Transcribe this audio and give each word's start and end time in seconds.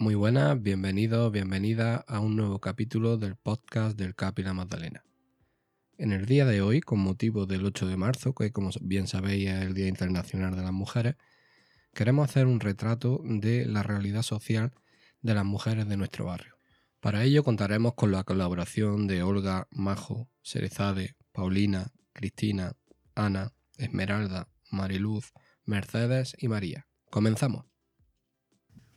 Muy 0.00 0.14
buenas, 0.14 0.62
bienvenidos, 0.62 1.30
bienvenidas 1.30 2.04
a 2.06 2.20
un 2.20 2.34
nuevo 2.34 2.58
capítulo 2.58 3.18
del 3.18 3.36
podcast 3.36 3.98
del 3.98 4.14
Capi 4.14 4.42
la 4.42 4.54
Magdalena. 4.54 5.04
En 5.98 6.12
el 6.12 6.24
día 6.24 6.46
de 6.46 6.62
hoy, 6.62 6.80
con 6.80 7.00
motivo 7.00 7.44
del 7.44 7.66
8 7.66 7.86
de 7.86 7.98
marzo, 7.98 8.34
que 8.34 8.50
como 8.50 8.70
bien 8.80 9.06
sabéis 9.06 9.50
es 9.50 9.60
el 9.60 9.74
Día 9.74 9.88
Internacional 9.88 10.56
de 10.56 10.62
las 10.62 10.72
Mujeres, 10.72 11.16
queremos 11.92 12.30
hacer 12.30 12.46
un 12.46 12.60
retrato 12.60 13.20
de 13.22 13.66
la 13.66 13.82
realidad 13.82 14.22
social 14.22 14.72
de 15.20 15.34
las 15.34 15.44
mujeres 15.44 15.86
de 15.86 15.98
nuestro 15.98 16.24
barrio. 16.24 16.56
Para 17.00 17.22
ello 17.24 17.44
contaremos 17.44 17.92
con 17.92 18.10
la 18.10 18.24
colaboración 18.24 19.06
de 19.06 19.22
Olga, 19.22 19.68
Majo, 19.70 20.30
Serezade, 20.40 21.14
Paulina, 21.30 21.92
Cristina, 22.14 22.72
Ana, 23.14 23.52
Esmeralda, 23.76 24.48
Mariluz, 24.70 25.34
Mercedes 25.66 26.34
y 26.38 26.48
María. 26.48 26.86
Comenzamos. 27.10 27.69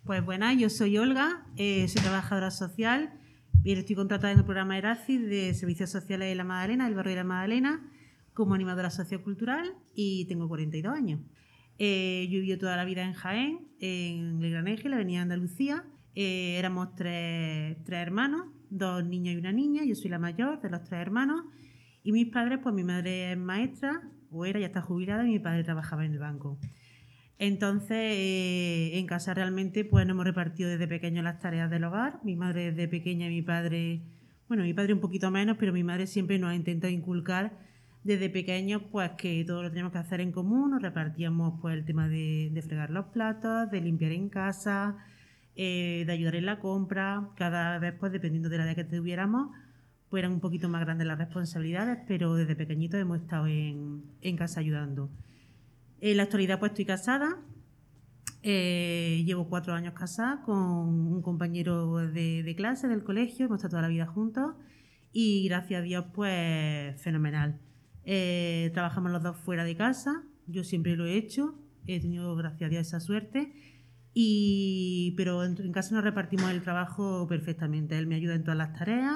Pues 0.05 0.21
buenas, 0.25 0.57
yo 0.57 0.70
soy 0.70 0.97
Olga, 0.97 1.46
eh, 1.55 1.87
soy 1.87 2.01
trabajadora 2.01 2.51
social 2.51 3.14
y 3.64 3.71
estoy 3.71 3.96
contratada 3.96 4.33
en 4.33 4.39
el 4.39 4.43
programa 4.43 4.78
ERACI 4.78 5.18
de 5.18 5.54
Servicios 5.54 5.91
Sociales 5.91 6.28
de 6.28 6.36
La 6.36 6.43
Magdalena, 6.43 6.87
del 6.87 6.95
barrio 6.95 7.11
de 7.11 7.15
La 7.15 7.23
Magdalena, 7.23 7.89
como 8.33 8.54
animadora 8.54 8.89
sociocultural 8.89 9.73
y 9.95 10.25
tengo 10.25 10.50
42 10.50 10.93
años. 10.93 11.21
Eh, 11.78 12.28
yo 12.29 12.42
vivido 12.42 12.57
toda 12.57 12.75
la 12.75 12.83
vida 12.83 13.04
en 13.04 13.14
Jaén, 13.14 13.69
en 13.79 14.43
el 14.43 14.51
Gran 14.51 14.68
Eje, 14.68 14.89
la 14.89 14.97
Avenida 14.97 15.21
Andalucía. 15.21 15.86
Eh, 16.15 16.57
éramos 16.59 16.95
tres, 16.95 17.78
tres 17.86 18.01
hermanos, 18.01 18.47
dos 18.70 19.06
niños 19.06 19.36
y 19.36 19.37
una 19.37 19.54
niña. 19.54 19.86
Yo 19.86 19.95
soy 19.95 20.09
la 20.09 20.20
mayor 20.20 20.59
de 20.59 20.70
los 20.70 20.83
tres 20.83 21.00
hermanos. 21.00 21.43
Y 22.04 22.11
mis 22.11 22.28
padres, 22.28 22.59
pues 22.61 22.75
mi 22.75 22.83
madre 22.83 23.31
es 23.31 23.37
maestra, 23.37 24.01
o 24.29 24.43
era, 24.45 24.59
ya 24.59 24.65
está 24.65 24.81
jubilada, 24.81 25.25
y 25.25 25.31
mi 25.31 25.39
padre 25.39 25.64
trabajaba 25.64 26.04
en 26.04 26.11
el 26.11 26.20
banco. 26.20 26.59
Entonces, 27.39 27.97
eh, 27.97 28.92
en 28.93 29.07
casa 29.07 29.33
realmente 29.33 29.86
pues 29.86 30.05
nos 30.05 30.14
hemos 30.14 30.25
repartido 30.25 30.69
desde 30.69 30.87
pequeño 30.87 31.21
las 31.21 31.39
tareas 31.39 31.69
del 31.69 31.83
hogar. 31.83 32.19
Mi 32.23 32.36
madre 32.36 32.72
desde 32.72 32.88
pequeña 32.88 33.28
y 33.28 33.30
mi 33.30 33.42
padre, 33.42 34.02
bueno, 34.48 34.64
mi 34.64 34.73
padre 34.73 34.94
un 34.94 35.00
poquito 35.00 35.31
menos, 35.31 35.58
pero 35.59 35.73
mi 35.73 35.84
madre 35.84 36.08
siempre 36.08 36.39
nos 36.39 36.52
ha 36.52 36.56
intentado 36.56 36.94
inculcar 36.94 37.52
desde 38.04 38.30
pequeños 38.30 38.81
pues 38.92 39.11
que 39.11 39.44
todo 39.45 39.64
lo 39.64 39.70
teníamos 39.70 39.94
que 39.94 40.00
hacer 40.00 40.22
en 40.22 40.31
común, 40.31 40.72
nos 40.72 40.81
repartíamos 40.81 41.59
pues 41.61 41.76
el 41.76 41.86
tema 41.86 42.08
de, 42.08 42.61
fregar 42.66 42.89
los 42.89 43.06
platos, 43.06 43.72
de 43.72 43.81
limpiar 43.81 44.11
en 44.11 44.30
casa, 44.30 44.98
eh, 45.56 46.04
de 46.06 46.11
ayudar 46.11 46.36
en 46.36 46.45
la 46.45 46.59
compra, 46.59 47.30
cada 47.36 47.80
vez 47.80 47.94
pues 48.00 48.11
dependiendo 48.11 48.50
de 48.50 48.58
la 48.58 48.66
edad 48.66 48.76
que 48.76 48.84
tuviéramos, 48.84 49.56
pues 50.09 50.22
eran 50.22 50.34
un 50.34 50.39
poquito 50.42 50.70
más 50.70 50.81
grandes 50.81 51.08
las 51.08 51.17
responsabilidades, 51.17 52.00
pero 52.08 52.36
desde 52.36 52.56
pequeñitos 52.56 53.00
hemos 53.00 53.22
estado 53.22 53.48
en, 53.48 54.04
en 54.22 54.38
casa 54.38 54.59
ayudando. 54.59 55.09
En 56.06 56.18
la 56.18 56.23
actualidad 56.23 56.59
pues 56.59 56.73
estoy 56.73 56.84
casada, 56.84 57.38
eh, 58.42 59.23
llevo 59.26 59.48
cuatro 59.48 59.73
años 59.73 59.94
casada 59.94 60.42
con 60.42 60.58
un 60.58 61.22
compañero 61.22 61.95
de, 61.95 62.54
clase 62.58 62.90
del 62.90 63.06
colegio, 63.06 63.45
hemos 63.45 63.60
estado 63.60 63.70
toda 63.70 63.84
la 63.84 63.88
vida 63.88 64.06
juntos 64.06 64.54
y 65.14 65.48
gracias 65.48 65.80
a 65.80 65.82
Dios 65.82 66.06
pues 66.14 67.02
fenomenal. 67.02 67.58
Eh, 68.04 68.70
trabajamos 68.73 69.14
los 69.14 69.23
dos 69.23 69.38
fuera 69.38 69.64
de 69.64 69.78
casa, 69.78 70.26
yo 70.45 70.66
siempre 70.66 70.98
lo 70.98 71.06
he 71.06 71.16
hecho, 71.16 71.58
he 71.88 72.02
tenido 72.02 72.36
gracias 72.36 72.67
a 72.67 72.70
Dios 72.70 72.88
esa 72.88 73.00
suerte. 73.00 73.54
Y, 74.14 75.14
pero 75.16 75.45
en, 75.45 75.56
en 75.58 75.72
casa 75.72 75.95
nos 75.95 76.04
repartimos 76.04 76.52
el 76.52 76.62
trabajo 76.64 77.28
perfectamente. 77.30 77.98
Él 77.98 78.08
me 78.08 78.16
ayuda 78.16 78.36
en 78.36 78.44
todas 78.44 78.58
las 78.58 78.73
tareas, 78.73 79.16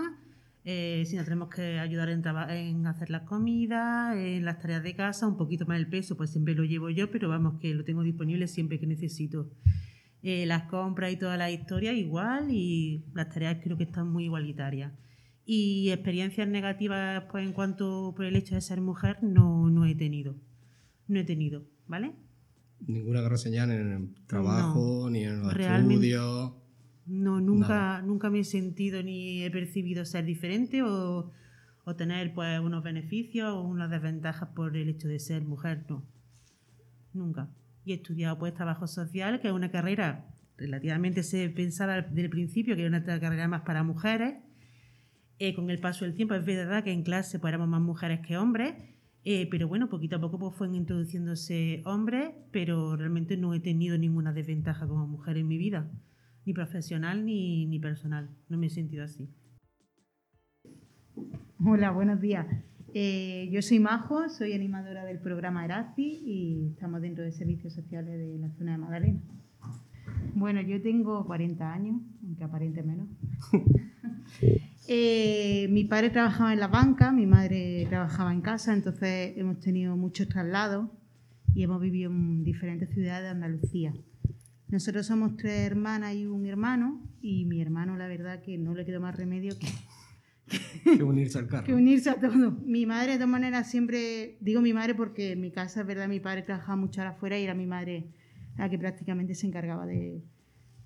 eh, 0.70 1.06
si 1.06 1.16
nos 1.16 1.24
tenemos 1.24 1.48
que 1.48 1.80
ayudar 1.80 2.10
en, 2.10 2.88
hacer 2.88 3.10
las 3.10 3.22
comidas, 3.22 4.18
en 4.18 4.44
las 4.44 4.60
tareas 4.60 4.84
de 4.84 4.98
casa, 4.98 5.26
un 5.26 5.38
poquito 5.38 5.66
más 5.66 5.78
el 5.78 5.88
peso, 5.88 6.18
pues 6.18 6.30
siempre 6.30 6.56
lo 6.56 6.66
llevo 6.66 6.90
yo, 6.90 7.10
pero 7.10 7.30
vamos 7.30 7.58
que 7.62 7.74
lo 7.74 7.86
tengo 7.86 8.04
disponible 8.04 8.50
siempre 8.50 8.78
que 8.78 8.86
necesito. 8.86 9.50
Eh, 10.24 10.46
las 10.46 10.64
compras 10.64 11.14
y 11.14 11.16
toda 11.16 11.38
la 11.38 11.50
historia 11.50 11.94
igual 11.94 12.52
y 12.52 13.06
las 13.14 13.30
tareas 13.30 13.60
creo 13.64 13.78
que 13.78 13.86
están 13.86 14.12
muy 14.12 14.26
igualitarias. 14.26 14.92
Y 15.46 15.90
experiencias 15.92 16.50
negativas 16.50 17.24
pues 17.32 17.46
en 17.46 17.54
cuanto 17.54 18.14
por 18.14 18.26
el 18.26 18.36
hecho 18.36 18.56
de 18.56 18.60
ser 18.60 18.82
mujer 18.82 19.20
no, 19.24 19.70
no 19.70 19.86
he 19.86 19.96
tenido. 19.96 20.36
No 21.08 21.18
he 21.18 21.24
tenido, 21.24 21.64
¿vale? 21.88 22.12
Ninguna 22.86 23.38
señal 23.38 23.72
en 23.72 23.88
el 23.94 24.26
trabajo, 24.28 25.10
ni 25.10 25.24
en 25.24 25.44
los 25.44 25.56
estudios. 25.56 26.52
No, 27.08 27.40
nunca, 27.40 28.02
nunca 28.02 28.30
me 28.30 28.40
he 28.40 28.44
sentido 28.44 29.02
ni 29.02 29.44
he 29.44 29.50
percibido 29.50 30.04
ser 30.04 30.26
diferente 30.26 30.84
o, 30.84 31.32
tener 31.98 32.34
pues 32.34 32.60
unos 32.60 32.84
beneficios 32.84 33.50
o 33.54 33.62
unas 33.62 33.90
desventajas 33.90 34.50
por 34.50 34.76
el 34.76 34.90
hecho 34.90 35.08
de 35.08 35.20
ser 35.20 35.44
mujer, 35.44 35.86
no. 35.88 36.04
Nunca. 37.14 37.48
Y 37.86 37.94
he 37.94 37.96
estudiado 37.96 38.38
pues 38.38 38.54
trabajo 38.54 38.88
social, 38.88 39.40
que 39.40 39.48
es 39.48 39.54
una 39.54 39.72
carrera 39.72 40.26
relativamente 40.58 41.24
se 41.24 41.50
pensaba 41.50 42.02
desde 42.02 42.24
el 42.24 42.30
principio 42.30 42.76
que 42.76 42.84
era 42.84 42.98
una 42.98 43.20
carrera 43.20 43.48
más 43.48 43.62
para 43.62 43.84
mujeres. 43.84 44.36
Eh, 45.40 45.54
con 45.54 45.70
el 45.70 45.80
paso 45.80 46.04
del 46.04 46.14
tiempo 46.14 46.34
es 46.34 46.44
verdad 46.44 46.84
que 46.84 46.92
en 46.92 47.04
clase 47.04 47.40
pues, 47.40 47.52
éramos 47.52 47.70
más 47.70 47.80
mujeres 47.80 48.20
que 48.20 48.38
hombres, 48.38 48.74
eh, 49.24 49.48
pero 49.50 49.68
bueno, 49.68 49.88
poquito 49.88 50.18
a 50.18 50.20
poco 50.20 50.40
pues, 50.40 50.56
fueron 50.56 50.76
introduciéndose 50.76 51.84
hombres, 51.86 52.32
pero 52.52 52.98
realmente 52.98 53.38
no 53.38 53.54
he 53.54 53.62
tenido 53.62 53.98
ninguna 53.98 54.34
desventaja 54.34 54.88
como 54.88 55.08
mujer 55.08 55.38
en 55.38 55.48
mi 55.48 55.58
vida 55.58 55.90
ni 56.48 56.54
profesional 56.54 57.26
ni, 57.26 57.66
ni 57.66 57.78
personal. 57.78 58.30
No 58.48 58.58
me 58.58 58.68
he 58.68 58.70
sentido 58.70 59.04
así. 59.04 59.30
Hola, 61.60 61.92
buenos 61.92 62.22
días. 62.22 62.48
Eh, 62.94 63.50
yo 63.52 63.62
soy 63.62 63.80
Majo, 63.80 64.30
soy 64.30 64.54
animadora 64.54 65.04
del 65.04 65.20
programa 65.20 65.66
Erazi 65.66 66.22
y 66.26 66.70
estamos 66.72 67.02
dentro 67.02 67.26
de 67.26 67.34
servicios 67.34 67.74
sociales 67.74 68.18
de 68.18 68.40
la 68.40 68.50
zona 68.52 68.72
de 68.72 68.78
Magdalena. 68.78 69.20
Bueno, 70.36 70.62
yo 70.62 70.82
tengo 70.82 71.26
40 71.26 71.74
años, 71.74 72.02
aunque 72.24 72.44
aparente 72.44 72.82
menos. 72.82 73.10
Eh, 74.90 75.68
mi 75.70 75.84
padre 75.84 76.12
trabajaba 76.12 76.54
en 76.54 76.62
la 76.62 76.70
banca, 76.70 77.12
mi 77.12 77.26
madre 77.26 77.86
trabajaba 77.90 78.32
en 78.32 78.40
casa, 78.40 78.74
entonces 78.74 79.34
hemos 79.36 79.60
tenido 79.60 79.98
muchos 79.98 80.30
traslados 80.30 80.90
y 81.54 81.64
hemos 81.64 81.82
vivido 81.82 82.10
en 82.10 82.46
diferentes 82.46 82.90
ciudades 82.94 83.24
de 83.24 83.30
Andalucía. 83.32 83.94
Nosotros 84.70 85.06
somos 85.06 85.38
tres 85.38 85.66
hermanas 85.66 86.14
y 86.16 86.26
un 86.26 86.46
hermano, 86.46 87.02
y 87.22 87.46
mi 87.46 87.62
hermano, 87.62 87.98
la 87.98 88.08
verdad, 88.08 88.42
que 88.42 88.58
no 88.58 88.76
le 88.76 88.86
quedó 88.86 89.00
más 89.00 89.16
remedio 89.16 89.54
que, 89.58 89.68
que 90.98 91.04
unirse 91.04 91.40
al 91.40 91.48
carro. 91.48 91.66
Que 91.66 91.74
unirse 91.74 92.10
a 92.10 92.16
todo. 92.16 92.52
Mi 92.52 92.86
madre, 92.86 93.14
de 93.14 93.18
todas 93.18 93.30
maneras, 93.30 93.70
siempre, 93.70 94.38
digo 94.42 94.62
mi 94.62 94.74
madre 94.74 94.94
porque 94.94 95.32
en 95.32 95.42
mi 95.42 95.52
casa, 95.52 95.82
es 95.82 95.88
verdad, 95.88 96.08
mi 96.08 96.20
padre 96.20 96.42
trabajaba 96.42 96.76
mucho 96.76 97.02
afuera 97.02 97.40
y 97.40 97.44
era 97.44 97.54
mi 97.54 97.66
madre 97.66 98.08
la 98.58 98.70
que 98.70 98.78
prácticamente 98.78 99.36
se 99.36 99.48
encargaba 99.48 99.86
de, 99.86 100.22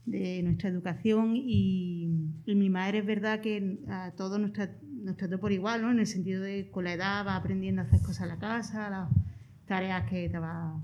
de 0.06 0.44
nuestra 0.44 0.70
educación. 0.70 1.34
Y, 1.36 2.08
mi 2.46 2.70
madre, 2.70 3.00
es 3.00 3.06
verdad 3.06 3.42
que 3.42 3.80
a 3.88 4.12
todos 4.12 4.40
nos, 4.40 4.52
nos 5.02 5.18
trató 5.18 5.40
por 5.40 5.52
igual, 5.52 5.82
¿no? 5.82 5.92
En 5.92 6.00
el 6.00 6.08
sentido 6.08 6.44
de 6.44 6.70
con 6.70 6.84
la 6.84 6.94
edad 6.94 7.26
va 7.26 7.36
aprendiendo 7.36 7.82
a 7.82 7.86
hacer 7.86 8.02
cosas 8.02 8.24
en 8.24 8.30
la 8.30 8.40
casa, 8.40 8.90
las 8.90 9.10
tareas 9.66 10.10
que 10.10 10.26
estaba 10.26 10.80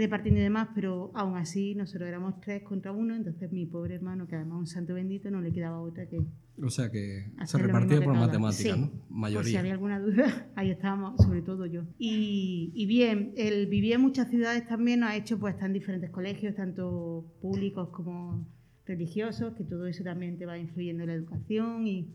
repartiendo 0.00 0.40
y 0.40 0.44
demás, 0.44 0.68
pero 0.74 1.10
aún 1.14 1.36
así 1.36 1.74
nosotros 1.74 2.08
éramos 2.08 2.40
tres 2.40 2.62
contra 2.62 2.90
uno, 2.92 3.14
entonces 3.14 3.52
mi 3.52 3.66
pobre 3.66 3.94
hermano, 3.94 4.26
que 4.26 4.36
además 4.36 4.58
un 4.58 4.66
santo 4.66 4.94
bendito, 4.94 5.30
no 5.30 5.40
le 5.40 5.52
quedaba 5.52 5.80
otra 5.80 6.06
que... 6.06 6.20
O 6.62 6.68
sea 6.68 6.90
que 6.90 7.30
se 7.44 7.58
repartía 7.58 8.02
por 8.02 8.14
matemáticas, 8.14 8.78
¿no? 8.78 8.90
Mayoría. 9.08 9.42
Por 9.42 9.50
si 9.50 9.56
había 9.56 9.72
alguna 9.72 9.98
duda, 9.98 10.50
ahí 10.56 10.70
estábamos, 10.70 11.22
sobre 11.22 11.42
todo 11.42 11.66
yo. 11.66 11.84
Y, 11.98 12.72
y 12.74 12.86
bien, 12.86 13.32
el 13.36 13.66
vivir 13.66 13.94
en 13.94 14.00
muchas 14.00 14.28
ciudades 14.28 14.66
también 14.66 15.00
nos 15.00 15.10
ha 15.10 15.16
hecho 15.16 15.38
pues 15.38 15.54
estar 15.54 15.68
en 15.68 15.74
diferentes 15.74 16.10
colegios, 16.10 16.54
tanto 16.54 17.32
públicos 17.40 17.88
como 17.90 18.46
religiosos, 18.86 19.54
que 19.54 19.64
todo 19.64 19.86
eso 19.86 20.02
también 20.02 20.38
te 20.38 20.46
va 20.46 20.58
influyendo 20.58 21.04
en 21.04 21.08
la 21.08 21.14
educación 21.14 21.86
y, 21.86 22.14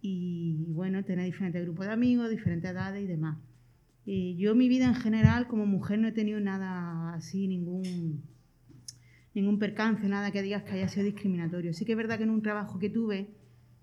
y 0.00 0.64
bueno, 0.68 1.04
tener 1.04 1.26
diferentes 1.26 1.62
grupos 1.62 1.86
de 1.86 1.92
amigos, 1.92 2.30
diferentes 2.30 2.70
edades 2.70 3.02
y 3.02 3.06
demás. 3.06 3.38
Eh, 4.06 4.34
yo 4.36 4.54
mi 4.54 4.68
vida 4.68 4.86
en 4.86 4.94
general 4.94 5.46
como 5.46 5.66
mujer 5.66 5.98
no 5.98 6.08
he 6.08 6.12
tenido 6.12 6.40
nada 6.40 7.14
así, 7.14 7.46
ningún, 7.46 8.24
ningún 9.34 9.58
percance, 9.58 10.08
nada 10.08 10.30
que 10.30 10.42
digas 10.42 10.62
que 10.62 10.72
haya 10.72 10.88
sido 10.88 11.04
discriminatorio. 11.04 11.72
Sí 11.74 11.84
que 11.84 11.92
es 11.92 11.98
verdad 11.98 12.16
que 12.16 12.24
en 12.24 12.30
un 12.30 12.42
trabajo 12.42 12.78
que 12.78 12.90
tuve 12.90 13.18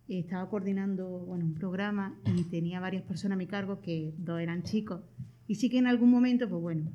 eh, 0.07 0.19
estaba 0.19 0.49
coordinando 0.49 1.07
bueno, 1.07 1.45
un 1.45 1.53
programa 1.53 2.19
y 2.35 2.43
tenía 2.43 2.79
varias 2.79 3.03
personas 3.03 3.35
a 3.35 3.39
mi 3.39 3.47
cargo 3.47 3.81
que 3.81 4.13
dos 4.17 4.39
eran 4.39 4.63
chicos. 4.63 5.01
Y 5.47 5.55
sí 5.55 5.69
que 5.69 5.77
en 5.77 5.87
algún 5.87 6.11
momento, 6.11 6.49
pues 6.49 6.61
bueno, 6.61 6.91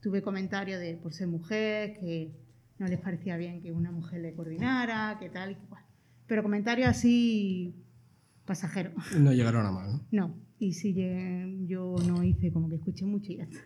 tuve 0.00 0.22
comentarios 0.22 0.80
de 0.80 0.96
por 0.96 1.14
ser 1.14 1.28
mujer, 1.28 1.98
que 1.98 2.32
no 2.78 2.86
les 2.86 2.98
parecía 2.98 3.36
bien 3.36 3.62
que 3.62 3.72
una 3.72 3.90
mujer 3.90 4.20
le 4.20 4.34
coordinara, 4.34 5.16
que 5.18 5.30
tal 5.30 5.52
y 5.52 5.54
que 5.54 5.66
cual. 5.66 5.82
Pero 6.26 6.42
comentarios 6.42 6.88
así 6.88 7.74
pasajeros. 8.44 8.94
No 9.18 9.32
llegaron 9.32 9.64
a 9.64 9.72
mal, 9.72 9.92
¿no? 9.92 10.06
No, 10.10 10.45
y 10.58 10.72
si 10.72 10.94
yo 11.66 11.96
no 12.06 12.22
hice 12.22 12.52
como 12.52 12.68
que 12.68 12.76
escuché 12.76 13.04
mucho 13.04 13.32
y 13.32 13.36
ya 13.36 13.44
está. 13.44 13.58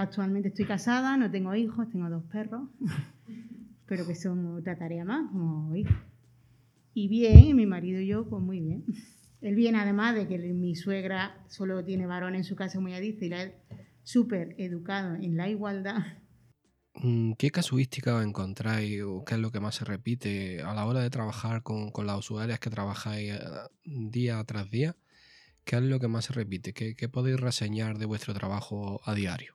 Actualmente 0.00 0.48
estoy 0.48 0.66
casada, 0.66 1.16
no 1.16 1.30
tengo 1.30 1.54
hijos, 1.54 1.88
tengo 1.90 2.08
dos 2.08 2.24
perros, 2.24 2.68
pero 3.86 4.06
que 4.06 4.14
son 4.14 4.56
otra 4.56 4.76
tarea 4.76 5.04
más 5.04 5.30
como 5.30 5.74
hijos. 5.74 5.96
Y 6.94 7.08
bien, 7.08 7.56
mi 7.56 7.66
marido 7.66 8.00
y 8.00 8.08
yo, 8.08 8.28
pues 8.28 8.42
muy 8.42 8.60
bien. 8.60 8.84
Él 9.40 9.54
viene 9.54 9.78
además 9.78 10.14
de 10.14 10.26
que 10.26 10.36
mi 10.38 10.74
suegra 10.74 11.44
solo 11.48 11.84
tiene 11.84 12.06
varón 12.06 12.34
en 12.34 12.44
su 12.44 12.56
casa, 12.56 12.80
muy 12.80 12.98
dice, 12.98 13.26
y 13.26 13.32
él 13.32 13.52
súper 14.02 14.54
educado 14.58 15.14
en 15.14 15.36
la 15.36 15.48
igualdad. 15.48 15.98
mm, 16.94 17.32
¿qué 17.34 17.50
casuística 17.50 18.22
encontráis 18.22 19.02
o 19.02 19.24
qué 19.24 19.34
es 19.34 19.40
lo 19.40 19.52
que 19.52 19.60
más 19.60 19.76
se 19.76 19.84
repite 19.84 20.62
a 20.62 20.74
la 20.74 20.86
hora 20.86 21.00
de 21.00 21.10
trabajar 21.10 21.62
con, 21.62 21.90
con 21.92 22.06
las 22.06 22.18
usuarias 22.18 22.58
que 22.58 22.70
trabajáis 22.70 23.32
eh, 23.32 23.38
día 23.84 24.42
tras 24.44 24.70
día? 24.70 24.96
¿Qué 25.68 25.76
es 25.76 25.82
lo 25.82 26.00
que 26.00 26.08
más 26.08 26.24
se 26.24 26.32
repite? 26.32 26.72
¿Qué, 26.72 26.96
qué 26.96 27.10
podéis 27.10 27.38
reseñar 27.38 27.98
de 27.98 28.06
vuestro 28.06 28.32
trabajo 28.32 29.02
a 29.04 29.14
diario? 29.14 29.52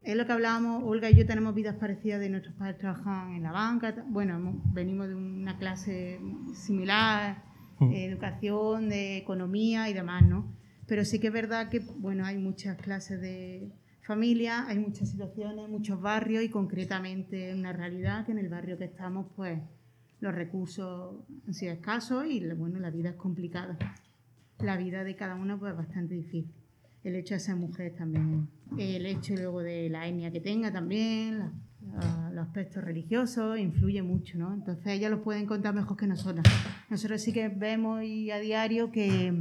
Es 0.00 0.16
lo 0.16 0.26
que 0.26 0.32
hablábamos, 0.32 0.82
Olga 0.84 1.08
y 1.08 1.14
yo 1.14 1.24
tenemos 1.24 1.54
vidas 1.54 1.76
parecidas 1.76 2.18
de 2.18 2.30
nuestros 2.30 2.56
padres 2.56 2.78
trabajan 2.78 3.32
en 3.34 3.44
la 3.44 3.52
banca, 3.52 3.94
bueno, 4.08 4.60
venimos 4.72 5.06
de 5.06 5.14
una 5.14 5.56
clase 5.56 6.18
similar, 6.52 7.44
Mm. 7.78 7.92
eh, 7.92 8.06
educación, 8.06 8.88
de 8.88 9.18
economía 9.18 9.88
y 9.88 9.92
demás, 9.92 10.24
¿no? 10.26 10.52
Pero 10.88 11.04
sí 11.04 11.20
que 11.20 11.28
es 11.28 11.32
verdad 11.32 11.68
que, 11.68 11.78
bueno, 11.78 12.26
hay 12.26 12.38
muchas 12.38 12.76
clases 12.76 13.20
de 13.20 13.70
familia, 14.02 14.66
hay 14.66 14.80
muchas 14.80 15.10
situaciones, 15.10 15.68
muchos 15.68 16.00
barrios 16.00 16.42
y 16.42 16.48
concretamente 16.48 17.54
una 17.54 17.72
realidad 17.72 18.26
que 18.26 18.32
en 18.32 18.38
el 18.38 18.48
barrio 18.48 18.76
que 18.76 18.86
estamos, 18.86 19.28
pues 19.36 19.60
los 20.20 20.34
recursos 20.34 21.16
han 21.46 21.54
sido 21.54 21.72
escasos 21.72 22.26
y, 22.26 22.46
bueno, 22.54 22.78
la 22.78 22.90
vida 22.90 23.10
es 23.10 23.16
complicada. 23.16 23.76
La 24.58 24.76
vida 24.76 25.04
de 25.04 25.16
cada 25.16 25.34
uno, 25.34 25.58
pues, 25.58 25.72
es 25.72 25.78
bastante 25.78 26.14
difícil 26.14 26.52
el 27.02 27.16
hecho 27.16 27.32
de 27.32 27.40
ser 27.40 27.56
mujer 27.56 27.94
también, 27.96 28.46
el 28.76 29.06
hecho 29.06 29.34
luego 29.34 29.62
de 29.62 29.88
la 29.88 30.06
etnia 30.06 30.30
que 30.30 30.40
tenga 30.40 30.70
también, 30.70 31.38
la- 31.38 31.52
la- 31.94 32.30
los 32.34 32.46
aspectos 32.46 32.84
religiosos, 32.84 33.58
influye 33.58 34.02
mucho, 34.02 34.36
¿no? 34.36 34.52
Entonces 34.52 34.86
ellas 34.88 35.10
los 35.10 35.20
pueden 35.20 35.46
contar 35.46 35.74
mejor 35.74 35.96
que 35.96 36.06
nosotras. 36.06 36.44
Nosotros 36.90 37.22
sí 37.22 37.32
que 37.32 37.48
vemos 37.48 38.02
y 38.02 38.30
a 38.30 38.38
diario 38.38 38.92
que, 38.92 39.32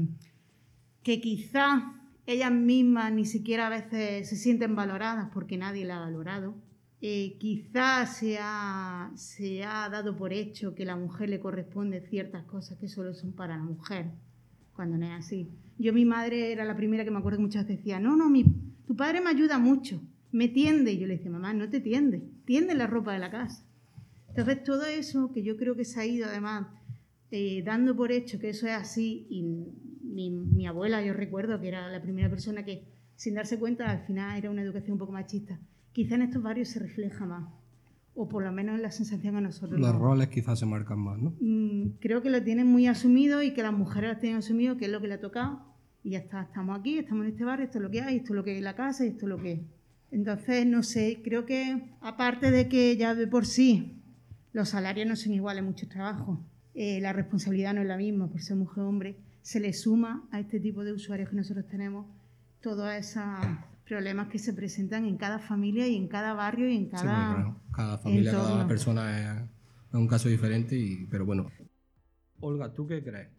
que 1.04 1.20
quizás 1.20 1.84
ellas 2.26 2.52
mismas 2.52 3.12
ni 3.12 3.26
siquiera 3.26 3.68
a 3.68 3.70
veces 3.70 4.30
se 4.30 4.38
sienten 4.38 4.74
valoradas 4.74 5.30
porque 5.34 5.58
nadie 5.58 5.84
la 5.84 5.98
ha 5.98 6.00
valorado. 6.00 6.56
Eh, 7.02 7.38
quizás 7.40 8.18
se 8.18 8.38
ha, 8.42 9.12
se 9.16 9.64
ha 9.64 9.88
dado 9.88 10.18
por 10.18 10.34
hecho 10.34 10.76
que 10.76 10.84
a 10.84 10.88
la 10.88 10.96
mujer 10.98 11.30
le 11.30 11.40
corresponde 11.40 12.02
ciertas 12.02 12.44
cosas 12.44 12.78
que 12.78 12.90
solo 12.90 13.14
son 13.14 13.32
para 13.32 13.56
la 13.56 13.64
mujer 13.64 14.08
cuando 14.74 14.98
no 14.98 15.06
es 15.06 15.26
así. 15.26 15.50
Yo, 15.78 15.94
mi 15.94 16.04
madre 16.04 16.52
era 16.52 16.66
la 16.66 16.76
primera 16.76 17.06
que 17.06 17.12
me 17.12 17.20
acuerdo 17.20 17.38
que 17.38 17.44
muchas 17.44 17.64
veces 17.66 17.78
decía, 17.78 18.02
no, 18.02 18.18
no, 18.18 18.30
mi, 18.30 18.44
tu 18.86 18.98
padre 18.98 19.22
me 19.22 19.30
ayuda 19.30 19.60
mucho, 19.60 20.02
me 20.32 20.50
tiende. 20.50 20.92
Y 20.92 21.00
yo 21.00 21.08
le 21.08 21.16
decía, 21.16 21.32
mamá, 21.32 21.54
no 21.54 21.70
te 21.70 21.80
tiende, 21.80 22.22
tiende 22.46 22.76
la 22.76 22.88
ropa 22.88 23.14
de 23.14 23.20
la 23.20 23.32
casa. 23.32 23.64
Entonces, 24.28 24.64
todo 24.64 24.86
eso 24.86 25.32
que 25.32 25.42
yo 25.42 25.56
creo 25.56 25.76
que 25.76 25.86
se 25.86 26.02
ha 26.02 26.06
ido 26.06 26.28
además 26.28 26.68
eh, 27.32 27.64
dando 27.64 27.96
por 27.96 28.12
hecho 28.12 28.40
que 28.40 28.50
eso 28.50 28.68
es 28.68 28.74
así, 28.74 29.26
y 29.30 29.44
mi, 30.04 30.32
mi 30.32 30.68
abuela, 30.68 31.02
yo 31.04 31.14
recuerdo 31.14 31.62
que 31.62 31.70
era 31.70 31.90
la 31.90 32.02
primera 32.02 32.30
persona 32.30 32.66
que, 32.66 32.84
sin 33.16 33.36
darse 33.36 33.58
cuenta, 33.58 33.90
al 33.90 34.06
final 34.06 34.38
era 34.38 34.50
una 34.50 34.64
educación 34.64 34.94
un 34.94 35.00
poco 35.00 35.14
machista. 35.14 35.60
Quizá 36.00 36.16
en 36.16 36.22
estos 36.22 36.42
barrios 36.42 36.70
se 36.70 36.80
refleja 36.80 37.26
más, 37.26 37.50
o 38.16 38.30
por 38.30 38.42
lo 38.42 38.54
menos 38.54 38.78
es 38.78 38.82
la 38.82 38.90
sensación 38.90 39.36
a 39.36 39.42
nosotros. 39.42 39.78
Los 39.78 39.94
roles 39.94 40.30
quizás 40.30 40.58
se 40.58 40.66
marcan 40.66 40.98
más, 40.98 41.20
¿no? 41.20 41.34
Mm, 41.42 41.98
creo 42.00 42.22
que 42.22 42.30
lo 42.30 42.42
tienen 42.42 42.68
muy 42.68 42.88
asumido 42.88 43.44
y 43.44 43.54
que 43.54 43.64
las 43.64 43.74
mujeres 43.74 44.14
lo 44.14 44.18
tienen 44.18 44.38
asumido, 44.38 44.78
que 44.78 44.86
es 44.86 44.92
lo 44.92 45.02
que 45.02 45.10
le 45.10 45.16
ha 45.16 45.20
tocado. 45.20 45.60
Y 46.02 46.12
ya 46.12 46.20
está, 46.20 46.44
estamos 46.44 46.80
aquí, 46.80 47.00
estamos 47.00 47.26
en 47.26 47.32
este 47.32 47.44
barrio, 47.44 47.66
esto 47.66 47.80
es 47.80 47.82
lo 47.82 47.92
que 47.92 48.00
hay, 48.00 48.16
esto 48.16 48.32
es 48.32 48.36
lo 48.38 48.46
que 48.46 48.56
es 48.56 48.64
la 48.64 48.78
casa 48.78 49.04
y 49.04 49.10
esto 49.10 49.26
es 49.26 49.30
lo 49.30 49.42
que 49.42 49.52
es. 49.52 49.60
Entonces, 50.12 50.66
no 50.66 50.84
sé, 50.84 51.20
creo 51.22 51.46
que 51.46 51.90
aparte 52.00 52.50
de 52.50 52.70
que 52.70 52.96
ya 52.96 53.14
de 53.14 53.28
por 53.28 53.46
sí 53.46 54.02
los 54.54 54.70
salarios 54.70 55.06
no 55.06 55.18
son 55.18 55.34
iguales 55.34 55.60
en 55.60 55.66
muchos 55.66 55.90
trabajos, 55.90 56.40
eh, 56.76 57.02
la 57.02 57.12
responsabilidad 57.12 57.74
no 57.74 57.82
es 57.82 57.88
la 57.88 57.98
misma 57.98 58.30
por 58.30 58.40
ser 58.40 58.56
mujer 58.56 58.86
o 58.86 58.88
hombre, 58.88 59.18
se 59.42 59.60
le 59.60 59.74
suma 59.74 60.30
a 60.32 60.40
este 60.40 60.62
tipo 60.62 60.86
de 60.86 60.94
usuarios 60.94 61.30
que 61.30 61.36
nosotros 61.36 61.68
tenemos 61.68 62.06
todos 62.62 62.90
esos 62.94 63.22
problemas 63.90 64.28
que 64.30 64.38
se 64.40 64.54
presentan 64.54 65.06
en 65.06 65.18
cada 65.18 65.40
familia 65.40 65.88
y 65.88 65.96
en 65.96 66.08
cada 66.08 66.34
barrio 66.34 66.70
y 66.70 66.78
en 66.78 66.86
Sí, 66.86 66.92
cada... 66.92 67.28
porque, 67.28 67.42
claro, 67.42 67.62
cada 67.74 67.98
familia, 67.98 68.32
cada 68.32 68.68
persona 68.68 69.04
es, 69.20 69.50
un 69.94 70.08
caso 70.08 70.30
diferente, 70.30 70.78
y, 70.78 71.08
pero 71.08 71.26
bueno. 71.26 71.50
Olga, 72.40 72.72
¿tú 72.74 72.88
qué 72.88 73.04
crees? 73.04 73.30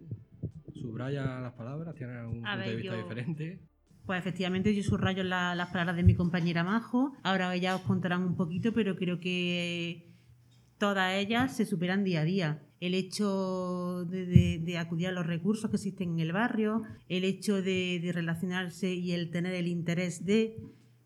¿Subraya 0.75 1.41
las 1.41 1.53
palabras? 1.55 1.95
¿Tienes 1.95 2.17
algún 2.17 2.45
A 2.47 2.55
punto 2.55 2.69
de 2.69 2.77
vista 2.77 2.93
yo- 2.97 3.03
diferente? 3.03 3.61
Pues 4.07 4.19
efectivamente 4.19 4.75
yo 4.75 4.83
subrayo 4.83 5.23
la- 5.23 5.55
las 5.55 5.69
palabras 5.69 5.95
de 5.95 6.03
mi 6.03 6.15
compañera 6.17 6.65
Majo. 6.65 7.15
Ahora 7.23 7.55
ellas 7.55 7.77
os 7.77 7.83
contarán 7.83 8.23
un 8.25 8.35
poquito, 8.37 8.73
pero 8.73 8.97
creo 8.97 9.21
que 9.21 10.11
todas 10.79 11.15
ellas 11.15 11.55
se 11.57 11.65
superan 11.65 12.03
día 12.03 12.23
a 12.23 12.25
día. 12.25 12.63
El 12.81 12.95
hecho 12.95 14.07
de, 14.07 14.77
acudir 14.79 15.09
a 15.09 15.13
los 15.13 15.27
recursos 15.27 15.71
que 15.71 15.77
existen 15.77 16.13
en 16.15 16.21
el 16.21 16.33
barrio, 16.33 16.83
el 17.09 17.25
hecho 17.25 17.61
de, 17.61 18.11
relacionarse 18.13 18.95
y 18.95 19.13
el 19.13 19.31
tener 19.31 19.55
el 19.55 19.69
interés 19.69 20.25
de, 20.25 20.57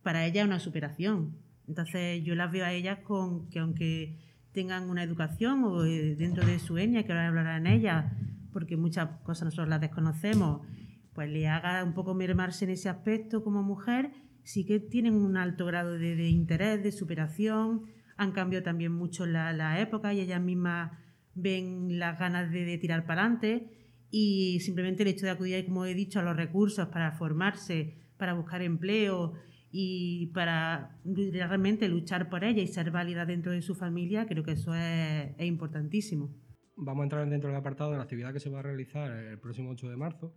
para 0.03 0.25
ellas 0.25 0.45
es 0.45 0.49
una 0.49 0.61
superación. 0.61 1.37
Entonces 1.67 2.23
yo 2.25 2.37
las 2.37 2.53
veo 2.53 2.65
a 2.65 2.73
ellas 2.73 3.01
con 3.01 3.49
que 3.49 3.59
aunque 3.59 4.19
tengan 4.53 4.89
una 4.89 5.03
educación 5.03 5.65
o 5.65 5.85
eh, 5.85 6.15
dentro 6.15 6.47
de 6.47 6.61
su 6.61 6.79
etnia, 6.79 7.05
que 7.05 7.13
ahora 7.13 7.27
hablarán 7.27 7.67
ellas, 7.67 8.05
porque 8.53 8.77
muchas 8.77 9.09
cosas 9.25 9.47
nosotros 9.47 9.69
las 9.69 9.81
desconocemos, 9.81 10.65
pues 11.13 11.29
le 11.29 11.49
haga 11.49 11.83
un 11.83 11.93
poco 11.93 12.15
mermarse 12.15 12.67
en 12.67 12.71
ese 12.71 12.89
aspecto 12.89 13.43
como 13.43 13.65
mujer, 13.65 14.13
sí 14.45 14.65
que 14.65 14.79
tienen 14.79 15.15
un 15.15 15.37
alto 15.37 15.67
grado 15.67 15.99
de, 15.99 16.15
de 16.15 16.29
interés, 16.29 16.85
de 16.85 16.93
superación, 16.93 17.87
han 18.17 18.31
cambiado 18.31 18.63
también 18.63 18.93
mucho 18.93 19.27
la, 19.27 19.53
la 19.53 19.81
época 19.81 20.15
y 20.15 20.21
ellas 20.21 20.41
mismas 20.41 20.93
ven 21.35 21.99
las 21.99 22.19
ganas 22.19 22.51
de, 22.51 22.65
de 22.65 22.79
tirar 22.79 23.07
para 23.07 23.23
adelante 23.23 23.71
y 24.11 24.61
simplemente 24.61 25.03
el 25.03 25.09
hecho 25.09 25.27
de 25.27 25.33
acudir, 25.33 25.65
como 25.65 25.85
he 25.85 25.95
dicho, 25.95 26.21
a 26.21 26.23
los 26.23 26.37
recursos 26.37 26.89
para 26.89 27.13
formarse, 27.13 27.97
para 28.17 28.35
buscar 28.35 28.63
empleo 28.63 29.35
y 29.73 30.27
para 30.29 31.01
realmente 31.05 31.89
luchar 31.89 32.31
por 32.31 32.45
ella 32.45 32.63
y 32.63 32.69
ser 32.69 32.93
válida 32.93 33.27
dentro 33.27 33.51
de 33.51 33.61
su 33.61 33.75
familia, 33.75 34.27
creo 34.27 34.45
que 34.45 34.53
eso 34.53 34.73
es, 34.73 35.35
es 35.37 35.47
importantísimo. 35.47 36.33
Vamos 36.77 37.01
a 37.01 37.05
entrar 37.05 37.29
dentro 37.29 37.51
del 37.51 37.59
apartado 37.59 37.91
de 37.91 37.97
la 37.97 38.05
actividad 38.05 38.33
que 38.33 38.39
se 38.39 38.51
va 38.51 38.61
a 38.61 38.63
realizar 38.63 39.11
el 39.11 39.39
próximo 39.41 39.71
8 39.71 39.91
de 39.91 39.97
marzo. 39.97 40.35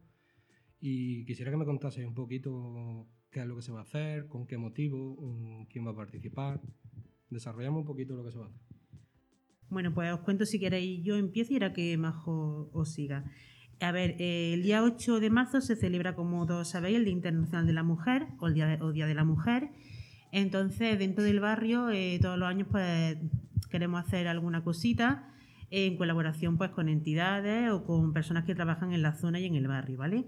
Y 0.80 1.26
quisiera 1.26 1.52
que 1.52 1.58
me 1.58 1.66
contaseis 1.66 2.08
un 2.08 2.16
poquito 2.16 3.08
qué 3.32 3.42
es 3.42 3.46
lo 3.46 3.56
que 3.56 3.62
se 3.62 3.72
va 3.72 3.80
a 3.80 3.84
hacer, 3.84 4.28
con 4.28 4.48
qué 4.48 4.58
motivo, 4.58 5.18
quién 5.70 5.86
va 5.86 5.92
a 5.92 5.96
participar. 5.96 6.62
Desarrollamos 7.30 7.82
un 7.82 7.86
poquito 7.86 8.16
lo 8.16 8.24
que 8.24 8.32
se 8.32 8.40
va 8.40 8.46
a 8.46 8.50
hacer. 8.50 8.67
Bueno, 9.70 9.94
pues 9.94 10.14
os 10.14 10.20
cuento 10.22 10.46
si 10.46 10.60
queréis. 10.60 11.04
Yo 11.04 11.16
empiezo 11.16 11.54
y 11.54 11.58
era 11.58 11.74
que 11.74 11.98
Majo 11.98 12.70
os 12.74 12.94
siga. 12.94 13.26
A 13.80 13.92
ver, 13.92 14.16
eh, 14.20 14.54
el 14.54 14.64
día 14.64 14.84
8 14.84 15.20
de 15.20 15.30
marzo 15.30 15.62
se 15.62 15.76
celebra, 15.76 16.16
como 16.16 16.46
todos 16.48 16.70
sabéis, 16.70 16.98
el 16.98 17.06
Día 17.06 17.14
Internacional 17.14 17.68
de 17.68 17.74
la 17.74 17.84
Mujer 17.84 18.28
o 18.40 18.48
el 18.48 18.54
Día 18.56 18.66
de, 18.66 18.82
o 18.82 18.92
Día 18.92 19.06
de 19.06 19.14
la 19.14 19.24
Mujer. 19.24 19.70
Entonces, 20.32 20.98
dentro 20.98 21.24
del 21.24 21.40
barrio, 21.40 21.90
eh, 21.90 22.18
todos 22.22 22.40
los 22.40 22.48
años, 22.48 22.68
pues 22.72 23.18
queremos 23.70 24.04
hacer 24.04 24.28
alguna 24.28 24.64
cosita 24.64 25.30
en 25.70 25.98
colaboración 25.98 26.58
pues, 26.58 26.72
con 26.72 26.90
entidades 26.90 27.70
o 27.72 27.84
con 27.84 28.14
personas 28.14 28.46
que 28.46 28.56
trabajan 28.56 28.94
en 28.94 29.02
la 29.02 29.14
zona 29.14 29.40
y 29.40 29.46
en 29.46 29.56
el 29.56 29.68
barrio, 29.68 29.98
¿vale? 29.98 30.26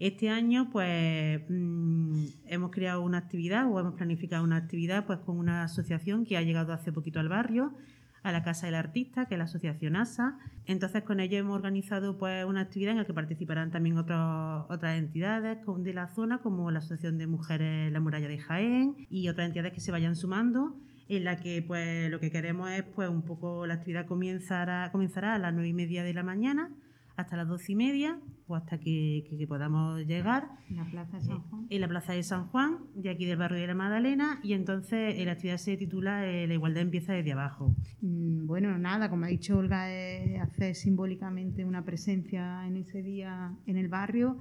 Este 0.00 0.28
año, 0.30 0.70
pues, 0.70 1.42
mm, 1.48 2.24
hemos 2.46 2.70
creado 2.70 3.02
una 3.02 3.18
actividad 3.18 3.66
o 3.70 3.78
hemos 3.80 3.94
planificado 3.94 4.44
una 4.44 4.56
actividad 4.56 5.06
pues, 5.06 5.18
con 5.20 5.38
una 5.38 5.64
asociación 5.64 6.24
que 6.24 6.36
ha 6.36 6.42
llegado 6.42 6.72
hace 6.72 6.92
poquito 6.92 7.20
al 7.20 7.28
barrio, 7.28 7.74
a 8.22 8.32
la 8.32 8.42
Casa 8.42 8.66
del 8.66 8.74
Artista, 8.74 9.26
que 9.26 9.34
es 9.34 9.38
la 9.38 9.44
asociación 9.44 9.96
ASA. 9.96 10.38
Entonces, 10.66 11.02
con 11.02 11.20
ello 11.20 11.38
hemos 11.38 11.54
organizado 11.54 12.18
pues, 12.18 12.44
una 12.44 12.60
actividad 12.62 12.92
en 12.92 12.98
la 12.98 13.04
que 13.04 13.14
participarán 13.14 13.70
también 13.70 13.98
otras 13.98 14.98
entidades 14.98 15.58
de 15.78 15.92
la 15.92 16.08
zona, 16.08 16.38
como 16.38 16.70
la 16.70 16.78
Asociación 16.80 17.18
de 17.18 17.26
Mujeres 17.26 17.92
La 17.92 18.00
Muralla 18.00 18.28
de 18.28 18.38
Jaén 18.38 19.06
y 19.10 19.28
otras 19.28 19.46
entidades 19.46 19.72
que 19.72 19.80
se 19.80 19.92
vayan 19.92 20.16
sumando, 20.16 20.76
en 21.08 21.24
la 21.24 21.36
que 21.36 21.62
pues, 21.62 22.10
lo 22.10 22.20
que 22.20 22.30
queremos 22.30 22.70
es 22.70 22.82
pues, 22.82 23.08
un 23.08 23.22
poco 23.22 23.66
la 23.66 23.74
actividad 23.74 24.06
comenzará, 24.06 24.90
comenzará 24.92 25.34
a 25.34 25.38
las 25.38 25.52
nueve 25.52 25.68
y 25.68 25.74
media 25.74 26.02
de 26.02 26.14
la 26.14 26.22
mañana 26.22 26.70
hasta 27.16 27.36
las 27.36 27.48
doce 27.48 27.72
y 27.72 27.76
media 27.76 28.18
o 28.48 28.56
hasta 28.56 28.78
que, 28.78 29.24
que- 29.28 29.36
que 29.38 29.46
podamos 29.46 30.00
llegar 30.06 30.48
En 30.70 30.76
la 30.78 30.84
Plaza 30.90 31.18
de 31.18 31.22
San 31.24 31.40
Juan. 31.42 31.66
en 31.70 31.80
la 31.80 31.88
plaza 31.88 32.12
de 32.14 32.22
San 32.22 32.46
Juan, 32.48 32.78
de 32.94 33.10
aquí 33.10 33.26
del 33.26 33.36
barrio 33.38 33.60
de 33.60 33.66
la 33.66 33.74
Magdalena, 33.74 34.40
y 34.42 34.54
entonces 34.54 35.14
eh, 35.16 35.24
la 35.24 35.32
actividad 35.32 35.58
se 35.58 35.76
titula 35.76 36.26
eh, 36.26 36.46
La 36.46 36.54
igualdad 36.54 36.82
empieza 36.82 37.12
desde 37.12 37.32
abajo. 37.32 37.74
Mm, 38.00 38.46
Bueno, 38.46 38.76
nada, 38.78 39.10
como 39.10 39.26
ha 39.26 39.28
dicho 39.28 39.58
Olga, 39.58 39.92
es 39.92 40.40
hacer 40.40 40.74
simbólicamente 40.74 41.64
una 41.64 41.84
presencia 41.84 42.66
en 42.66 42.78
ese 42.78 43.02
día 43.02 43.52
en 43.66 43.76
el 43.76 43.88
barrio 43.88 44.38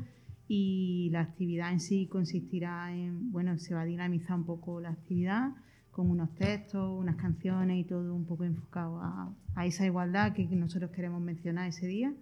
y 0.48 1.10
la 1.12 1.20
actividad 1.22 1.74
en 1.74 1.82
sí 1.82 2.08
consistirá 2.08 2.94
en, 2.96 3.32
bueno, 3.34 3.58
se 3.58 3.74
va 3.76 3.82
a 3.82 3.86
dinamizar 3.86 4.38
un 4.38 4.46
poco 4.46 4.80
la 4.80 4.90
actividad 4.92 5.52
con 5.92 6.10
unos 6.10 6.34
textos, 6.36 6.98
unas 6.98 7.16
canciones 7.18 7.80
y 7.80 7.84
todo 7.84 8.16
un 8.16 8.26
poco 8.26 8.46
enfocado 8.46 9.02
a, 9.02 9.34
a 9.56 9.66
esa 9.66 9.86
igualdad 9.86 10.32
que 10.34 10.46
nosotros 10.46 10.92
queremos 10.92 11.22
mencionar 11.22 11.68
ese 11.68 11.88
día, 11.88 12.14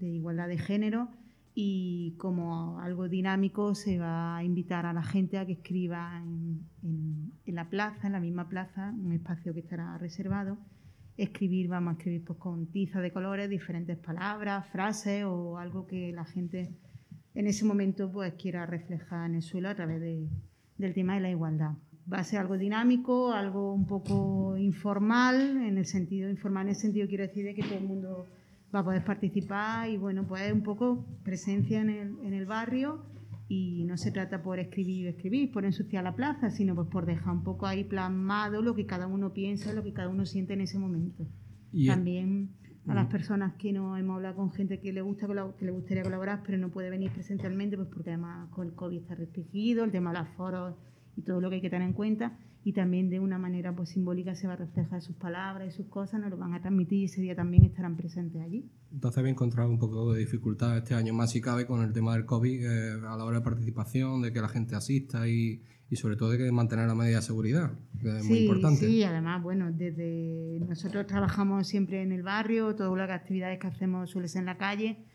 de 0.00 0.08
igualdad 0.08 0.48
de 0.48 0.56
género. 0.58 1.08
Y 1.54 2.14
como 2.16 2.78
algo 2.80 3.08
dinámico 3.08 3.74
se 3.74 3.98
va 3.98 4.36
a 4.36 4.44
invitar 4.44 4.86
a 4.86 4.92
la 4.92 5.02
gente 5.02 5.36
a 5.38 5.44
que 5.46 5.52
escriba 5.54 6.18
en, 6.22 6.60
en- 6.82 7.32
la 7.54 7.68
plaza, 7.68 8.06
en 8.06 8.12
la 8.12 8.20
misma 8.20 8.48
plaza, 8.48 8.94
un 8.96 9.12
espacio 9.12 9.52
que 9.52 9.60
estará 9.60 9.98
reservado, 9.98 10.56
escribir, 11.16 11.68
vamos 11.68 11.94
a 11.94 11.96
escribir 11.98 12.24
pues, 12.24 12.38
con 12.38 12.66
tiza 12.66 13.00
de 13.00 13.12
colores 13.12 13.50
diferentes 13.50 13.98
palabras, 13.98 14.68
frases 14.68 15.24
o 15.24 15.58
algo 15.58 15.86
que 15.86 16.12
la 16.12 16.24
gente 16.24 16.76
en 17.34 17.46
ese 17.48 17.64
momento 17.64 18.10
pues 18.10 18.34
quiera 18.34 18.64
reflejar 18.66 19.28
en 19.28 19.36
el 19.36 19.42
suelo 19.42 19.68
a 19.68 19.74
través 19.74 20.00
de- 20.00 20.28
del 20.78 20.94
tema 20.94 21.14
de 21.14 21.20
la 21.20 21.30
igualdad. 21.30 21.72
va 22.12 22.18
a 22.18 22.24
ser 22.24 22.40
algo 22.40 22.56
dinámico, 22.58 23.32
algo 23.32 23.72
un 23.74 23.86
poco 23.86 24.56
informal, 24.56 25.36
en 25.62 25.76
el 25.78 25.86
sentido, 25.86 26.28
informal 26.30 26.64
en 26.66 26.70
el 26.70 26.74
sentido 26.76 27.06
quiero 27.06 27.22
decir 27.24 27.44
de 27.44 27.54
que 27.54 27.62
todo 27.62 27.78
el 27.78 27.84
mundo 27.84 28.26
va 28.74 28.80
a 28.80 28.84
poder 28.84 29.04
participar 29.04 29.88
y 29.88 29.96
bueno, 29.96 30.26
pues 30.26 30.52
un 30.52 30.62
poco 30.62 31.04
presencia 31.22 31.80
en 31.80 31.90
el, 31.90 32.16
en 32.22 32.34
el 32.34 32.46
barrio 32.46 33.04
y 33.48 33.84
no 33.84 33.96
se 33.96 34.12
trata 34.12 34.42
por 34.42 34.60
escribir 34.60 35.08
escribir, 35.08 35.50
por 35.50 35.64
ensuciar 35.64 36.04
la 36.04 36.14
plaza, 36.14 36.50
sino 36.50 36.74
pues 36.74 36.88
por 36.88 37.04
dejar 37.04 37.34
un 37.34 37.42
poco 37.42 37.66
ahí 37.66 37.82
plasmado 37.84 38.62
lo 38.62 38.74
que 38.74 38.86
cada 38.86 39.08
uno 39.08 39.32
piensa, 39.32 39.72
lo 39.72 39.82
que 39.82 39.92
cada 39.92 40.08
uno 40.08 40.24
siente 40.24 40.54
en 40.54 40.60
ese 40.60 40.78
momento. 40.78 41.26
Y 41.72 41.88
También 41.88 42.50
a 42.86 42.94
las 42.94 43.06
personas 43.06 43.54
que 43.54 43.72
no 43.72 43.96
hemos 43.96 44.16
hablado 44.16 44.36
con 44.36 44.52
gente 44.52 44.80
que 44.80 44.92
le 44.92 45.02
gusta 45.02 45.26
que 45.58 45.64
le 45.64 45.70
gustaría 45.72 46.02
colaborar, 46.02 46.42
pero 46.44 46.58
no 46.58 46.70
puede 46.70 46.90
venir 46.90 47.10
presencialmente, 47.12 47.76
pues 47.76 47.88
porque 47.88 48.10
además 48.10 48.48
con 48.50 48.68
el 48.68 48.74
COVID 48.74 48.98
está 48.98 49.14
restringido, 49.16 49.84
el 49.84 49.90
tema 49.90 50.12
de 50.12 50.20
los 50.20 50.28
foros 50.30 50.76
y 51.16 51.22
todo 51.22 51.40
lo 51.40 51.50
que 51.50 51.56
hay 51.56 51.60
que 51.60 51.70
tener 51.70 51.88
en 51.88 51.94
cuenta 51.94 52.38
y 52.62 52.72
también 52.74 53.08
de 53.08 53.20
una 53.20 53.38
manera 53.38 53.74
pues 53.74 53.90
simbólica 53.90 54.34
se 54.34 54.46
va 54.46 54.52
a 54.52 54.56
reflejar 54.56 55.00
sus 55.00 55.16
palabras 55.16 55.68
y 55.68 55.76
sus 55.76 55.86
cosas, 55.86 56.20
nos 56.20 56.30
lo 56.30 56.36
van 56.36 56.52
a 56.52 56.60
transmitir 56.60 56.98
y 56.98 57.04
ese 57.04 57.22
día 57.22 57.34
también 57.34 57.64
estarán 57.64 57.96
presentes 57.96 58.42
allí. 58.42 58.70
Entonces 58.92 59.18
había 59.18 59.30
encontrado 59.30 59.70
un 59.70 59.78
poco 59.78 60.12
de 60.12 60.20
dificultad 60.20 60.76
este 60.76 60.94
año 60.94 61.14
más 61.14 61.30
si 61.30 61.40
cabe 61.40 61.66
con 61.66 61.82
el 61.82 61.92
tema 61.92 62.14
del 62.14 62.26
COVID 62.26 62.64
eh, 62.64 62.92
a 62.92 63.16
la 63.16 63.24
hora 63.24 63.38
de 63.38 63.44
participación, 63.44 64.20
de 64.20 64.32
que 64.32 64.40
la 64.42 64.48
gente 64.48 64.74
asista 64.74 65.26
y, 65.26 65.62
y 65.88 65.96
sobre 65.96 66.16
todo 66.16 66.30
de 66.30 66.38
que 66.38 66.52
mantener 66.52 66.86
la 66.86 66.94
medida 66.94 67.16
de 67.16 67.22
seguridad, 67.22 67.72
que 67.98 68.18
es 68.18 68.24
muy 68.24 68.40
importante. 68.40 68.86
Sí, 68.86 69.02
además, 69.04 69.42
bueno, 69.42 69.72
desde 69.72 70.60
nosotros 70.60 71.06
trabajamos 71.06 71.66
siempre 71.66 72.02
en 72.02 72.12
el 72.12 72.22
barrio, 72.22 72.74
todas 72.74 72.94
las 72.98 73.10
actividades 73.10 73.58
que 73.58 73.68
hacemos 73.68 74.10
suelen 74.10 74.28
ser 74.28 74.40
en 74.40 74.46
la 74.46 74.58
calle 74.58 75.06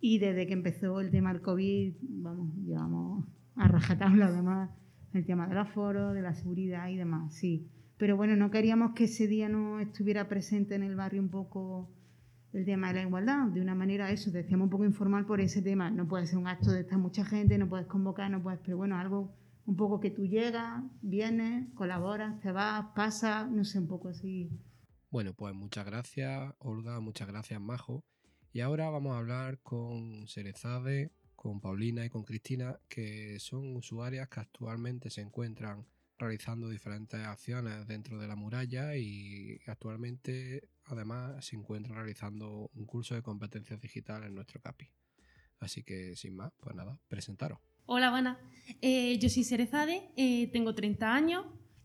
y 0.00 0.18
desde 0.18 0.46
que 0.46 0.52
empezó 0.52 1.00
el 1.00 1.10
tema 1.10 1.32
del 1.32 1.42
COVID, 1.42 1.94
vamos, 2.00 2.54
llevamos 2.64 3.24
a 3.56 3.66
rajatabla 3.66 4.26
además 4.26 4.70
el 5.14 5.24
tema 5.24 5.46
del 5.46 5.58
aforo, 5.58 6.12
de 6.12 6.22
la 6.22 6.34
seguridad 6.34 6.88
y 6.88 6.96
demás, 6.96 7.34
sí. 7.34 7.68
Pero 7.98 8.16
bueno, 8.16 8.36
no 8.36 8.50
queríamos 8.50 8.92
que 8.94 9.04
ese 9.04 9.26
día 9.26 9.48
no 9.48 9.80
estuviera 9.80 10.28
presente 10.28 10.74
en 10.74 10.82
el 10.82 10.96
barrio 10.96 11.22
un 11.22 11.30
poco 11.30 11.90
el 12.52 12.64
tema 12.64 12.88
de 12.88 12.94
la 12.94 13.02
igualdad, 13.02 13.46
de 13.48 13.60
una 13.60 13.74
manera 13.74 14.10
eso, 14.10 14.30
decíamos 14.30 14.66
un 14.66 14.70
poco 14.70 14.84
informal 14.84 15.24
por 15.24 15.40
ese 15.40 15.62
tema. 15.62 15.90
No 15.90 16.06
puede 16.06 16.26
ser 16.26 16.38
un 16.38 16.46
acto 16.46 16.70
de 16.70 16.80
estar 16.80 16.98
mucha 16.98 17.24
gente, 17.24 17.56
no 17.58 17.68
puedes 17.68 17.86
convocar, 17.86 18.30
no 18.30 18.42
puedes, 18.42 18.60
pero 18.60 18.76
bueno, 18.76 18.98
algo 18.98 19.34
un 19.64 19.76
poco 19.76 20.00
que 20.00 20.10
tú 20.10 20.26
llegas, 20.26 20.82
vienes, 21.00 21.72
colaboras, 21.74 22.40
te 22.40 22.52
vas, 22.52 22.86
pasas, 22.94 23.50
no 23.50 23.64
sé, 23.64 23.78
un 23.78 23.88
poco 23.88 24.08
así. 24.08 24.50
Bueno, 25.10 25.32
pues 25.34 25.54
muchas 25.54 25.86
gracias, 25.86 26.54
Olga, 26.58 27.00
muchas 27.00 27.28
gracias, 27.28 27.60
Majo. 27.60 28.04
Y 28.52 28.60
ahora 28.60 28.90
vamos 28.90 29.14
a 29.14 29.18
hablar 29.18 29.60
con 29.62 30.26
Cerezade, 30.26 31.10
con 31.42 31.60
Paulina 31.60 32.04
y 32.04 32.08
con 32.08 32.22
Cristina, 32.22 32.78
que 32.88 33.40
son 33.40 33.74
usuarias 33.76 34.28
que 34.28 34.38
actualmente 34.38 35.10
se 35.10 35.22
encuentran 35.22 35.84
realizando 36.16 36.68
diferentes 36.68 37.18
acciones 37.18 37.84
dentro 37.88 38.16
de 38.16 38.28
la 38.28 38.36
muralla 38.36 38.94
y 38.94 39.58
actualmente 39.66 40.68
además 40.84 41.44
se 41.44 41.56
encuentran 41.56 41.96
realizando 41.96 42.70
un 42.72 42.86
curso 42.86 43.16
de 43.16 43.22
competencias 43.22 43.80
digitales 43.80 44.28
en 44.28 44.36
nuestro 44.36 44.60
CAPI. 44.60 44.88
Así 45.58 45.82
que 45.82 46.14
sin 46.14 46.36
más, 46.36 46.52
pues 46.60 46.76
nada, 46.76 46.96
presentaros. 47.08 47.58
Hola, 47.86 48.10
buenas. 48.10 48.38
Eh, 48.80 49.18
yo 49.18 49.28
soy 49.28 49.42
Cerezade, 49.42 50.12
eh, 50.16 50.46
tengo 50.52 50.76
30 50.76 51.12
años, 51.12 51.44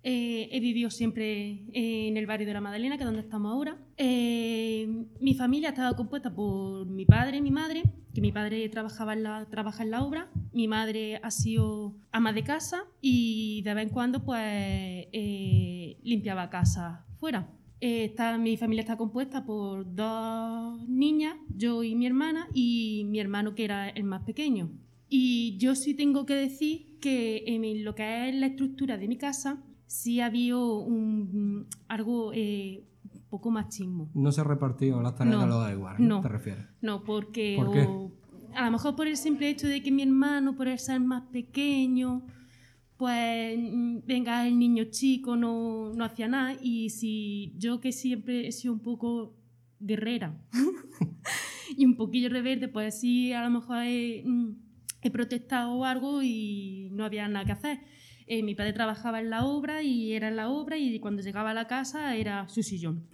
eh, 0.09 0.47
he 0.53 0.61
vivido 0.61 0.89
siempre 0.89 1.65
en 1.73 2.15
el 2.15 2.25
barrio 2.25 2.47
de 2.47 2.53
la 2.53 2.61
Madalena, 2.61 2.95
que 2.95 3.03
es 3.03 3.07
donde 3.07 3.23
estamos 3.23 3.51
ahora. 3.51 3.77
mi 3.97 5.33
familia 5.33 5.69
estaba 5.69 5.97
compuesta 5.97 6.33
por 6.33 6.87
mi 6.87 7.05
padre 7.05 7.35
y 7.35 7.41
mi 7.41 7.51
madre, 7.51 7.83
que 8.13 8.21
mi 8.21 8.31
padre 8.31 8.69
trabajaba 8.69 9.11
en 9.11 9.23
la, 9.23 9.45
trabaja 9.49 9.83
en 9.83 9.91
la 9.91 10.05
obra, 10.05 10.31
mi 10.53 10.69
madre 10.69 11.19
ha 11.21 11.29
sido 11.29 11.93
ama 12.13 12.31
de 12.31 12.45
casa 12.45 12.85
y 13.01 13.61
de 13.63 13.73
vez 13.73 13.87
en 13.87 13.89
cuando 13.89 14.23
pues 14.23 15.07
limpiaba 16.03 16.49
casa 16.49 17.05
fuera. 17.17 17.51
mi 18.39 18.55
familia 18.55 18.83
está 18.83 18.95
compuesta 18.95 19.43
por 19.43 19.93
dos 19.93 20.87
niñas, 20.87 21.35
yo 21.53 21.83
y 21.83 21.95
mi 21.95 22.05
hermana, 22.05 22.47
y 22.53 23.03
mi 23.09 23.19
hermano 23.19 23.55
que 23.55 23.65
era 23.65 23.89
el 23.89 24.05
más 24.05 24.23
pequeño. 24.23 24.71
Y 25.09 25.57
yo 25.57 25.75
sí 25.75 25.93
tengo 25.93 26.25
que 26.25 26.35
decir 26.35 26.97
que 27.01 27.43
en 27.47 27.83
lo 27.83 27.93
que 27.93 28.29
es 28.29 28.35
la 28.35 28.47
estructura 28.47 28.97
de 28.97 29.09
mi 29.09 29.17
casa 29.17 29.63
sí 29.87 30.19
ha 30.19 30.27
habido 30.27 30.79
un, 30.79 31.67
algo 31.87 32.31
eh, 32.33 32.83
poco 33.29 33.49
machismo. 33.49 34.09
No 34.13 34.31
se 34.31 34.41
ha 34.41 34.43
repartido 34.43 35.01
las 35.01 35.15
tareas 35.15 35.43
a 35.43 35.45
los 35.45 35.71
igual, 35.71 35.95
¿no? 35.99 36.21
¿Te 36.21 36.27
refieres? 36.27 36.65
No, 36.81 37.03
porque 37.03 37.57
a 38.55 38.65
lo 38.65 38.71
mejor 38.71 38.95
por 38.95 39.07
el 39.07 39.17
simple 39.17 39.49
hecho 39.49 39.67
de 39.67 39.81
que 39.81 39.91
mi 39.91 40.03
hermano, 40.03 40.55
por 40.55 40.77
ser 40.77 40.99
más 40.99 41.23
pequeño, 41.31 42.25
pues 42.97 43.57
venga 44.05 44.47
el 44.47 44.57
niño 44.57 44.85
chico, 44.85 45.35
no, 45.35 45.93
no 45.93 46.03
hacía 46.05 46.27
nada. 46.27 46.55
Y 46.61 46.89
si 46.89 47.53
yo 47.57 47.79
que 47.79 47.91
siempre 47.91 48.47
he 48.47 48.51
sido 48.51 48.73
un 48.73 48.79
poco 48.79 49.35
guerrera 49.79 50.39
y 51.77 51.85
un 51.85 51.95
poquillo 51.95 52.29
rebelde, 52.29 52.67
pues 52.67 52.99
sí, 52.99 53.33
a 53.33 53.43
lo 53.43 53.49
mejor 53.49 53.83
he 53.83 54.23
he 55.01 55.11
protestado 55.11 55.83
algo 55.85 56.21
y 56.23 56.89
no 56.91 57.05
había 57.05 57.27
nada 57.27 57.45
que 57.45 57.51
hacer. 57.51 57.79
Eh, 58.29 58.43
mi 58.43 58.55
padre 58.55 58.73
trabajaba 58.73 59.21
en 59.21 59.29
la 59.29 59.45
obra 59.45 59.81
y 59.81 60.13
era 60.13 60.27
en 60.27 60.35
la 60.35 60.49
obra 60.49 60.77
y 60.77 60.99
cuando 60.99 61.21
llegaba 61.21 61.51
a 61.51 61.53
la 61.53 61.65
casa 61.67 62.15
era 62.15 62.47
su 62.49 62.61
sillón. 62.61 63.07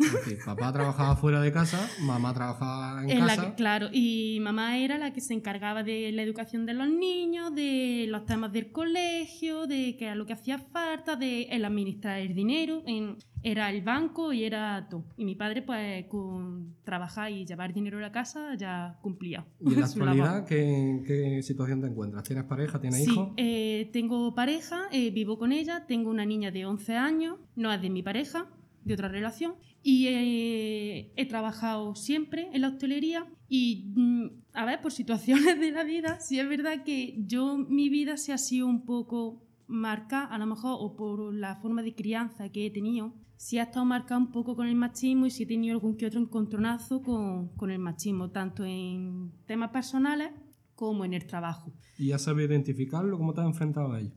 papá 0.45 0.73
trabajaba 0.73 1.15
fuera 1.15 1.39
de 1.39 1.51
casa, 1.51 1.87
mamá 2.01 2.33
trabajaba 2.33 3.03
en, 3.03 3.19
casa. 3.19 3.53
claro, 3.53 3.89
y 3.91 4.39
mamá 4.41 4.79
era 4.79 4.97
la 4.97 5.13
que 5.13 5.21
se 5.21 5.35
encargaba 5.35 5.83
de 5.83 6.11
la 6.11 6.23
educación 6.23 6.65
de 6.65 6.73
los 6.73 6.89
niños, 6.89 7.53
de 7.53 8.07
los 8.09 8.25
temas 8.25 8.51
del 8.51 8.71
colegio, 8.71 9.67
de 9.67 9.95
qué 9.97 10.05
era 10.05 10.15
lo 10.15 10.25
que 10.25 10.33
hacía 10.33 10.57
falta, 10.57 11.15
de 11.15 11.43
el 11.43 11.63
administrar 11.63 12.19
el 12.19 12.33
dinero. 12.33 12.81
En, 12.87 13.17
era 13.43 13.69
el 13.69 13.81
banco 13.81 14.31
y 14.33 14.45
era 14.45 14.87
todo. 14.89 15.03
Y 15.17 15.25
mi 15.25 15.35
padre, 15.35 15.61
pues, 15.61 16.05
con 16.07 16.75
trabajar 16.83 17.31
y 17.31 17.45
llevar 17.45 17.73
dinero 17.73 17.97
a 17.97 18.01
la 18.01 18.11
casa, 18.11 18.55
ya 18.55 18.97
cumplía. 19.01 19.45
¿Y 19.59 19.73
en 19.73 19.79
la 19.81 19.85
actualidad 19.85 20.45
¿qué, 20.45 21.03
qué, 21.05 21.43
situación 21.43 21.81
te 21.81 21.87
encuentras? 21.87 22.23
¿Tienes 22.23 22.45
pareja? 22.45 22.79
¿Tienes 22.79 23.03
sí, 23.03 23.11
hijos? 23.11 23.29
Eh, 23.37 23.89
tengo 23.91 24.33
pareja, 24.33 24.87
eh, 24.91 25.11
vivo 25.11 25.37
con 25.37 25.51
ella, 25.51 25.85
tengo 25.85 26.09
una 26.09 26.25
niña 26.25 26.51
de 26.51 26.65
11 26.65 26.95
años, 26.95 27.37
no 27.55 27.71
es 27.71 27.81
de 27.81 27.89
mi 27.89 28.01
pareja, 28.01 28.47
de 28.85 28.93
otra 28.93 29.09
relación, 29.09 29.55
y 29.81 30.07
eh, 30.07 31.11
he 31.15 31.25
trabajado 31.25 31.95
siempre 31.95 32.49
en 32.53 32.61
la 32.61 32.69
hostelería 32.69 33.27
y, 33.49 33.91
mm, 33.95 34.27
a 34.53 34.65
ver, 34.65 34.81
por 34.81 34.91
situaciones 34.91 35.59
de 35.59 35.71
la 35.71 35.83
vida, 35.83 36.19
sí 36.21 36.39
es 36.39 36.47
verdad 36.47 36.83
que 36.83 37.15
yo, 37.27 37.57
mi 37.57 37.89
vida 37.89 38.15
se 38.17 38.31
ha 38.31 38.37
sido 38.37 38.67
un 38.67 38.85
poco 38.85 39.43
marcada, 39.67 40.25
a 40.25 40.37
lo 40.37 40.45
mejor, 40.45 40.77
o 40.79 40.95
por 40.95 41.33
la 41.33 41.55
forma 41.57 41.81
de 41.81 41.95
crianza 41.95 42.49
que 42.49 42.65
he 42.65 42.71
tenido, 42.71 43.13
sí 43.37 43.57
ha 43.57 43.63
estado 43.63 43.85
marcado 43.85 44.21
un 44.21 44.31
poco 44.31 44.55
con 44.55 44.67
el 44.67 44.75
machismo 44.75 45.25
y 45.25 45.31
sí 45.31 45.43
he 45.43 45.45
tenido 45.45 45.73
algún 45.73 45.97
que 45.97 46.05
otro 46.05 46.19
encontronazo 46.19 47.01
con, 47.01 47.49
con 47.55 47.71
el 47.71 47.79
machismo, 47.79 48.31
tanto 48.31 48.63
en 48.65 49.31
temas 49.45 49.71
personales 49.71 50.31
como 50.75 51.05
en 51.05 51.13
el 51.13 51.25
trabajo. 51.25 51.73
¿Y 51.97 52.11
has 52.11 52.23
sabido 52.23 52.49
identificarlo? 52.49 53.17
¿Cómo 53.17 53.33
te 53.33 53.41
has 53.41 53.47
enfrentado 53.47 53.93
a 53.93 53.99
ello? 53.99 54.13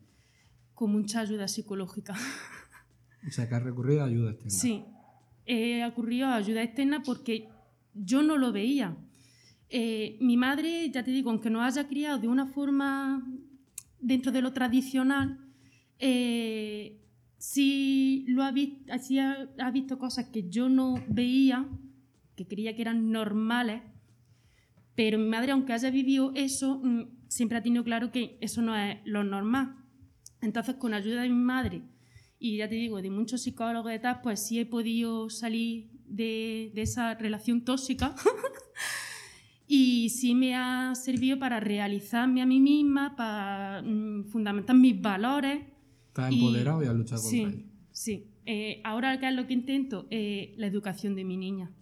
Con 0.74 0.92
mucha 0.92 1.20
ayuda 1.20 1.48
psicológica. 1.48 2.14
O 3.26 3.30
sea, 3.30 3.48
que 3.48 3.54
has 3.54 3.62
recurrido 3.62 4.02
a 4.02 4.06
ayuda 4.06 4.30
externa. 4.30 4.50
Sí, 4.50 4.84
he 5.44 5.84
recurrido 5.84 6.28
a 6.28 6.36
ayuda 6.36 6.62
externa 6.62 7.02
porque 7.04 7.48
yo 7.92 8.22
no 8.22 8.36
lo 8.36 8.52
veía. 8.52 8.96
Eh, 9.68 10.16
mi 10.20 10.36
madre, 10.36 10.88
ya 10.90 11.02
te 11.02 11.10
digo, 11.10 11.30
aunque 11.30 11.50
no 11.50 11.60
haya 11.62 11.88
criado 11.88 12.18
de 12.18 12.28
una 12.28 12.46
forma 12.46 13.26
dentro 14.06 14.30
de 14.30 14.40
lo 14.40 14.52
tradicional, 14.52 15.38
eh, 15.98 17.02
si 17.38 18.24
lo 18.28 18.44
ha 18.44 18.52
visto, 18.52 18.92
así 18.92 19.18
ha, 19.18 19.70
visto 19.72 19.98
cosas 19.98 20.26
que 20.26 20.48
yo 20.48 20.68
no 20.68 21.02
veía, 21.08 21.66
que 22.36 22.46
creía 22.46 22.76
que 22.76 22.82
eran 22.82 23.10
normales, 23.10 23.82
pero 24.94 25.18
mi 25.18 25.28
madre, 25.28 25.52
aunque 25.52 25.72
haya 25.72 25.90
vivido 25.90 26.32
eso, 26.34 26.80
mm, 26.82 27.28
siempre 27.28 27.58
ha 27.58 27.62
tenido 27.62 27.82
claro 27.82 28.12
que 28.12 28.38
eso 28.40 28.62
no 28.62 28.76
es 28.76 28.98
lo 29.04 29.24
normal. 29.24 29.76
Entonces, 30.40 30.76
con 30.76 30.94
ayuda 30.94 31.22
de 31.22 31.28
mi 31.28 31.34
madre 31.34 31.82
y 32.38 32.58
ya 32.58 32.68
te 32.68 32.76
digo, 32.76 33.02
de 33.02 33.10
muchos 33.10 33.42
psicólogos 33.42 33.92
y 33.92 33.98
tal, 33.98 34.20
pues 34.22 34.46
sí 34.46 34.60
he 34.60 34.66
podido 34.66 35.30
salir 35.30 35.90
de, 36.06 36.70
de 36.74 36.82
esa 36.82 37.14
relación 37.14 37.64
tóxica 37.64 38.14
y 39.68 40.10
sí 40.10 40.34
me 40.34 40.54
ha 40.54 40.94
servido 40.94 41.38
para 41.38 41.60
realizarme 41.60 42.42
a 42.42 42.46
mí 42.46 42.60
misma, 42.60 43.16
para 43.16 43.82
mm, 43.82 44.24
fundamentar 44.24 44.76
mis 44.76 45.00
valores 45.00 45.64
Estás 46.08 46.32
empoderado 46.32 46.82
y, 46.82 46.86
has 46.86 46.94
luchado 46.94 47.22
contra 47.22 47.50
sí, 47.50 47.66
Sí, 47.92 48.30
eh, 48.46 48.80
ahora 48.84 49.18
¿qué 49.18 49.28
es 49.28 49.34
lo 49.34 49.46
que 49.46 49.54
intento? 49.54 50.06
Eh, 50.10 50.54
la 50.56 50.66
educación 50.66 51.14
de 51.14 51.24
mi 51.24 51.36
niña. 51.36 51.72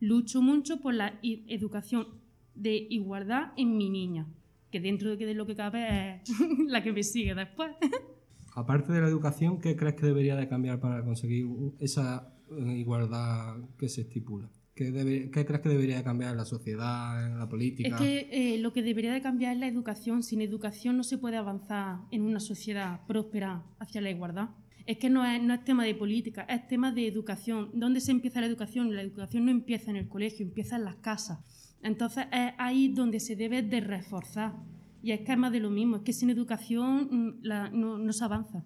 Lucho 0.00 0.42
mucho 0.42 0.80
por 0.80 0.94
la 0.94 1.18
educación 1.22 2.06
de 2.54 2.86
igualdad 2.90 3.52
en 3.56 3.76
mi 3.76 3.90
niña, 3.90 4.26
que 4.70 4.80
dentro 4.80 5.16
de 5.16 5.34
lo 5.34 5.46
que 5.46 5.56
cabe 5.56 6.16
es 6.22 6.28
la 6.66 6.82
que 6.82 6.92
me 6.92 7.02
sigue 7.02 7.34
después. 7.34 7.72
Aparte 8.54 8.92
de 8.92 9.00
la 9.00 9.08
educación, 9.08 9.60
¿qué 9.60 9.76
crees 9.76 9.94
que 9.94 10.06
debería 10.06 10.34
de 10.36 10.48
cambiar 10.48 10.80
para 10.80 11.04
conseguir 11.04 11.46
esa 11.78 12.34
eh, 12.50 12.76
igualdad 12.76 13.56
que 13.78 13.88
se 13.88 14.02
estipula? 14.02 14.50
¿Qué, 14.78 15.44
crees 15.44 15.60
que 15.60 15.68
debería 15.68 15.96
de 15.96 16.04
cambiar 16.04 16.30
en 16.30 16.36
la 16.36 16.44
sociedad, 16.44 17.26
en 17.26 17.36
la 17.36 17.48
política? 17.48 17.88
Es 17.88 17.94
que 17.96 18.28
eh, 18.30 18.58
lo 18.58 18.72
que 18.72 18.82
debería 18.82 19.12
de 19.12 19.20
cambiar 19.20 19.54
es 19.54 19.58
la 19.58 19.66
educación. 19.66 20.22
Sin 20.22 20.40
educación 20.40 20.96
no 20.96 21.02
se 21.02 21.18
puede 21.18 21.36
avanzar 21.36 21.98
en 22.12 22.22
una 22.22 22.38
sociedad 22.38 23.04
próspera 23.08 23.64
hacia 23.80 24.00
la 24.00 24.10
igualdad. 24.10 24.50
Es 24.86 24.98
que 24.98 25.10
no 25.10 25.26
es, 25.26 25.64
tema 25.64 25.84
de 25.84 25.96
política, 25.96 26.42
es 26.42 26.68
tema 26.68 26.92
de 26.92 27.08
educación. 27.08 27.70
¿Dónde 27.74 28.00
se 28.00 28.12
empieza 28.12 28.40
la 28.40 28.46
educación? 28.46 28.94
La 28.94 29.02
educación 29.02 29.46
no 29.46 29.50
empieza 29.50 29.90
en 29.90 29.96
el 29.96 30.08
colegio, 30.08 30.46
empieza 30.46 30.76
en 30.76 30.84
las 30.84 30.96
casas. 30.96 31.40
Entonces 31.82 32.26
es 32.32 32.52
ahí 32.56 32.88
donde 32.88 33.18
se 33.18 33.34
debe 33.34 33.62
de 33.62 33.80
reforzar. 33.80 34.54
Y 35.02 35.10
es 35.10 35.20
que 35.22 35.32
es 35.32 35.38
más 35.38 35.50
de 35.50 35.58
lo 35.58 35.70
mismo, 35.70 35.96
es 35.96 36.02
que 36.02 36.12
sin 36.12 36.30
educación 36.30 37.08
mm, 37.10 37.42
no 37.42 38.12
se 38.12 38.24
avanza. 38.24 38.64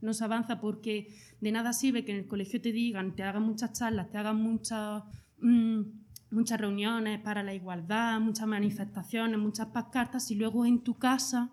No 0.00 0.14
se 0.14 0.24
avanza 0.24 0.60
porque 0.60 1.08
de 1.40 1.52
nada 1.52 1.74
sirve 1.74 2.04
que 2.04 2.12
en 2.12 2.18
el 2.18 2.26
colegio 2.26 2.60
te 2.60 2.72
digan, 2.72 3.14
te 3.14 3.22
hagan 3.22 3.42
muchas 3.42 3.72
charlas, 3.72 4.10
te 4.10 4.18
hagan 4.18 4.36
muchas, 4.36 5.02
mm, 5.44 5.82
muchas 6.30 6.60
reuniones 6.60 7.20
para 7.20 7.42
la 7.42 7.54
igualdad, 7.54 8.20
muchas 8.20 8.46
manifestaciones, 8.46 9.38
muchas 9.38 9.68
pancartas, 9.68 10.26
si 10.26 10.34
luego 10.34 10.66
en 10.66 10.80
tu 10.80 10.94
casa 10.94 11.52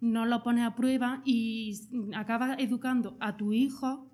no 0.00 0.24
lo 0.26 0.42
pones 0.42 0.64
a 0.64 0.74
prueba 0.74 1.22
y 1.24 1.74
acabas 2.14 2.58
educando 2.58 3.16
a 3.20 3.36
tu 3.36 3.52
hijo. 3.52 4.10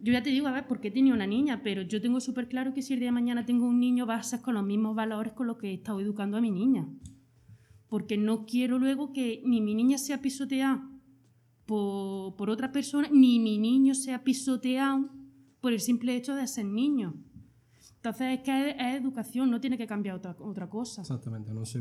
Yo 0.00 0.12
ya 0.12 0.22
te 0.22 0.30
digo, 0.30 0.48
a 0.48 0.52
ver, 0.52 0.66
porque 0.66 0.90
tenía 0.90 1.14
una 1.14 1.26
niña, 1.26 1.62
pero 1.62 1.82
yo 1.82 2.00
tengo 2.00 2.20
súper 2.20 2.48
claro 2.48 2.74
que 2.74 2.82
si 2.82 2.94
el 2.94 3.00
día 3.00 3.08
de 3.08 3.12
mañana 3.12 3.44
tengo 3.44 3.66
un 3.66 3.78
niño 3.78 4.06
va 4.06 4.16
a 4.16 4.22
ser 4.22 4.40
con 4.40 4.54
los 4.54 4.64
mismos 4.64 4.96
valores 4.96 5.32
con 5.32 5.46
los 5.46 5.58
que 5.58 5.70
he 5.70 5.74
estado 5.74 6.00
educando 6.00 6.36
a 6.36 6.40
mi 6.40 6.50
niña. 6.50 6.88
Porque 7.88 8.16
no 8.16 8.46
quiero 8.46 8.78
luego 8.78 9.12
que 9.12 9.42
ni 9.44 9.60
mi 9.60 9.74
niña 9.74 9.98
sea 9.98 10.20
pisoteada 10.20 10.88
por, 11.66 12.34
por 12.36 12.50
otra 12.50 12.72
persona, 12.72 13.08
ni 13.12 13.38
mi 13.38 13.58
niño 13.58 13.94
sea 13.94 14.24
pisoteado 14.24 15.10
por 15.60 15.72
el 15.72 15.80
simple 15.80 16.16
hecho 16.16 16.34
de 16.34 16.48
ser 16.48 16.64
niño. 16.64 17.14
Entonces 18.02 18.38
es 18.38 18.40
que 18.44 18.70
es, 18.70 18.76
es 18.76 19.00
educación, 19.00 19.48
no 19.48 19.60
tiene 19.60 19.78
que 19.78 19.86
cambiar 19.86 20.16
otra, 20.16 20.34
otra 20.40 20.68
cosa. 20.68 21.02
Exactamente, 21.02 21.54
no 21.54 21.64
sé. 21.64 21.80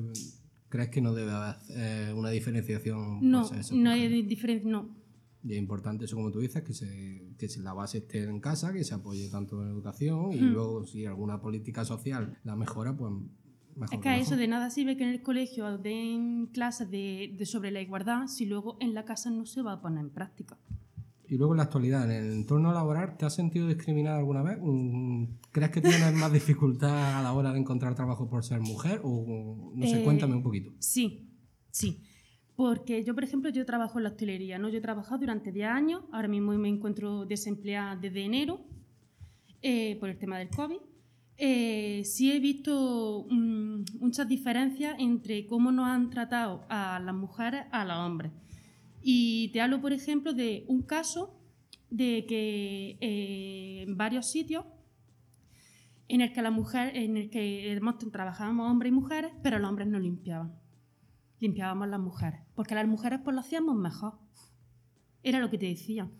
¿Crees 0.70 0.90
que 0.90 1.01
no 1.01 1.13
debe 1.16 1.32
haber 1.32 1.56
eh, 1.72 2.13
una 2.16 2.30
diferenciación? 2.30 3.18
No, 3.28 3.48
pues, 3.48 3.60
eso, 3.62 3.75
no 3.75 3.90
hay 3.90 4.22
diferencia, 4.22 4.70
no. 4.70 4.96
Y 5.44 5.54
es 5.54 5.58
importante 5.58 6.06
eso, 6.06 6.16
como 6.16 6.32
tú 6.32 6.40
dices, 6.40 6.62
que, 6.62 6.75
se, 6.75 7.34
que 7.40 7.48
la 7.62 7.74
base 7.74 7.98
esté 7.98 8.22
en 8.24 8.40
casa, 8.40 8.72
que 8.72 8.84
se 8.84 8.94
apoye 8.94 9.28
tanto 9.30 9.63
en 9.63 9.70
educación 9.70 10.32
y 10.34 10.38
Hmm. 10.42 10.54
luego 10.54 10.86
si 10.86 11.08
alguna 11.08 11.42
política 11.42 11.84
social 11.86 12.38
la 12.44 12.56
mejora, 12.56 12.96
pues 12.96 13.12
mejor. 13.75 13.96
Es 13.96 14.00
que 14.01 14.10
mejor. 14.10 14.22
eso 14.22 14.36
de 14.36 14.48
nada 14.48 14.70
sirve 14.70 14.96
que 14.98 15.04
en 15.04 15.10
el 15.10 15.24
colegio 15.24 15.80
den 15.80 16.46
clases 16.54 16.92
de, 16.92 17.34
de 17.36 17.46
sobre 17.48 17.72
la 17.72 17.82
igualdad 17.82 18.28
si 18.28 18.46
luego 18.46 18.78
en 18.80 18.94
la 18.94 19.06
casa 19.06 19.32
no 19.32 19.48
se 19.48 19.63
va 19.63 19.74
a 19.74 19.82
poner 19.82 20.01
en 20.06 20.12
práctica. 20.12 20.60
Y 21.32 21.38
luego 21.38 21.54
en 21.54 21.60
la 21.60 21.64
actualidad, 21.64 22.04
en 22.04 22.12
el 22.12 22.34
entorno 22.34 22.74
laboral, 22.74 23.16
¿te 23.16 23.26
has 23.26 23.34
sentido 23.34 23.66
discriminada 23.66 24.18
alguna 24.18 24.44
vez? 24.44 24.58
Mm, 24.62 25.28
¿Crees 25.54 25.72
que 25.72 25.80
tienes 25.80 26.14
más 26.14 26.34
dificultad 26.34 27.20
a 27.20 27.24
la 27.24 27.32
hora 27.32 27.54
de 27.54 27.60
encontrar 27.60 27.96
trabajo 27.96 28.28
por 28.28 28.44
ser 28.44 28.60
mujer? 28.60 29.00
O 29.06 29.72
no 29.74 29.88
sé, 29.88 30.02
Eh, 30.02 30.04
cuéntame 30.04 30.36
un 30.36 30.44
poquito. 30.44 30.74
Sí, 30.80 31.30
sí. 31.70 32.04
Porque 32.58 33.06
yo, 33.06 33.16
por 33.16 33.24
ejemplo, 33.24 33.50
yo 33.50 33.66
trabajo 33.66 33.98
en 33.98 34.04
la 34.04 34.10
hostelería, 34.10 34.60
¿no? 34.60 34.68
Yo 34.68 34.80
he 34.80 34.82
trabajado 34.82 35.20
durante 35.20 35.54
10 35.54 35.70
años, 35.70 36.04
ahora 36.12 36.28
mismo 36.28 36.52
me 36.52 36.68
encuentro 36.68 37.26
desempleada 37.26 37.96
desde 37.96 38.26
enero 38.26 38.66
eh, 39.62 39.96
por 40.02 40.10
el 40.10 40.18
tema 40.18 40.38
del 40.38 40.50
COVID. 40.50 40.80
Eh, 41.38 42.02
sí 42.04 42.34
he 42.34 42.42
visto 42.42 43.26
mm, 43.30 43.84
muchas 44.02 44.28
diferencias 44.28 44.98
entre 45.00 45.48
cómo 45.48 45.72
nos 45.72 45.88
han 45.88 46.10
tratado 46.10 46.66
a 46.68 47.00
las 47.00 47.16
mujeres 47.16 47.68
a 47.72 47.86
los 47.86 47.96
hombres. 47.96 48.34
Y 49.01 49.50
te 49.53 49.62
hablo, 49.62 49.81
por 49.81 49.93
ejemplo, 49.93 50.34
de 50.34 50.65
un 50.67 50.84
caso 50.84 51.39
de 51.89 52.25
que 52.27 52.98
eh, 53.01 53.84
en 53.84 53.98
varios 53.98 54.27
sitios 54.27 54.65
en 56.08 56.20
el 56.20 56.34
que 56.34 56.41
la 56.41 56.51
mujer, 56.51 56.96
en 56.98 57.15
el 57.15 57.29
que 57.29 57.79
trabajábamos 58.12 58.70
hombres 58.70 58.91
y 58.91 58.93
mujeres, 58.93 59.31
pero 59.41 59.60
los 59.60 59.70
hombres 59.70 59.88
no 59.88 59.98
limpiaban. 59.98 60.53
Limpiábamos 61.39 61.88
las 61.88 62.01
mujeres, 62.01 62.41
porque 62.53 62.75
las 62.75 62.86
mujeres 62.86 63.22
pues 63.24 63.34
lo 63.34 63.39
hacíamos 63.39 63.75
mejor. 63.77 64.20
Era 65.24 65.39
lo 65.39 65.50
que 65.50 65.58
te 65.58 65.67
decían. 65.67 66.12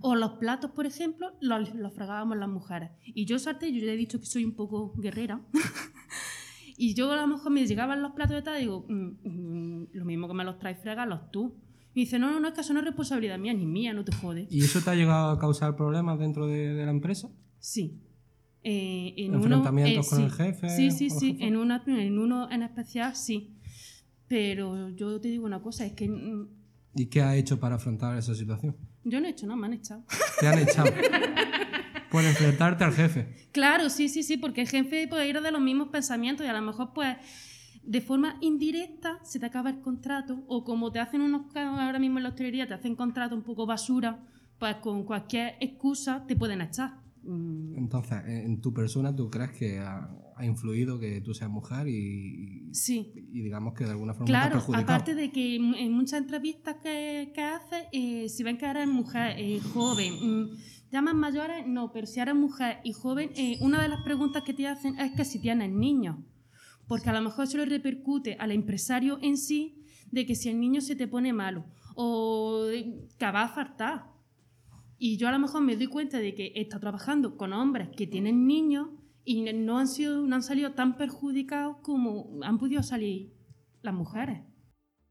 O 0.00 0.16
los 0.16 0.32
platos, 0.32 0.72
por 0.72 0.84
ejemplo, 0.84 1.32
los, 1.40 1.72
los 1.74 1.94
fregábamos 1.94 2.38
las 2.38 2.48
mujeres. 2.48 2.90
Y 3.04 3.24
yo 3.24 3.38
salté, 3.38 3.72
yo 3.72 3.84
ya 3.84 3.92
he 3.92 3.96
dicho 3.96 4.18
que 4.18 4.26
soy 4.26 4.44
un 4.44 4.56
poco 4.56 4.94
guerrera. 4.96 5.40
y 6.76 6.94
yo 6.94 7.12
a 7.12 7.16
lo 7.16 7.26
mejor 7.28 7.52
me 7.52 7.64
llegaban 7.66 8.02
los 8.02 8.12
platos 8.12 8.34
de 8.34 8.42
tal 8.42 8.56
y 8.56 8.62
digo, 8.62 8.84
"Mm, 8.88 9.28
mm, 9.28 9.88
lo 9.92 10.04
mismo 10.04 10.26
que 10.26 10.34
me 10.34 10.44
los 10.44 10.58
traes, 10.58 10.80
fregalos 10.80 11.30
tú. 11.30 11.54
Y 11.94 12.00
dice, 12.00 12.18
no, 12.18 12.30
no, 12.30 12.40
no, 12.40 12.48
es 12.48 12.54
que 12.54 12.60
eso 12.60 12.72
no 12.72 12.80
es 12.80 12.86
responsabilidad 12.86 13.38
mía 13.38 13.52
ni 13.52 13.66
mía, 13.66 13.92
no 13.92 14.04
te 14.04 14.12
jodes. 14.12 14.46
¿Y 14.50 14.60
eso 14.60 14.80
te 14.80 14.90
ha 14.90 14.94
llegado 14.94 15.30
a 15.30 15.38
causar 15.38 15.74
problemas 15.76 16.18
dentro 16.18 16.46
de, 16.46 16.72
de 16.74 16.84
la 16.84 16.90
empresa? 16.90 17.28
Sí. 17.58 18.00
Eh, 18.62 19.14
en 19.16 19.34
¿Enfrentamientos 19.34 20.12
uno, 20.12 20.20
con 20.22 20.30
sí. 20.30 20.42
el 20.42 20.52
jefe 20.52 20.68
Sí, 20.68 20.90
sí, 20.90 21.10
sí. 21.10 21.36
En, 21.40 21.56
una, 21.56 21.82
en 21.86 22.18
uno 22.18 22.50
en 22.50 22.62
especial, 22.62 23.16
sí. 23.16 23.56
Pero 24.28 24.90
yo 24.90 25.20
te 25.20 25.28
digo 25.28 25.46
una 25.46 25.60
cosa, 25.62 25.84
es 25.84 25.92
que 25.92 26.08
¿Y 26.94 27.06
qué 27.06 27.22
has 27.22 27.36
hecho 27.36 27.58
para 27.58 27.76
afrontar 27.76 28.16
esa 28.18 28.34
situación? 28.34 28.76
yo 29.02 29.20
no 29.20 29.26
he 29.26 29.30
hecho 29.30 29.46
nada, 29.46 29.56
me 29.58 29.66
han 29.66 29.72
echado. 29.72 30.04
Te 30.38 30.46
han 30.46 30.58
echado 30.58 30.92
por 32.10 32.24
enfrentarte 32.24 32.84
al 32.84 32.92
jefe. 32.92 33.48
Claro, 33.52 33.88
sí, 33.88 34.08
sí, 34.08 34.22
sí, 34.22 34.36
porque 34.36 34.60
el 34.62 34.68
jefe 34.68 35.08
puede 35.08 35.28
ir 35.28 35.40
de 35.40 35.50
los 35.50 35.60
mismos 35.60 35.88
pensamientos 35.88 36.44
y 36.44 36.48
a 36.48 36.52
lo 36.52 36.60
mejor, 36.60 36.92
pues, 36.92 37.16
de 37.82 38.00
forma 38.00 38.36
indirecta 38.40 39.18
se 39.24 39.38
te 39.40 39.46
acaba 39.46 39.70
el 39.70 39.80
contrato 39.80 40.44
o 40.46 40.64
como 40.64 40.92
te 40.92 40.98
hacen 41.00 41.20
unos 41.22 41.42
ahora 41.56 41.98
mismo 41.98 42.18
en 42.18 42.24
la 42.24 42.28
hostelería, 42.30 42.66
te 42.68 42.74
hacen 42.74 42.94
contrato 42.94 43.34
un 43.34 43.42
poco 43.42 43.66
basura, 43.66 44.24
pues 44.58 44.76
con 44.76 45.04
cualquier 45.04 45.54
excusa 45.60 46.24
te 46.26 46.36
pueden 46.36 46.60
echar. 46.60 46.94
Mm, 47.22 47.76
Entonces, 47.76 48.18
en 48.26 48.40
en 48.46 48.60
tu 48.60 48.72
persona, 48.72 49.14
¿tú 49.14 49.28
crees 49.30 49.50
que 49.52 49.78
ha, 49.78 50.10
ha 50.36 50.44
influido 50.46 50.98
que 50.98 51.20
tú 51.20 51.34
seas 51.34 51.50
mujer 51.50 51.86
y, 51.88 52.68
Sí. 52.72 53.12
y 53.14 53.40
digamos 53.42 53.74
que 53.74 53.84
de 53.84 53.90
alguna 53.90 54.14
forma 54.14 54.26
te 54.26 54.32
ha 54.32 54.40
Claro, 54.40 54.54
perjudicado? 54.56 54.84
aparte 54.84 55.14
de 55.14 55.30
que 55.30 55.56
en 55.56 55.92
muchas 55.92 56.20
entrevistas 56.20 56.76
que, 56.82 57.30
que 57.34 57.42
haces, 57.42 57.84
eh, 57.92 58.28
si 58.28 58.42
ven 58.42 58.56
que 58.58 58.66
eres 58.66 58.86
mujer 58.88 59.34
eh, 59.38 59.60
joven, 59.74 60.14
mm, 60.14 60.48
ya 60.92 61.02
más 61.02 61.14
mayores, 61.14 61.66
no, 61.66 61.92
pero 61.92 62.06
si 62.06 62.20
eres 62.20 62.34
mujer 62.34 62.78
y 62.84 62.92
joven, 62.92 63.30
eh, 63.36 63.58
una 63.60 63.82
de 63.82 63.88
las 63.88 64.02
preguntas 64.02 64.42
que 64.42 64.54
te 64.54 64.66
hacen 64.66 64.98
es 64.98 65.12
que 65.12 65.24
si 65.24 65.40
tienes 65.40 65.70
niños, 65.70 66.16
porque 66.90 67.08
a 67.08 67.12
lo 67.12 67.22
mejor 67.22 67.44
eso 67.44 67.56
le 67.56 67.66
repercute 67.66 68.34
al 68.40 68.50
empresario 68.50 69.20
en 69.22 69.36
sí 69.36 69.86
de 70.10 70.26
que 70.26 70.34
si 70.34 70.48
el 70.48 70.58
niño 70.58 70.80
se 70.80 70.96
te 70.96 71.06
pone 71.06 71.32
malo 71.32 71.64
o 71.94 72.66
que 73.16 73.26
va 73.26 73.44
a 73.44 73.48
faltar. 73.48 74.10
Y 74.98 75.16
yo 75.16 75.28
a 75.28 75.30
lo 75.30 75.38
mejor 75.38 75.62
me 75.62 75.76
doy 75.76 75.86
cuenta 75.86 76.18
de 76.18 76.34
que 76.34 76.46
he 76.46 76.62
estado 76.62 76.80
trabajando 76.80 77.36
con 77.36 77.52
hombres 77.52 77.90
que 77.96 78.08
tienen 78.08 78.44
niños 78.44 78.88
y 79.24 79.52
no 79.52 79.78
han, 79.78 79.86
sido, 79.86 80.26
no 80.26 80.34
han 80.34 80.42
salido 80.42 80.72
tan 80.72 80.96
perjudicados 80.96 81.76
como 81.80 82.40
han 82.42 82.58
podido 82.58 82.82
salir 82.82 83.36
las 83.82 83.94
mujeres. 83.94 84.40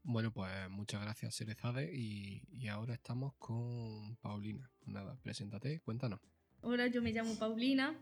Bueno, 0.02 0.34
pues 0.34 0.52
muchas 0.68 1.00
gracias, 1.00 1.34
Cerezade. 1.34 1.90
Y, 1.96 2.42
y 2.52 2.68
ahora 2.68 2.92
estamos 2.92 3.32
con 3.38 4.16
Paulina. 4.16 4.70
Pues 4.80 4.92
nada, 4.92 5.18
preséntate, 5.22 5.80
cuéntanos. 5.80 6.20
Hola, 6.60 6.88
yo 6.88 7.00
me 7.00 7.12
llamo 7.12 7.36
Paulina, 7.38 7.98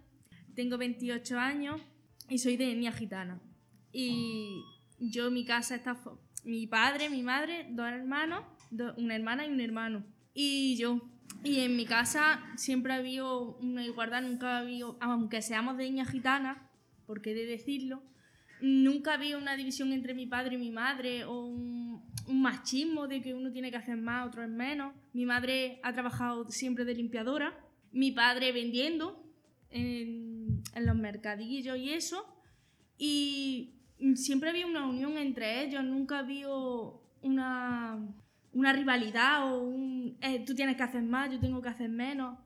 tengo 0.57 0.79
28 0.79 1.39
años 1.39 1.81
y 2.29 2.39
soy 2.39 2.57
de 2.57 2.73
etnia 2.73 2.91
gitana. 2.91 3.41
Y 3.93 4.65
yo, 4.99 5.31
mi 5.31 5.45
casa 5.45 5.77
está. 5.77 5.97
Mi 6.45 6.67
padre, 6.67 7.11
mi 7.11 7.23
madre, 7.23 7.67
dos 7.71 7.89
hermanos, 7.89 8.45
una 8.97 9.15
hermana 9.15 9.47
y 9.47 9.51
un 9.51 9.61
hermano. 9.61 10.05
Y 10.35 10.77
yo. 10.77 11.03
Y 11.45 11.61
en 11.61 11.77
mi 11.77 11.85
casa 11.85 12.43
siempre 12.57 12.93
ha 12.93 12.97
habido 12.97 13.57
una 13.59 13.85
igualdad, 13.85 14.23
nunca 14.23 14.57
ha 14.57 14.59
habido. 14.61 14.97
Aunque 15.01 15.43
seamos 15.43 15.77
de 15.77 15.87
etnia 15.87 16.05
gitana, 16.05 16.69
porque 17.07 17.31
he 17.31 17.35
de 17.35 17.47
decirlo, 17.47 18.03
nunca 18.61 19.13
ha 19.13 19.15
habido 19.15 19.39
una 19.39 19.57
división 19.57 19.93
entre 19.93 20.15
mi 20.15 20.27
padre 20.27 20.57
y 20.57 20.59
mi 20.59 20.71
madre 20.71 21.25
o 21.25 21.47
un, 21.47 22.03
un 22.27 22.43
machismo 22.43 23.09
de 23.09 23.23
que 23.23 23.35
uno 23.35 23.53
tiene 23.53 23.71
que 23.71 23.77
hacer 23.77 23.97
más, 23.97 24.27
otro 24.27 24.43
es 24.43 24.51
menos. 24.51 24.95
Mi 25.13 25.27
madre 25.27 25.81
ha 25.83 25.93
trabajado 25.93 26.51
siempre 26.51 26.85
de 26.85 26.95
limpiadora, 26.95 27.59
mi 27.93 28.13
padre 28.13 28.53
vendiendo 28.53 29.25
en, 29.71 30.63
en 30.75 30.87
los 30.87 30.97
mercadillos 30.97 31.79
y 31.79 31.91
eso. 31.91 32.25
Y 32.99 33.78
siempre 34.15 34.51
había 34.51 34.67
una 34.67 34.87
unión 34.87 35.17
entre 35.19 35.65
ellos, 35.65 35.83
nunca 35.85 36.21
había 36.21 36.49
una, 37.23 37.99
una 38.53 38.73
rivalidad 38.73 39.53
o 39.53 39.63
un 39.63 40.17
eh, 40.21 40.45
tú 40.45 40.55
tienes 40.55 40.77
que 40.77 40.83
hacer 40.83 41.03
más, 41.03 41.31
yo 41.31 41.39
tengo 41.41 41.61
que 41.63 41.69
hacer 41.69 41.89
menos. 41.91 42.39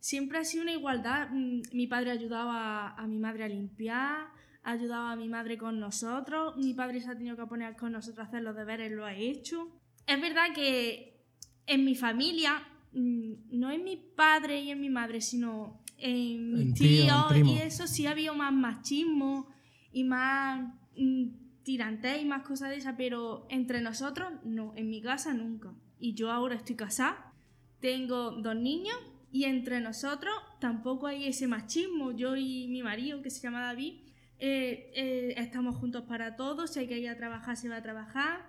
Siempre 0.00 0.38
ha 0.38 0.44
sido 0.44 0.62
una 0.62 0.72
igualdad. 0.72 1.28
Mm, 1.32 1.62
Mi 1.72 1.86
padre 1.86 2.10
ayudaba 2.12 2.88
a, 2.88 2.94
a 3.02 3.06
mi 3.06 3.18
madre 3.18 3.44
a 3.44 3.48
limpiar, 3.48 4.28
ayudaba 4.62 5.12
a 5.12 5.16
mi 5.16 5.28
madre 5.28 5.56
con 5.58 5.78
nosotros, 5.80 6.56
mi 6.56 6.74
padre 6.74 7.00
se 7.00 7.10
ha 7.10 7.16
tenido 7.16 7.36
que 7.36 7.46
poner 7.46 7.76
con 7.76 7.92
nosotros 7.92 8.24
a 8.26 8.28
hacer 8.28 8.42
los 8.42 8.56
deberes, 8.56 8.90
lo 8.92 9.04
ha 9.04 9.14
hecho. 9.14 9.68
Es 10.06 10.20
verdad 10.20 10.52
que 10.54 11.24
en 11.66 11.84
mi 11.84 11.94
familia, 11.94 12.62
mm, 12.92 13.32
no 13.58 13.70
en 13.70 13.84
mi 13.84 13.96
padre 13.96 14.60
y 14.60 14.70
en 14.70 14.80
mi 14.80 14.90
madre, 14.90 15.20
sino 15.20 15.82
en 15.98 16.52
mis 16.52 16.74
tío, 16.74 17.04
tíos 17.04 17.26
primo. 17.28 17.52
y 17.52 17.58
eso 17.58 17.86
sí 17.86 18.06
había 18.06 18.32
más 18.32 18.52
machismo 18.52 19.48
y 19.92 20.04
más 20.04 20.72
mm, 20.96 21.62
tirantez 21.62 22.22
y 22.22 22.24
más 22.24 22.42
cosas 22.42 22.70
de 22.70 22.76
esas, 22.76 22.94
pero 22.96 23.46
entre 23.50 23.80
nosotros 23.80 24.28
no, 24.44 24.72
en 24.76 24.88
mi 24.88 25.02
casa 25.02 25.34
nunca. 25.34 25.74
Y 25.98 26.14
yo 26.14 26.30
ahora 26.30 26.54
estoy 26.54 26.76
casada, 26.76 27.32
tengo 27.80 28.30
dos 28.32 28.56
niños 28.56 28.96
y 29.32 29.44
entre 29.44 29.80
nosotros 29.80 30.34
tampoco 30.60 31.08
hay 31.08 31.26
ese 31.26 31.46
machismo. 31.46 32.12
Yo 32.12 32.36
y 32.36 32.68
mi 32.68 32.82
marido, 32.82 33.20
que 33.20 33.30
se 33.30 33.40
llama 33.40 33.62
David, 33.62 34.00
eh, 34.38 34.92
eh, 34.94 35.34
estamos 35.38 35.76
juntos 35.76 36.04
para 36.04 36.36
todo, 36.36 36.66
si 36.66 36.80
hay 36.80 36.86
que 36.86 36.98
ir 36.98 37.08
a 37.08 37.16
trabajar, 37.16 37.56
se 37.56 37.68
va 37.68 37.76
a 37.76 37.82
trabajar, 37.82 38.46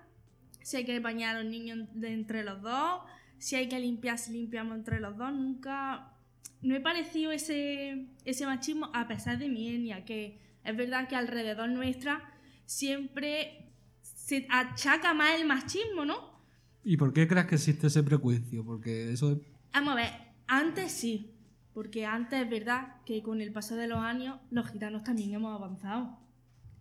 si 0.62 0.78
hay 0.78 0.86
que 0.86 1.00
bañar 1.00 1.36
a 1.36 1.42
los 1.42 1.52
niños 1.52 1.88
de 1.94 2.14
entre 2.14 2.44
los 2.44 2.62
dos, 2.62 3.02
si 3.38 3.56
hay 3.56 3.68
que 3.68 3.80
limpiar, 3.80 4.18
si 4.18 4.32
limpiamos 4.32 4.78
entre 4.78 5.00
los 5.00 5.18
dos. 5.18 5.34
Nunca. 5.34 6.14
No 6.62 6.76
he 6.76 6.80
parecido 6.80 7.32
ese, 7.32 8.08
ese 8.26 8.46
machismo 8.46 8.90
a 8.94 9.08
pesar 9.08 9.38
de 9.38 9.48
mi 9.48 9.70
etnia, 9.70 10.06
que 10.06 10.40
es 10.64 10.76
verdad 10.76 11.08
que 11.08 11.16
alrededor 11.16 11.70
nuestra 11.70 12.37
siempre 12.68 13.72
se 14.02 14.46
achaca 14.50 15.14
más 15.14 15.40
el 15.40 15.48
machismo, 15.48 16.06
¿no? 16.06 16.38
¿Y 16.84 16.98
por 16.98 17.14
qué 17.14 17.28
crees 17.28 17.48
que 17.48 17.56
existe 17.56 17.88
ese 17.88 18.04
prejuicio? 18.04 18.64
Porque 18.64 19.12
eso 19.12 19.40
Vamos 19.74 19.94
a 19.94 19.96
ver, 19.96 20.12
antes 20.48 20.92
sí, 20.92 21.34
porque 21.74 22.06
antes 22.06 22.42
es 22.44 22.50
verdad 22.50 22.96
que 23.06 23.22
con 23.24 23.42
el 23.42 23.52
paso 23.52 23.76
de 23.76 23.88
los 23.88 24.00
años 24.00 24.40
los 24.52 24.68
gitanos 24.70 25.04
también 25.04 25.34
hemos 25.34 25.56
avanzado. 25.56 26.18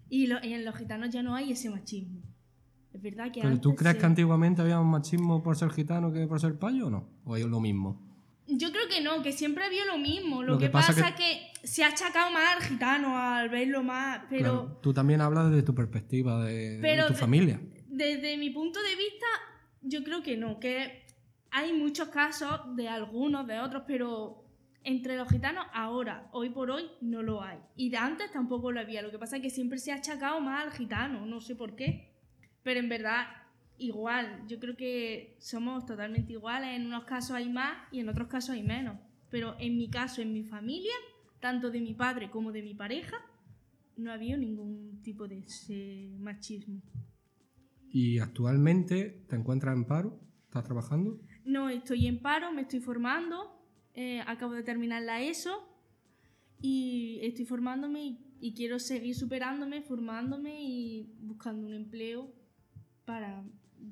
Y, 0.09 0.27
lo- 0.27 0.43
y 0.45 0.53
en 0.55 0.65
los 0.65 0.75
gitanos 0.77 1.11
ya 1.11 1.23
no 1.23 1.35
hay 1.35 1.53
ese 1.53 1.71
machismo. 1.71 2.21
Es 2.93 3.03
verdad 3.03 3.31
que 3.33 3.43
¿Pero 3.43 3.61
tú 3.61 3.75
crees 3.75 3.95
sí. 3.95 4.01
que 4.01 4.07
antiguamente 4.07 4.63
había 4.63 4.77
más 4.81 4.87
machismo 5.01 5.43
por 5.43 5.57
ser 5.57 5.71
gitano 5.71 6.13
que 6.13 6.27
por 6.27 6.41
ser 6.41 6.59
payo 6.59 6.87
o 6.87 6.91
no? 6.91 7.09
¿O 7.25 7.37
es 7.37 7.45
lo 7.45 7.61
mismo? 7.61 8.01
Yo 8.49 8.71
creo 8.71 8.89
que 8.89 9.03
no, 9.03 9.23
que 9.23 9.33
siempre 9.33 9.65
había 9.65 9.85
lo 9.87 9.99
mismo. 9.99 10.43
Lo, 10.43 10.53
Lo 10.55 10.59
que, 10.59 10.67
que 10.67 10.71
pasa 10.71 10.93
es 11.09 11.15
que... 11.17 11.41
se 11.67 11.85
ha 11.85 11.89
achacado 11.89 12.31
más 12.31 12.57
al 12.57 12.63
gitano 12.63 13.19
al 13.19 13.49
verlo 13.49 13.83
más, 13.83 14.21
pero 14.31 14.39
Claro, 14.65 14.79
tú 14.83 14.93
también 14.95 15.21
hablas 15.21 15.51
desde 15.51 15.63
tu 15.65 15.75
perspectiva, 15.75 16.45
de, 16.45 16.77
de 16.77 16.81
Pero 16.81 17.07
tu 17.09 17.13
de- 17.15 17.19
familia. 17.19 17.61
desde 17.89 18.37
mi 18.37 18.51
punto 18.51 18.79
de 18.83 18.97
vista, 18.97 19.27
yo 19.83 20.03
creo 20.05 20.23
que 20.23 20.37
no, 20.37 20.59
que 20.61 21.05
hay 21.51 21.73
muchos 21.73 22.09
casos 22.09 22.61
de 22.77 22.89
algunos, 22.89 23.47
de 23.47 23.59
otros, 23.61 23.83
pero 23.87 24.45
entre 24.85 25.17
los 25.17 25.29
gitanos 25.29 25.67
ahora, 25.73 26.29
hoy 26.33 26.51
por 26.51 26.71
hoy, 26.71 26.85
no 27.01 27.23
lo 27.23 27.43
hay. 27.43 27.59
Y 27.75 27.91
de 27.91 27.97
antes 27.97 28.31
tampoco 28.31 28.71
lo 28.71 28.79
había. 28.81 29.03
Lo 29.03 29.11
que 29.11 29.19
pasa 29.19 29.37
es 29.37 29.43
que 29.43 29.51
siempre 29.51 29.79
se 29.79 29.91
ha 29.91 29.97
achacado 29.97 30.41
más 30.41 30.65
al 30.65 30.73
gitano, 30.73 31.27
no 31.27 31.41
sé 31.41 31.57
por 31.57 31.75
qué. 31.75 32.13
Pero 32.63 32.79
en 32.79 32.89
verdad, 32.89 33.27
igual, 33.79 34.45
yo 34.47 34.61
creo 34.61 34.77
que 34.77 35.37
somos 35.41 35.87
totalmente 35.87 36.33
iguales. 36.33 36.77
En 36.77 36.87
unos 36.87 37.05
casos 37.05 37.33
hay 37.33 37.49
más 37.49 37.77
y 37.91 37.99
en 38.01 38.09
otros 38.09 38.29
casos 38.29 38.51
hay 38.51 38.63
menos. 38.63 38.97
Pero 39.31 39.57
en 39.59 39.77
mi 39.77 39.89
caso, 39.91 40.23
en 40.23 40.33
mi 40.33 40.45
familia, 40.45 40.93
tanto 41.47 41.71
de 41.71 41.81
mi 41.81 41.95
padre 41.95 42.29
como 42.29 42.51
de 42.51 42.61
mi 42.61 42.75
pareja, 42.75 43.19
no 43.97 44.11
ha 44.11 44.15
habido 44.15 44.37
ningún 44.37 45.01
tipo 45.05 45.29
de 45.29 45.39
ese 45.39 46.11
machismo. 46.19 46.83
¿Y 47.89 48.19
actualmente 48.19 49.25
te 49.29 49.37
encuentras 49.37 49.77
en 49.77 49.85
paro? 49.85 50.19
¿Estás 50.47 50.65
trabajando? 50.65 51.21
No, 51.45 51.71
estoy 51.71 52.09
en 52.09 52.21
paro, 52.21 52.53
me 52.53 52.63
estoy 52.63 52.81
formando, 52.81 53.63
eh, 53.95 54.23
acabo 54.27 54.55
de 54.55 54.65
terminar 54.65 55.03
la 55.03 55.23
ESO 55.23 55.55
y 56.61 57.21
estoy 57.23 57.45
formándome 57.45 58.05
y, 58.05 58.19
y 58.41 58.53
quiero 58.53 58.81
seguir 58.81 59.15
superándome, 59.15 59.83
formándome 59.83 60.65
y 60.65 61.15
buscando 61.21 61.65
un 61.69 61.75
empleo 61.75 62.35
para 63.05 63.45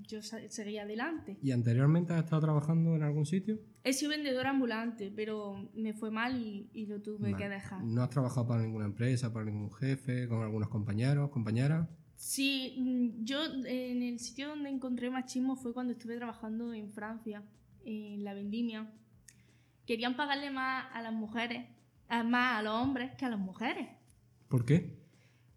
yo 0.08 0.22
seguir 0.22 0.80
adelante. 0.80 1.38
¿Y 1.40 1.52
anteriormente 1.52 2.14
has 2.14 2.24
estado 2.24 2.42
trabajando 2.42 2.96
en 2.96 3.04
algún 3.04 3.26
sitio? 3.26 3.60
He 3.84 3.92
sido 3.92 4.10
vendedora 4.10 4.50
ambulante, 4.50 5.12
pero 5.14 5.68
me 5.74 5.92
fue 5.92 6.10
mal 6.10 6.40
y, 6.40 6.70
y 6.72 6.86
lo 6.86 7.02
tuve 7.02 7.32
Vale. 7.32 7.36
que 7.36 7.48
dejar. 7.50 7.82
¿No 7.84 8.02
has 8.02 8.08
trabajado 8.10 8.46
para 8.48 8.62
ninguna 8.62 8.86
empresa, 8.86 9.32
para 9.32 9.44
ningún 9.44 9.70
jefe, 9.74 10.26
con 10.26 10.42
algunos 10.42 10.68
compañeros, 10.70 11.30
compañeras? 11.30 11.86
Sí, 12.16 12.76
mm, 12.78 13.24
yo 13.24 13.44
en 13.66 14.02
el 14.02 14.18
sitio 14.18 14.48
donde 14.48 14.70
encontré 14.70 15.10
machismo 15.10 15.54
fue 15.56 15.74
cuando 15.74 15.92
estuve 15.92 16.16
trabajando 16.16 16.72
en 16.72 16.90
Francia, 16.90 17.42
en 17.84 18.24
la 18.24 18.32
vendimia. 18.32 18.90
Querían 19.86 20.16
pagarle 20.16 20.50
más 20.50 20.86
a 20.94 21.02
las 21.02 21.12
mujeres, 21.12 21.66
más 22.08 22.58
a 22.58 22.62
los 22.62 22.72
hombres 22.74 23.12
que 23.18 23.26
a 23.26 23.28
las 23.28 23.38
mujeres, 23.38 23.86
¿Por 24.48 24.64
qué? 24.64 24.96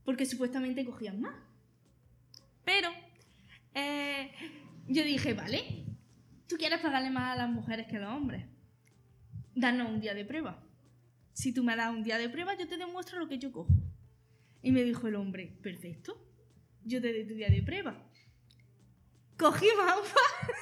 porque 0.04 0.26
supuestamente 0.26 0.84
cogían 0.86 1.22
más. 1.22 1.36
Pero 2.66 2.90
eh, 3.74 4.32
yo 4.90 5.04
dije, 5.04 5.34
vale, 5.34 5.86
tú 6.48 6.58
quieres 6.58 6.80
pagarle 6.80 7.10
más 7.10 7.34
a 7.34 7.36
las 7.36 7.50
mujeres 7.50 7.88
que 7.88 7.98
a 7.98 8.00
los 8.00 8.14
hombres. 8.14 8.46
Danos 9.56 9.90
un 9.90 10.00
día 10.00 10.14
de 10.14 10.26
prueba. 10.26 10.64
Si 11.34 11.54
tú 11.54 11.64
me 11.64 11.76
das 11.76 11.94
un 11.94 12.04
día 12.04 12.18
de 12.18 12.30
prueba, 12.30 12.56
yo 12.58 12.68
te 12.68 12.78
demuestro 12.78 13.20
lo 13.20 13.28
que 13.28 13.38
yo 13.38 13.52
cojo. 13.52 13.74
Y 14.62 14.72
me 14.72 14.84
dijo 14.84 15.08
el 15.08 15.16
hombre, 15.16 15.58
perfecto, 15.62 16.18
yo 16.84 17.02
te 17.02 17.14
doy 17.14 17.28
tu 17.28 17.36
día 17.36 17.50
de 17.50 17.62
prueba. 17.62 18.04
Cogí 19.38 19.68
más 19.78 19.96
uva. 19.98 20.54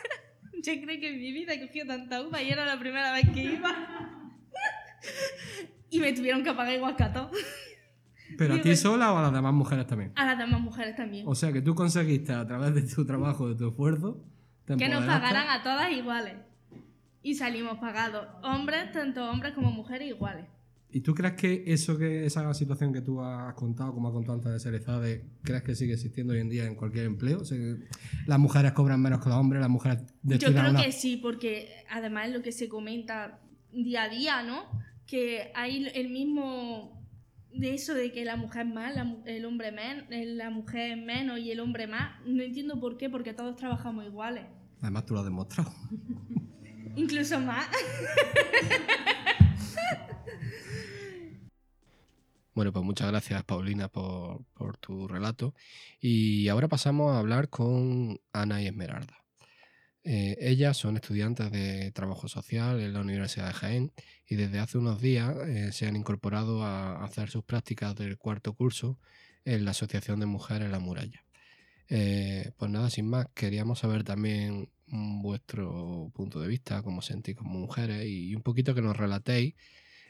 yo 0.54 0.74
creo 0.82 1.00
que 1.00 1.14
en 1.14 1.20
mi 1.20 1.32
vida 1.32 1.54
he 1.54 1.66
cogido 1.66 1.88
tanta 1.88 2.22
uva 2.22 2.42
y 2.42 2.50
era 2.50 2.66
la 2.66 2.80
primera 2.80 3.14
vez 3.14 3.30
que 3.34 3.44
iba. 3.44 3.72
y 5.90 6.00
me 6.00 6.14
tuvieron 6.14 6.44
que 6.44 6.54
pagar 6.54 6.74
igual 6.74 6.96
que 6.96 7.04
a 7.04 7.14
todos. 7.14 7.38
¿Pero 8.38 8.56
a 8.56 8.62
ti 8.62 8.76
sola 8.76 9.14
o 9.14 9.18
a 9.18 9.22
las 9.22 9.34
demás 9.34 9.54
mujeres 9.54 9.88
también? 9.88 10.12
A 10.16 10.26
las 10.26 10.38
demás 10.38 10.60
mujeres 10.60 10.96
también. 10.96 11.26
O 11.28 11.36
sea 11.36 11.54
que 11.54 11.62
tú 11.62 11.76
conseguiste 11.76 12.34
a 12.34 12.46
través 12.46 12.74
de 12.74 12.82
tu 12.82 13.06
trabajo, 13.06 13.48
de 13.48 13.56
tu 13.56 13.70
esfuerzo, 13.70 14.26
que 14.66 14.90
nos 14.90 15.06
pagaran 15.06 15.50
a 15.50 15.64
todas 15.64 15.92
iguales. 15.92 16.36
Y 17.22 17.36
salimos 17.36 17.80
pagados. 17.80 18.28
Hombres, 18.44 18.92
tanto 18.92 19.30
hombres 19.30 19.54
como 19.54 19.72
mujeres 19.72 20.08
iguales. 20.10 20.46
¿Y 20.92 21.02
tú 21.02 21.14
crees 21.14 21.34
que 21.34 21.64
eso 21.68 21.98
que 21.98 22.26
esa 22.26 22.54
situación 22.54 22.94
que 22.94 23.02
tú 23.02 23.20
has 23.22 23.54
contado, 23.56 23.94
como 23.94 24.08
has 24.08 24.14
contado 24.14 24.36
antes 24.38 24.52
de 24.54 24.60
Cerezade, 24.60 25.26
crees 25.42 25.64
que 25.64 25.76
sigue 25.76 25.94
existiendo 25.94 26.34
hoy 26.34 26.40
en 26.40 26.50
día 26.50 26.66
en 26.66 26.76
cualquier 26.76 27.06
empleo? 27.06 27.40
O 27.40 27.46
sea, 27.46 27.58
las 28.28 28.40
mujeres 28.40 28.72
cobran 28.72 29.02
menos 29.02 29.22
que 29.22 29.28
los 29.30 29.38
hombres, 29.38 29.60
las 29.60 29.70
mujeres 29.70 30.04
Yo 30.24 30.38
creo 30.38 30.70
una- 30.70 30.82
que 30.84 30.92
sí, 30.92 31.18
porque 31.18 31.84
además 31.90 32.28
es 32.28 32.34
lo 32.34 32.42
que 32.42 32.52
se 32.54 32.70
comenta 32.70 33.40
día 33.74 34.04
a 34.04 34.10
día, 34.10 34.44
¿no? 34.44 34.64
Que 35.06 35.52
hay 35.56 35.88
el 35.96 36.10
mismo 36.10 37.04
de 37.54 37.74
eso 37.74 37.94
de 37.94 38.12
que 38.14 38.24
la 38.24 38.38
mujer 38.38 38.66
más, 38.66 38.96
la 38.96 39.18
el 39.26 39.46
hombre 39.46 39.72
menos, 39.74 40.06
la 40.10 40.50
mujer 40.50 40.96
menos 40.98 41.40
y 41.40 41.52
el 41.52 41.60
hombre 41.60 41.88
más. 41.88 42.22
No 42.26 42.42
entiendo 42.42 42.80
por 42.80 42.98
qué, 42.98 43.10
porque 43.10 43.34
todos 43.34 43.58
trabajamos 43.58 44.06
iguales. 44.06 44.46
Además 44.86 45.04
tú 45.08 45.16
lo 45.16 45.22
has 45.22 45.26
demostrado. 45.26 45.74
Incluso 46.96 47.40
más. 47.40 47.68
Bueno, 52.54 52.72
pues 52.72 52.86
muchas 52.86 53.08
gracias 53.08 53.44
Paulina 53.44 53.90
por, 53.90 54.46
por 54.54 54.78
tu 54.78 55.08
relato. 55.08 55.56
Y 56.00 56.48
ahora 56.50 56.68
pasamos 56.68 57.12
a 57.12 57.20
hablar 57.20 57.50
con 57.50 58.22
Ana 58.32 58.62
y 58.62 58.68
Esmeralda. 58.68 59.26
Eh, 60.04 60.38
ellas 60.40 60.78
son 60.78 60.98
estudiantes 60.98 61.52
de 61.52 61.92
trabajo 61.92 62.28
social 62.28 62.80
en 62.80 62.94
la 62.94 63.02
Universidad 63.02 63.48
de 63.48 63.54
Jaén 63.54 63.92
y 64.28 64.36
desde 64.36 64.60
hace 64.60 64.78
unos 64.78 65.02
días 65.02 65.36
eh, 65.48 65.72
se 65.72 65.88
han 65.88 65.96
incorporado 65.96 66.64
a 66.64 67.04
hacer 67.04 67.32
sus 67.32 67.44
prácticas 67.44 67.96
del 67.96 68.20
cuarto 68.20 68.54
curso 68.54 69.00
en 69.46 69.66
la 69.66 69.72
Asociación 69.72 70.20
de 70.20 70.28
Mujeres 70.28 70.70
La 70.70 70.80
Muralla. 70.80 71.26
Eh, 71.90 72.52
pues 72.58 72.72
nada, 72.72 72.90
sin 72.90 73.08
más, 73.08 73.28
queríamos 73.34 73.80
saber 73.80 74.04
también 74.04 74.70
vuestro 74.88 76.12
punto 76.14 76.40
de 76.40 76.48
vista, 76.48 76.82
cómo 76.84 77.02
sentís 77.02 77.36
como 77.36 77.60
mujeres 77.60 78.06
y 78.06 78.36
un 78.36 78.42
poquito 78.42 78.76
que 78.76 78.82
nos 78.82 78.96
relatéis 78.96 79.56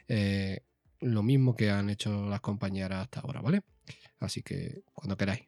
eh, 0.08 0.60
lo 1.00 1.22
mismo 1.22 1.54
que 1.54 1.70
han 1.70 1.90
hecho 1.90 2.28
las 2.28 2.40
compañeras 2.40 3.02
hasta 3.02 3.20
ahora, 3.20 3.40
¿vale? 3.40 3.62
Así 4.20 4.42
que 4.42 4.82
cuando 4.92 5.16
queráis. 5.16 5.42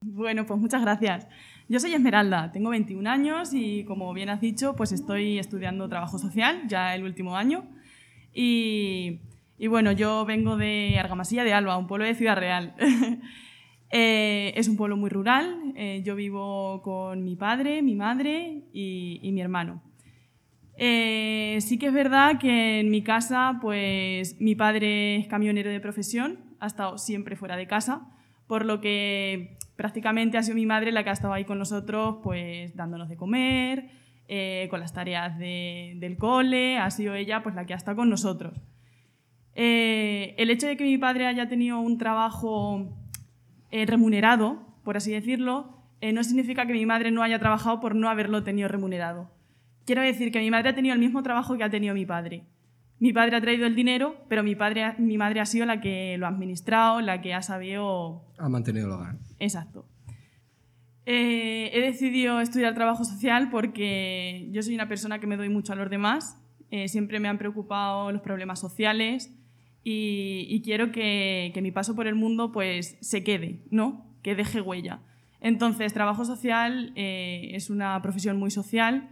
Bueno, 0.00 0.44
pues 0.44 0.60
muchas 0.60 0.82
gracias. 0.82 1.26
Yo 1.68 1.80
soy 1.80 1.94
Esmeralda, 1.94 2.52
tengo 2.52 2.70
21 2.70 3.08
años 3.08 3.54
y 3.54 3.84
como 3.84 4.12
bien 4.12 4.28
has 4.28 4.40
dicho, 4.40 4.76
pues 4.76 4.92
estoy 4.92 5.38
estudiando 5.38 5.88
trabajo 5.88 6.18
social, 6.18 6.64
ya 6.68 6.94
el 6.94 7.04
último 7.04 7.36
año. 7.36 7.70
Y, 8.32 9.20
y 9.56 9.66
bueno, 9.68 9.92
yo 9.92 10.24
vengo 10.26 10.56
de 10.56 10.98
Argamasilla 10.98 11.44
de 11.44 11.54
Alba, 11.54 11.78
un 11.78 11.86
pueblo 11.86 12.04
de 12.04 12.14
Ciudad 12.14 12.36
Real. 12.36 12.74
Eh, 13.96 14.52
es 14.56 14.66
un 14.66 14.76
pueblo 14.76 14.96
muy 14.96 15.08
rural, 15.08 15.72
eh, 15.76 16.02
yo 16.04 16.16
vivo 16.16 16.82
con 16.82 17.22
mi 17.22 17.36
padre, 17.36 17.80
mi 17.80 17.94
madre 17.94 18.64
y, 18.72 19.30
mi 19.32 19.40
hermano. 19.40 19.84
Eh, 20.76 21.58
sí 21.60 21.78
que 21.78 21.86
es 21.86 21.92
verdad 21.92 22.40
que 22.40 22.80
en 22.80 22.90
mi 22.90 23.02
casa, 23.02 23.60
pues 23.62 24.40
mi 24.40 24.56
padre 24.56 25.18
es 25.18 25.28
camionero 25.28 25.70
de 25.70 25.78
profesión, 25.78 26.40
ha 26.58 26.66
estado 26.66 26.98
siempre 26.98 27.36
fuera 27.36 27.56
de 27.56 27.68
casa, 27.68 28.10
por 28.48 28.64
lo 28.64 28.80
que 28.80 29.58
prácticamente 29.76 30.38
ha 30.38 30.42
sido 30.42 30.56
mi 30.56 30.66
madre 30.66 30.90
la 30.90 31.04
que 31.04 31.10
ha 31.10 31.12
estado 31.12 31.32
ahí 31.32 31.44
con 31.44 31.60
nosotros, 31.60 32.16
pues 32.20 32.74
dándonos 32.74 33.08
de 33.08 33.16
comer, 33.16 33.90
con 34.70 34.80
las 34.80 34.92
tareas 34.92 35.38
de- 35.38 35.92
del 35.98 36.16
cole, 36.16 36.78
ha 36.78 36.90
sido 36.90 37.14
ella 37.14 37.44
pues 37.44 37.54
la 37.54 37.64
que 37.64 37.74
ha 37.74 37.76
estado 37.76 37.98
con 37.98 38.10
nosotros. 38.10 38.60
El 39.54 40.50
hecho 40.50 40.66
de 40.66 40.76
que 40.76 40.82
mi 40.82 40.98
padre 40.98 41.28
haya 41.28 41.46
tenido 41.48 41.78
un 41.78 41.96
trabajo 41.96 43.03
eh, 43.74 43.86
remunerado, 43.86 44.64
por 44.84 44.96
así 44.96 45.10
decirlo, 45.10 45.76
eh, 46.00 46.12
no 46.12 46.22
significa 46.22 46.64
que 46.64 46.72
mi 46.72 46.86
madre 46.86 47.10
no 47.10 47.24
haya 47.24 47.40
trabajado 47.40 47.80
por 47.80 47.96
no 47.96 48.08
haberlo 48.08 48.44
tenido 48.44 48.68
remunerado. 48.68 49.32
Quiero 49.84 50.00
decir 50.00 50.30
que 50.30 50.38
mi 50.38 50.48
madre 50.48 50.68
ha 50.68 50.74
tenido 50.76 50.94
el 50.94 51.00
mismo 51.00 51.24
trabajo 51.24 51.56
que 51.56 51.64
ha 51.64 51.70
tenido 51.70 51.92
mi 51.92 52.06
padre. 52.06 52.44
Mi 53.00 53.12
padre 53.12 53.34
ha 53.34 53.40
traído 53.40 53.66
el 53.66 53.74
dinero, 53.74 54.14
pero 54.28 54.44
mi, 54.44 54.54
padre, 54.54 54.94
mi 54.98 55.18
madre 55.18 55.40
ha 55.40 55.44
sido 55.44 55.66
la 55.66 55.80
que 55.80 56.16
lo 56.18 56.26
ha 56.26 56.28
administrado, 56.28 57.00
la 57.00 57.20
que 57.20 57.34
ha 57.34 57.42
sabido 57.42 58.24
Ha 58.38 58.48
mantenido 58.48 58.86
el 58.86 58.92
hogar. 58.92 59.16
Exacto. 59.40 59.88
Eh, 61.04 61.72
he 61.72 61.80
decidido 61.80 62.38
estudiar 62.40 62.74
trabajo 62.74 63.04
social 63.04 63.50
porque 63.50 64.50
yo 64.52 64.62
soy 64.62 64.76
una 64.76 64.86
persona 64.86 65.18
que 65.18 65.26
me 65.26 65.36
doy 65.36 65.48
mucho 65.48 65.72
a 65.72 65.76
los 65.76 65.90
demás. 65.90 66.40
Eh, 66.70 66.86
siempre 66.86 67.18
me 67.18 67.26
han 67.26 67.38
preocupado 67.38 68.12
los 68.12 68.22
problemas 68.22 68.60
sociales 68.60 69.34
y, 69.84 70.46
y 70.48 70.62
quiero 70.62 70.90
que, 70.90 71.52
que 71.54 71.62
mi 71.62 71.70
paso 71.70 71.94
por 71.94 72.06
el 72.06 72.14
mundo 72.14 72.50
pues, 72.50 72.96
se 73.00 73.22
quede, 73.22 73.60
¿no? 73.70 74.04
que 74.24 74.34
deje 74.34 74.60
huella. 74.60 75.00
Entonces, 75.40 75.92
trabajo 75.92 76.24
social 76.24 76.92
eh, 76.96 77.50
es 77.52 77.70
una 77.70 78.00
profesión 78.02 78.38
muy 78.38 78.50
social 78.50 79.10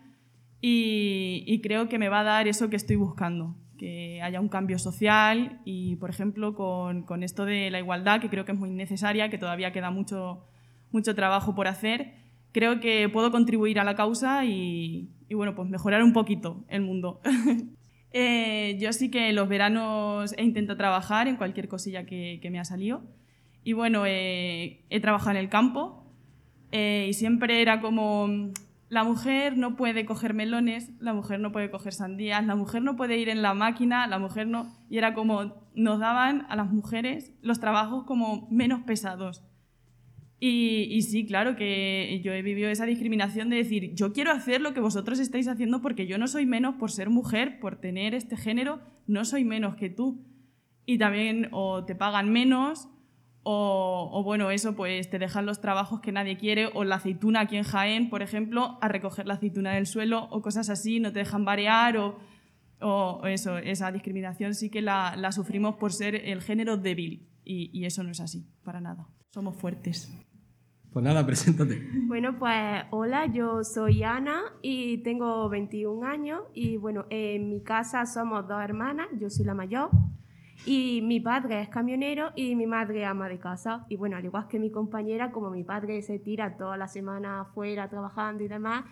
y, 0.60 1.44
y 1.46 1.60
creo 1.60 1.88
que 1.88 1.98
me 1.98 2.08
va 2.08 2.20
a 2.20 2.24
dar 2.24 2.48
eso 2.48 2.70
que 2.70 2.76
estoy 2.76 2.96
buscando, 2.96 3.54
que 3.78 4.22
haya 4.22 4.40
un 4.40 4.48
cambio 4.48 4.78
social 4.78 5.60
y, 5.66 5.96
por 5.96 6.08
ejemplo, 6.08 6.54
con, 6.54 7.02
con, 7.02 7.22
esto 7.22 7.44
de 7.44 7.70
la 7.70 7.78
igualdad, 7.78 8.20
que 8.20 8.30
creo 8.30 8.46
que 8.46 8.52
es 8.52 8.58
muy 8.58 8.70
necesaria, 8.70 9.28
que 9.28 9.36
todavía 9.36 9.72
queda 9.72 9.90
mucho, 9.90 10.46
mucho 10.90 11.14
trabajo 11.14 11.54
por 11.54 11.68
hacer, 11.68 12.14
creo 12.52 12.80
que 12.80 13.10
puedo 13.10 13.30
contribuir 13.30 13.78
a 13.78 13.84
la 13.84 13.94
causa 13.94 14.46
y, 14.46 15.10
y 15.28 15.34
bueno, 15.34 15.54
pues 15.54 15.68
mejorar 15.68 16.02
un 16.02 16.14
poquito 16.14 16.64
el 16.68 16.80
mundo. 16.80 17.20
eh, 18.12 18.76
yo 18.78 18.92
sí 18.92 19.10
que 19.10 19.32
los 19.32 19.48
veranos 19.48 20.34
he 20.36 20.44
intentado 20.44 20.76
trabajar 20.76 21.28
en 21.28 21.36
cualquier 21.36 21.68
cosilla 21.68 22.04
que, 22.04 22.48
me 22.50 22.58
ha 22.58 22.64
salido. 22.64 23.02
Y 23.64 23.72
bueno, 23.72 24.04
eh, 24.06 24.84
he 24.90 25.00
trabajado 25.00 25.32
en 25.32 25.36
el 25.36 25.48
campo 25.48 26.04
eh, 26.72 27.06
y 27.08 27.12
siempre 27.14 27.62
era 27.62 27.80
como 27.80 28.52
la 28.88 29.04
mujer 29.04 29.56
no 29.56 29.76
puede 29.76 30.04
coger 30.04 30.34
melones, 30.34 30.90
la 31.00 31.14
mujer 31.14 31.40
no 31.40 31.50
puede 31.50 31.70
coger 31.70 31.94
sandías, 31.94 32.44
la 32.44 32.56
mujer 32.56 32.82
no 32.82 32.94
puede 32.94 33.16
ir 33.16 33.30
en 33.30 33.40
la 33.40 33.54
máquina, 33.54 34.06
la 34.06 34.18
mujer 34.18 34.46
no... 34.46 34.70
Y 34.90 34.98
era 34.98 35.14
como 35.14 35.54
nos 35.74 35.98
daban 35.98 36.44
a 36.50 36.56
las 36.56 36.70
mujeres 36.70 37.32
los 37.40 37.58
trabajos 37.58 38.04
como 38.04 38.46
menos 38.50 38.82
pesados. 38.82 39.42
Y, 40.44 40.88
y, 40.90 41.02
sí, 41.02 41.24
claro 41.24 41.54
que 41.54 42.20
yo 42.24 42.32
he 42.32 42.42
vivido 42.42 42.68
esa 42.68 42.84
discriminación 42.84 43.48
de 43.48 43.58
decir, 43.58 43.94
yo 43.94 44.12
quiero 44.12 44.32
hacer 44.32 44.60
lo 44.60 44.74
que 44.74 44.80
vosotros 44.80 45.20
estáis 45.20 45.46
haciendo 45.46 45.80
porque 45.80 46.08
yo 46.08 46.18
no 46.18 46.26
soy 46.26 46.46
menos 46.46 46.74
por 46.74 46.90
ser 46.90 47.10
mujer, 47.10 47.60
por 47.60 47.76
tener 47.76 48.12
este 48.12 48.36
género, 48.36 48.80
no 49.06 49.24
soy 49.24 49.44
menos 49.44 49.76
que 49.76 49.88
tú. 49.88 50.26
Y 50.84 50.98
también 50.98 51.46
o 51.52 51.84
te 51.84 51.94
pagan 51.94 52.32
menos 52.32 52.88
o, 53.44 54.10
o, 54.12 54.24
bueno, 54.24 54.50
eso, 54.50 54.74
pues 54.74 55.08
te 55.10 55.20
dejan 55.20 55.46
los 55.46 55.60
trabajos 55.60 56.00
que 56.00 56.10
nadie 56.10 56.36
quiere, 56.36 56.66
o 56.74 56.82
la 56.82 56.96
aceituna 56.96 57.42
aquí 57.42 57.56
en 57.56 57.62
Jaén, 57.62 58.10
por 58.10 58.20
ejemplo, 58.20 58.78
a 58.80 58.88
recoger 58.88 59.28
la 59.28 59.34
aceituna 59.34 59.74
del 59.74 59.86
suelo, 59.86 60.26
o 60.32 60.42
cosas 60.42 60.70
así, 60.70 60.98
no 60.98 61.12
te 61.12 61.20
dejan 61.20 61.44
variar, 61.44 61.98
o, 61.98 62.18
o 62.80 63.26
eso, 63.28 63.58
esa 63.58 63.92
discriminación 63.92 64.56
sí 64.56 64.70
que 64.70 64.82
la, 64.82 65.14
la, 65.16 65.30
sufrimos 65.30 65.76
por 65.76 65.92
ser 65.92 66.16
el 66.16 66.42
género 66.42 66.78
débil, 66.78 67.28
y, 67.44 67.70
y, 67.72 67.84
eso 67.84 68.02
no 68.02 68.10
es 68.10 68.18
así, 68.18 68.44
para 68.64 68.80
nada. 68.80 69.06
Somos 69.30 69.56
fuertes. 69.56 70.12
Pues 70.92 71.04
nada, 71.04 71.24
preséntate. 71.26 71.88
Bueno, 72.06 72.38
pues 72.38 72.84
hola, 72.90 73.26
yo 73.26 73.64
soy 73.64 74.02
Ana 74.02 74.42
y 74.60 74.98
tengo 74.98 75.48
21 75.48 76.06
años, 76.06 76.42
y 76.52 76.76
bueno, 76.76 77.06
en 77.10 77.48
mi 77.48 77.62
casa 77.62 78.04
somos 78.06 78.46
dos 78.46 78.62
hermanas, 78.62 79.08
yo 79.18 79.30
soy 79.30 79.46
la 79.46 79.54
mayor. 79.54 79.90
Y 80.64 81.00
mi 81.02 81.18
padre 81.18 81.60
es 81.60 81.68
camionero 81.68 82.30
y 82.36 82.54
mi 82.54 82.66
madre 82.66 83.04
ama 83.04 83.28
de 83.28 83.40
casa. 83.40 83.84
Y 83.88 83.96
bueno, 83.96 84.16
al 84.16 84.24
igual 84.24 84.46
que 84.46 84.60
mi 84.60 84.70
compañera, 84.70 85.32
como 85.32 85.50
mi 85.50 85.64
padre 85.64 86.02
se 86.02 86.20
tira 86.20 86.56
toda 86.56 86.76
la 86.76 86.86
semana 86.86 87.40
afuera 87.40 87.88
trabajando 87.88 88.44
y 88.44 88.48
demás, 88.48 88.84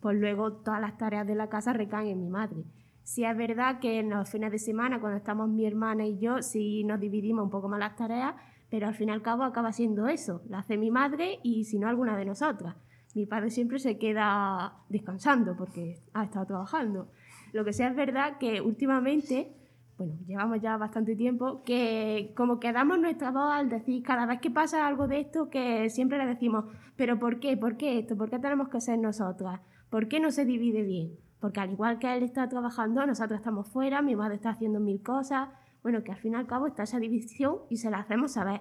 pues 0.00 0.16
luego 0.18 0.52
todas 0.52 0.80
las 0.80 0.96
tareas 0.96 1.26
de 1.26 1.34
la 1.34 1.50
casa 1.50 1.74
recaen 1.74 2.08
en 2.08 2.20
mi 2.22 2.30
madre. 2.30 2.64
Sí 3.02 3.24
es 3.24 3.36
verdad 3.36 3.78
que 3.78 3.98
en 3.98 4.10
los 4.10 4.30
fines 4.30 4.52
de 4.52 4.58
semana, 4.58 5.00
cuando 5.00 5.18
estamos 5.18 5.48
mi 5.50 5.66
hermana 5.66 6.06
y 6.06 6.18
yo, 6.18 6.40
sí 6.40 6.84
nos 6.84 7.00
dividimos 7.00 7.44
un 7.44 7.50
poco 7.50 7.68
más 7.68 7.78
las 7.78 7.96
tareas, 7.96 8.34
pero 8.70 8.86
al 8.86 8.94
fin 8.94 9.08
y 9.08 9.12
al 9.12 9.22
cabo 9.22 9.44
acaba 9.44 9.72
siendo 9.72 10.08
eso. 10.08 10.42
La 10.48 10.60
hace 10.60 10.76
mi 10.76 10.90
madre 10.90 11.38
y 11.42 11.64
si 11.64 11.78
no 11.78 11.88
alguna 11.88 12.16
de 12.16 12.24
nosotras. 12.24 12.76
Mi 13.14 13.26
padre 13.26 13.50
siempre 13.50 13.78
se 13.78 13.98
queda 13.98 14.74
descansando 14.88 15.56
porque 15.56 16.00
ha 16.12 16.24
estado 16.24 16.46
trabajando. 16.46 17.08
Lo 17.52 17.64
que 17.64 17.72
sí 17.72 17.82
es 17.82 17.96
verdad 17.96 18.38
que 18.38 18.60
últimamente 18.60 19.54
bueno, 19.98 20.14
llevamos 20.28 20.60
ya 20.60 20.76
bastante 20.76 21.16
tiempo, 21.16 21.64
que 21.64 22.32
como 22.36 22.60
que 22.60 22.72
damos 22.72 23.00
nuestra 23.00 23.32
voz 23.32 23.50
al 23.52 23.68
decir 23.68 24.04
cada 24.04 24.26
vez 24.26 24.40
que 24.40 24.48
pasa 24.48 24.86
algo 24.86 25.08
de 25.08 25.18
esto, 25.20 25.50
que 25.50 25.90
siempre 25.90 26.18
le 26.18 26.26
decimos, 26.26 26.66
pero 26.94 27.18
¿por 27.18 27.40
qué? 27.40 27.56
¿Por 27.56 27.76
qué 27.76 27.98
esto? 27.98 28.16
¿Por 28.16 28.30
qué 28.30 28.38
tenemos 28.38 28.68
que 28.68 28.80
ser 28.80 28.98
nosotras? 29.00 29.60
¿Por 29.90 30.06
qué 30.06 30.20
no 30.20 30.30
se 30.30 30.44
divide 30.44 30.82
bien? 30.82 31.16
Porque 31.40 31.58
al 31.58 31.72
igual 31.72 31.98
que 31.98 32.16
él 32.16 32.22
está 32.22 32.48
trabajando, 32.48 33.04
nosotros 33.06 33.38
estamos 33.40 33.68
fuera, 33.68 34.00
mi 34.00 34.14
madre 34.14 34.36
está 34.36 34.50
haciendo 34.50 34.78
mil 34.78 35.02
cosas, 35.02 35.48
bueno, 35.82 36.02
que 36.02 36.12
al 36.12 36.18
fin 36.18 36.32
y 36.32 36.36
al 36.36 36.46
cabo 36.46 36.66
está 36.66 36.82
esa 36.82 36.98
división 36.98 37.58
y 37.70 37.76
se 37.76 37.90
la 37.90 37.98
hacemos 37.98 38.32
saber. 38.32 38.60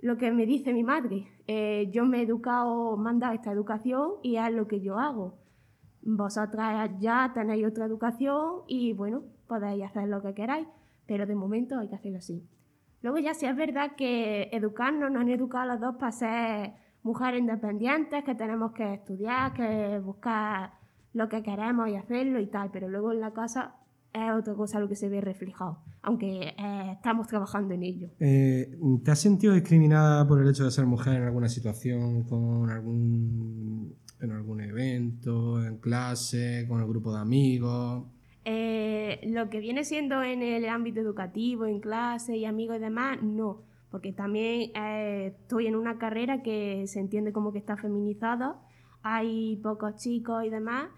Lo 0.00 0.16
que 0.16 0.30
me 0.32 0.46
dice 0.46 0.72
mi 0.72 0.82
madre, 0.82 1.28
eh, 1.46 1.90
yo 1.92 2.06
me 2.06 2.18
he 2.18 2.22
educado, 2.22 2.96
dado 2.96 3.34
esta 3.34 3.52
educación 3.52 4.12
y 4.22 4.36
es 4.36 4.52
lo 4.52 4.66
que 4.66 4.80
yo 4.80 4.98
hago. 4.98 5.38
Vosotras 6.02 6.90
ya 6.98 7.32
tenéis 7.34 7.66
otra 7.66 7.84
educación 7.84 8.62
y 8.66 8.94
bueno, 8.94 9.22
podéis 9.46 9.84
hacer 9.84 10.08
lo 10.08 10.22
que 10.22 10.32
queráis, 10.32 10.66
pero 11.06 11.26
de 11.26 11.34
momento 11.34 11.78
hay 11.78 11.88
que 11.88 11.96
hacerlo 11.96 12.18
así. 12.18 12.42
Luego 13.02 13.18
ya 13.18 13.34
sí 13.34 13.46
es 13.46 13.56
verdad 13.56 13.92
que 13.96 14.48
educarnos, 14.52 15.10
nos 15.10 15.22
han 15.22 15.28
educado 15.28 15.72
los 15.72 15.80
dos 15.80 15.96
para 15.96 16.12
ser 16.12 16.72
mujeres 17.02 17.40
independientes, 17.40 18.24
que 18.24 18.34
tenemos 18.34 18.72
que 18.72 18.94
estudiar, 18.94 19.52
que 19.52 19.98
buscar 19.98 20.72
lo 21.12 21.28
que 21.28 21.42
queremos 21.42 21.88
y 21.88 21.96
hacerlo 21.96 22.40
y 22.40 22.46
tal, 22.46 22.70
pero 22.70 22.88
luego 22.88 23.12
en 23.12 23.20
la 23.20 23.32
casa 23.32 23.74
es 24.12 24.30
otra 24.32 24.54
cosa 24.54 24.80
lo 24.80 24.88
que 24.88 24.96
se 24.96 25.08
ve 25.08 25.20
reflejado, 25.20 25.78
aunque 26.02 26.54
eh, 26.56 26.92
estamos 26.92 27.26
trabajando 27.26 27.74
en 27.74 27.82
ello. 27.82 28.08
Eh, 28.18 28.76
¿Te 29.04 29.10
has 29.10 29.20
sentido 29.20 29.54
discriminada 29.54 30.26
por 30.26 30.40
el 30.40 30.48
hecho 30.48 30.64
de 30.64 30.70
ser 30.70 30.86
mujer 30.86 31.14
en 31.14 31.22
alguna 31.24 31.48
situación, 31.48 32.24
con 32.24 32.70
algún, 32.70 33.94
en 34.20 34.32
algún 34.32 34.60
evento, 34.60 35.64
en 35.64 35.78
clase, 35.78 36.66
con 36.68 36.80
el 36.80 36.86
grupo 36.86 37.12
de 37.12 37.20
amigos? 37.20 38.04
Eh, 38.44 39.20
lo 39.24 39.50
que 39.50 39.60
viene 39.60 39.84
siendo 39.84 40.22
en 40.22 40.42
el 40.42 40.68
ámbito 40.68 41.00
educativo, 41.00 41.66
en 41.66 41.80
clase 41.80 42.36
y 42.36 42.46
amigos 42.46 42.76
y 42.76 42.80
demás, 42.80 43.22
no, 43.22 43.62
porque 43.90 44.12
también 44.12 44.70
eh, 44.74 45.34
estoy 45.40 45.66
en 45.66 45.76
una 45.76 45.98
carrera 45.98 46.42
que 46.42 46.84
se 46.86 47.00
entiende 47.00 47.32
como 47.32 47.52
que 47.52 47.58
está 47.58 47.76
feminizada, 47.76 48.56
hay 49.02 49.56
pocos 49.62 49.96
chicos 49.96 50.44
y 50.44 50.50
demás, 50.50 50.88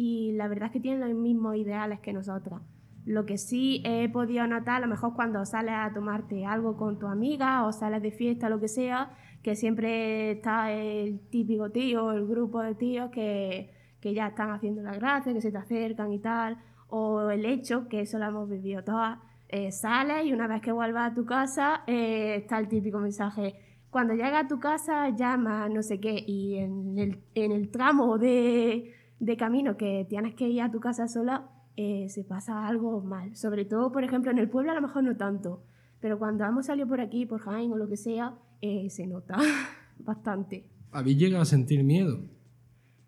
y 0.00 0.30
la 0.34 0.46
verdad 0.46 0.66
es 0.66 0.72
que 0.74 0.78
tienen 0.78 1.00
los 1.00 1.18
mismos 1.18 1.56
ideales 1.56 1.98
que 1.98 2.12
nosotras. 2.12 2.62
Lo 3.04 3.26
que 3.26 3.36
sí 3.36 3.82
he 3.84 4.08
podido 4.08 4.46
notar, 4.46 4.76
a 4.76 4.80
lo 4.80 4.86
mejor 4.86 5.14
cuando 5.14 5.44
sales 5.44 5.74
a 5.74 5.92
tomarte 5.92 6.46
algo 6.46 6.76
con 6.76 7.00
tu 7.00 7.08
amiga 7.08 7.66
o 7.66 7.72
sales 7.72 8.00
de 8.00 8.12
fiesta, 8.12 8.48
lo 8.48 8.60
que 8.60 8.68
sea, 8.68 9.10
que 9.42 9.56
siempre 9.56 10.30
está 10.30 10.70
el 10.70 11.18
típico 11.30 11.70
tío, 11.70 12.12
el 12.12 12.28
grupo 12.28 12.62
de 12.62 12.76
tíos 12.76 13.10
que, 13.10 13.72
que 14.00 14.14
ya 14.14 14.28
están 14.28 14.52
haciendo 14.52 14.82
la 14.82 14.92
gracia, 14.92 15.34
que 15.34 15.40
se 15.40 15.50
te 15.50 15.58
acercan 15.58 16.12
y 16.12 16.20
tal, 16.20 16.58
o 16.86 17.28
el 17.30 17.44
hecho, 17.44 17.88
que 17.88 18.02
eso 18.02 18.20
lo 18.20 18.26
hemos 18.26 18.48
vivido 18.48 18.84
todas, 18.84 19.18
eh, 19.48 19.72
sales 19.72 20.26
y 20.26 20.32
una 20.32 20.46
vez 20.46 20.62
que 20.62 20.70
vuelvas 20.70 21.10
a 21.10 21.14
tu 21.16 21.24
casa 21.24 21.82
eh, 21.88 22.36
está 22.36 22.60
el 22.60 22.68
típico 22.68 23.00
mensaje, 23.00 23.56
cuando 23.90 24.14
llegas 24.14 24.44
a 24.44 24.46
tu 24.48 24.60
casa 24.60 25.08
llama 25.08 25.68
no 25.68 25.82
sé 25.82 25.98
qué 25.98 26.22
y 26.24 26.58
en 26.58 26.98
el, 26.98 27.24
en 27.34 27.50
el 27.50 27.70
tramo 27.70 28.16
de, 28.18 28.94
de, 29.20 29.36
camino 29.36 29.76
que 29.76 30.06
tienes 30.08 30.34
que 30.34 30.48
ir 30.48 30.62
a 30.62 30.70
tu 30.70 30.80
casa 30.80 31.08
sola 31.08 31.50
eh, 31.76 32.08
se 32.08 32.24
pasa 32.24 32.66
algo 32.66 33.00
mal, 33.00 33.36
sobre 33.36 33.64
todo 33.64 33.92
por 33.92 34.04
ejemplo 34.04 34.30
en 34.30 34.38
el 34.38 34.50
pueblo 34.50 34.72
a 34.72 34.74
lo 34.74 34.82
mejor 34.82 35.04
no 35.04 35.16
tanto, 35.16 35.62
pero 36.00 36.18
cuando 36.18 36.44
hemos 36.44 36.66
salido 36.66 36.88
por 36.88 37.00
aquí, 37.00 37.26
por 37.26 37.40
Jaén 37.40 37.72
o 37.72 37.76
lo 37.76 37.88
que 37.88 37.96
sea, 37.96 38.34
eh, 38.60 38.90
se 38.90 39.06
nota 39.06 39.36
bastante. 39.98 40.64
¿Habéis 40.90 41.18
llegado 41.18 41.42
a 41.42 41.46
sentir 41.46 41.84
miedo? 41.84 42.20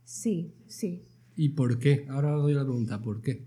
Sí, 0.05 0.55
sí. 0.67 1.05
¿Y 1.37 1.51
por 1.51 1.79
qué? 1.79 2.07
Ahora 2.11 2.37
os 2.37 2.43
doy 2.43 2.55
la 2.55 2.63
pregunta, 2.63 3.01
¿por 3.01 3.23
qué? 3.23 3.47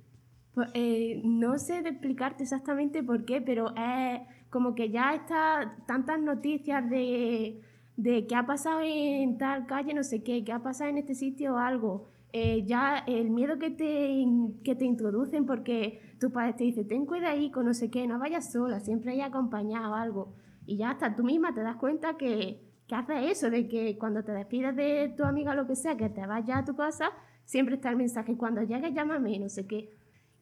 Pues, 0.54 0.70
eh, 0.74 1.22
no 1.24 1.58
sé 1.58 1.82
de 1.82 1.90
explicarte 1.90 2.44
exactamente 2.44 3.04
por 3.04 3.26
qué, 3.26 3.42
pero 3.42 3.74
es 3.76 4.22
como 4.50 4.76
que 4.76 4.92
ya 4.92 5.16
está 5.16 5.78
tantas 5.88 6.20
noticias 6.22 6.88
de, 6.90 7.62
de 7.98 8.28
qué 8.28 8.36
ha 8.36 8.46
pasado 8.46 8.82
en 8.84 9.38
tal 9.38 9.66
calle, 9.66 9.94
no 9.94 10.04
sé 10.04 10.24
qué, 10.24 10.44
qué 10.44 10.52
ha 10.52 10.62
pasado 10.62 10.90
en 10.90 11.00
este 11.00 11.16
sitio 11.16 11.56
o 11.56 11.58
algo. 11.58 12.10
Eh, 12.36 12.66
ya 12.66 12.98
el 13.08 13.30
miedo 13.30 13.60
que 13.60 13.70
te, 13.70 14.26
que 14.64 14.76
te 14.76 14.86
introducen 14.86 15.46
porque 15.46 16.02
tu 16.20 16.32
padre 16.32 16.54
te 16.54 16.64
dice, 16.64 16.84
ten 16.84 17.06
cuidado 17.06 17.34
ahí 17.34 17.52
con 17.52 17.66
no 17.66 17.76
sé 17.76 17.92
qué, 17.92 18.08
no 18.08 18.18
vayas 18.18 18.52
sola, 18.52 18.80
siempre 18.80 19.12
hay 19.12 19.22
acompañado 19.22 19.94
algo. 19.94 20.34
Y 20.66 20.78
ya 20.78 20.92
hasta 20.92 21.16
tú 21.16 21.24
misma 21.24 21.54
te 21.54 21.62
das 21.62 21.76
cuenta 21.78 22.18
que, 22.18 22.60
que 22.88 22.96
haces 22.96 23.32
eso, 23.32 23.50
de 23.52 23.68
que 23.68 23.98
cuando 24.00 24.24
te 24.24 24.32
despides 24.32 24.76
de 24.76 25.14
tu 25.16 25.24
amiga 25.24 25.52
o 25.52 25.56
lo 25.56 25.68
que 25.68 25.76
sea, 25.76 25.96
que 25.96 26.10
te 26.10 26.26
vayas 26.26 26.58
a 26.58 26.66
tu 26.66 26.76
casa, 26.76 27.12
siempre 27.46 27.76
está 27.76 27.90
el 27.92 27.98
mensaje, 27.98 28.36
cuando 28.36 28.64
llegues 28.64 28.94
llámame, 28.94 29.38
no 29.38 29.50
sé 29.50 29.68
qué 29.68 29.90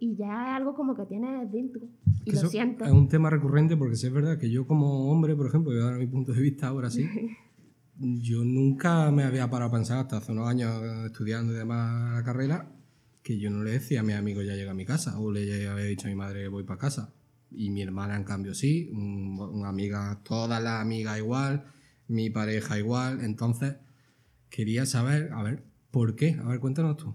y 0.01 0.15
ya 0.15 0.25
es 0.25 0.57
algo 0.57 0.73
como 0.73 0.95
que 0.95 1.05
tienes 1.05 1.49
dentro 1.51 1.83
y 2.25 2.31
lo 2.31 2.49
sientes. 2.49 2.87
Es 2.87 2.93
un 2.93 3.07
tema 3.07 3.29
recurrente 3.29 3.77
porque 3.77 3.95
sí 3.95 4.07
es 4.07 4.13
verdad 4.13 4.39
que 4.39 4.49
yo 4.49 4.65
como 4.65 5.11
hombre, 5.11 5.35
por 5.35 5.45
ejemplo, 5.45 5.71
voy 5.71 5.79
a 5.79 5.85
dar 5.85 5.99
mi 5.99 6.07
punto 6.07 6.33
de 6.33 6.41
vista 6.41 6.67
ahora 6.67 6.89
sí, 6.89 7.07
yo 8.01 8.43
nunca 8.43 9.11
me 9.11 9.23
había 9.23 9.49
parado 9.49 9.69
a 9.69 9.73
pensar 9.73 9.99
hasta 9.99 10.17
hace 10.17 10.31
unos 10.31 10.47
años 10.47 10.71
estudiando 11.05 11.53
y 11.53 11.57
demás 11.57 12.15
la 12.15 12.23
carrera 12.23 12.71
que 13.21 13.37
yo 13.37 13.51
no 13.51 13.63
le 13.63 13.71
decía 13.71 13.99
a 13.99 14.03
mi 14.03 14.13
amigo 14.13 14.41
ya 14.41 14.55
llega 14.55 14.71
a 14.71 14.73
mi 14.73 14.85
casa 14.85 15.19
o 15.19 15.31
le 15.31 15.67
había 15.67 15.85
dicho 15.85 16.07
a 16.07 16.09
mi 16.09 16.15
madre 16.15 16.47
voy 16.47 16.63
para 16.63 16.79
casa. 16.79 17.13
Y 17.51 17.69
mi 17.69 17.81
hermana 17.81 18.15
en 18.15 18.23
cambio 18.23 18.53
sí, 18.53 18.89
una 18.93 19.69
amiga, 19.69 20.21
todas 20.23 20.63
las 20.63 20.81
amigas 20.81 21.17
igual, 21.17 21.65
mi 22.07 22.29
pareja 22.29 22.79
igual, 22.79 23.23
entonces 23.23 23.75
quería 24.49 24.85
saber, 24.85 25.31
a 25.33 25.43
ver, 25.43 25.63
¿por 25.91 26.15
qué? 26.15 26.39
A 26.41 26.47
ver, 26.47 26.59
cuéntanos 26.59 26.97
tú. 26.97 27.13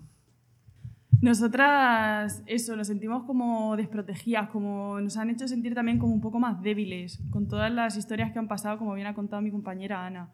Nosotras, 1.22 2.42
eso, 2.44 2.76
nos 2.76 2.86
sentimos 2.86 3.24
como 3.24 3.74
desprotegidas, 3.76 4.50
como 4.50 5.00
nos 5.00 5.16
han 5.16 5.30
hecho 5.30 5.48
sentir 5.48 5.74
también 5.74 5.98
como 5.98 6.12
un 6.12 6.20
poco 6.20 6.38
más 6.38 6.60
débiles, 6.62 7.18
con 7.30 7.48
todas 7.48 7.72
las 7.72 7.96
historias 7.96 8.30
que 8.32 8.38
han 8.38 8.48
pasado, 8.48 8.76
como 8.78 8.94
bien 8.94 9.06
ha 9.06 9.14
contado 9.14 9.40
mi 9.40 9.50
compañera 9.50 10.06
Ana. 10.06 10.30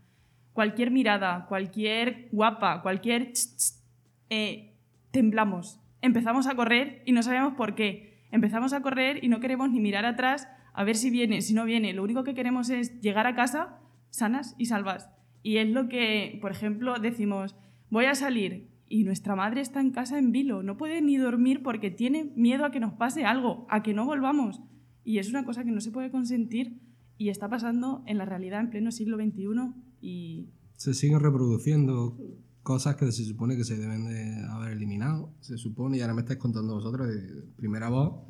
Cualquier 0.52 0.90
mirada, 0.90 1.46
cualquier 1.46 2.28
guapa, 2.32 2.82
cualquier... 2.82 3.32
Ch, 3.32 3.56
ch, 3.56 3.82
eh, 4.30 4.72
temblamos. 5.10 5.78
empezamos 6.00 6.46
a 6.46 6.54
correr 6.54 7.02
y 7.04 7.12
no 7.12 7.22
sabemos 7.22 7.54
por 7.54 7.74
qué. 7.74 8.24
Empezamos 8.30 8.72
a 8.72 8.80
correr 8.80 9.22
y 9.22 9.28
no 9.28 9.40
queremos 9.40 9.70
ni 9.70 9.78
mirar 9.78 10.06
atrás 10.06 10.48
a 10.72 10.84
ver 10.84 10.96
si 10.96 11.10
viene, 11.10 11.42
si 11.42 11.52
no 11.54 11.64
viene. 11.64 11.92
Lo 11.92 12.02
único 12.02 12.24
que 12.24 12.34
queremos 12.34 12.70
es 12.70 13.00
llegar 13.00 13.26
a 13.26 13.34
casa 13.34 13.78
sanas 14.10 14.54
y 14.58 14.66
salvas. 14.66 15.10
Y 15.42 15.58
es 15.58 15.68
lo 15.68 15.88
que, 15.88 16.38
por 16.40 16.50
ejemplo, 16.50 16.98
decimos, 16.98 17.56
voy 17.90 18.06
a 18.06 18.14
salir 18.14 18.68
y 18.88 19.04
nuestra 19.04 19.36
madre 19.36 19.60
está 19.60 19.80
en 19.80 19.90
casa 19.90 20.18
en 20.18 20.32
vilo, 20.32 20.62
no 20.62 20.76
puede 20.76 21.00
ni 21.00 21.16
dormir 21.16 21.62
porque 21.62 21.90
tiene 21.90 22.32
miedo 22.36 22.64
a 22.64 22.70
que 22.70 22.80
nos 22.80 22.92
pase 22.92 23.24
algo, 23.24 23.66
a 23.68 23.82
que 23.82 23.94
no 23.94 24.04
volvamos. 24.04 24.62
Y 25.04 25.18
es 25.18 25.30
una 25.30 25.44
cosa 25.44 25.64
que 25.64 25.72
no 25.72 25.80
se 25.80 25.90
puede 25.90 26.10
consentir 26.10 26.80
y 27.18 27.28
está 27.28 27.48
pasando 27.48 28.02
en 28.06 28.18
la 28.18 28.24
realidad 28.24 28.60
en 28.60 28.70
pleno 28.70 28.92
siglo 28.92 29.16
XXI 29.16 29.72
y... 30.02 30.50
Se 30.76 30.94
siguen 30.94 31.20
reproduciendo 31.20 32.18
cosas 32.62 32.96
que 32.96 33.10
se 33.12 33.24
supone 33.24 33.56
que 33.56 33.64
se 33.64 33.76
deben 33.76 34.04
de 34.06 34.44
haber 34.50 34.72
eliminado, 34.72 35.32
se 35.40 35.56
supone, 35.56 35.96
y 35.96 36.00
ahora 36.00 36.14
me 36.14 36.22
estáis 36.22 36.38
contando 36.38 36.74
vosotros 36.74 37.08
de 37.08 37.42
primera 37.56 37.88
voz 37.88 38.20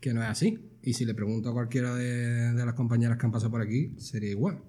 que 0.00 0.14
no 0.14 0.22
es 0.22 0.28
así. 0.28 0.58
Y 0.82 0.92
si 0.92 1.04
le 1.04 1.14
pregunto 1.14 1.50
a 1.50 1.52
cualquiera 1.52 1.94
de, 1.94 2.52
de 2.52 2.66
las 2.66 2.74
compañeras 2.74 3.18
que 3.18 3.26
han 3.26 3.32
pasado 3.32 3.50
por 3.50 3.62
aquí, 3.62 3.94
sería 3.98 4.30
igual. 4.30 4.62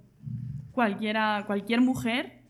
Cualquiera, 0.71 1.43
cualquier 1.45 1.81
mujer 1.81 2.45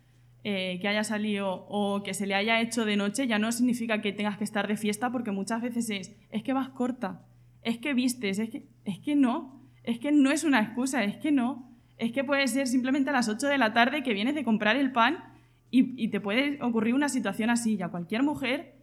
eh, 0.47 0.77
que 0.79 0.87
haya 0.87 1.03
salido 1.03 1.65
o 1.69 2.03
que 2.03 2.13
se 2.13 2.27
le 2.27 2.35
haya 2.35 2.61
hecho 2.61 2.85
de 2.85 2.97
noche 2.97 3.25
ya 3.25 3.39
no 3.39 3.51
significa 3.51 3.99
que 4.01 4.13
tengas 4.13 4.37
que 4.37 4.43
estar 4.43 4.67
de 4.67 4.77
fiesta 4.77 5.11
porque 5.11 5.31
muchas 5.31 5.59
veces 5.59 5.89
es, 5.89 6.15
es 6.29 6.43
que 6.43 6.53
vas 6.53 6.69
corta, 6.69 7.25
es 7.63 7.79
que 7.79 7.95
vistes, 7.95 8.37
es 8.37 8.51
que, 8.51 8.67
es 8.83 8.99
que 8.99 9.15
no, 9.15 9.67
es 9.81 9.97
que 9.97 10.11
no 10.11 10.29
es 10.29 10.43
una 10.43 10.61
excusa, 10.61 11.03
es 11.03 11.17
que 11.17 11.31
no. 11.31 11.74
Es 11.97 12.11
que 12.11 12.23
puede 12.23 12.47
ser 12.47 12.67
simplemente 12.67 13.09
a 13.09 13.13
las 13.13 13.29
8 13.29 13.47
de 13.47 13.57
la 13.57 13.73
tarde 13.73 14.03
que 14.03 14.13
vienes 14.13 14.35
de 14.35 14.43
comprar 14.43 14.75
el 14.75 14.91
pan 14.91 15.17
y, 15.71 16.01
y 16.01 16.09
te 16.09 16.19
puede 16.19 16.61
ocurrir 16.61 16.93
una 16.93 17.09
situación 17.09 17.49
así. 17.49 17.75
Y 17.75 17.81
a 17.81 17.89
cualquier 17.89 18.23
mujer 18.23 18.75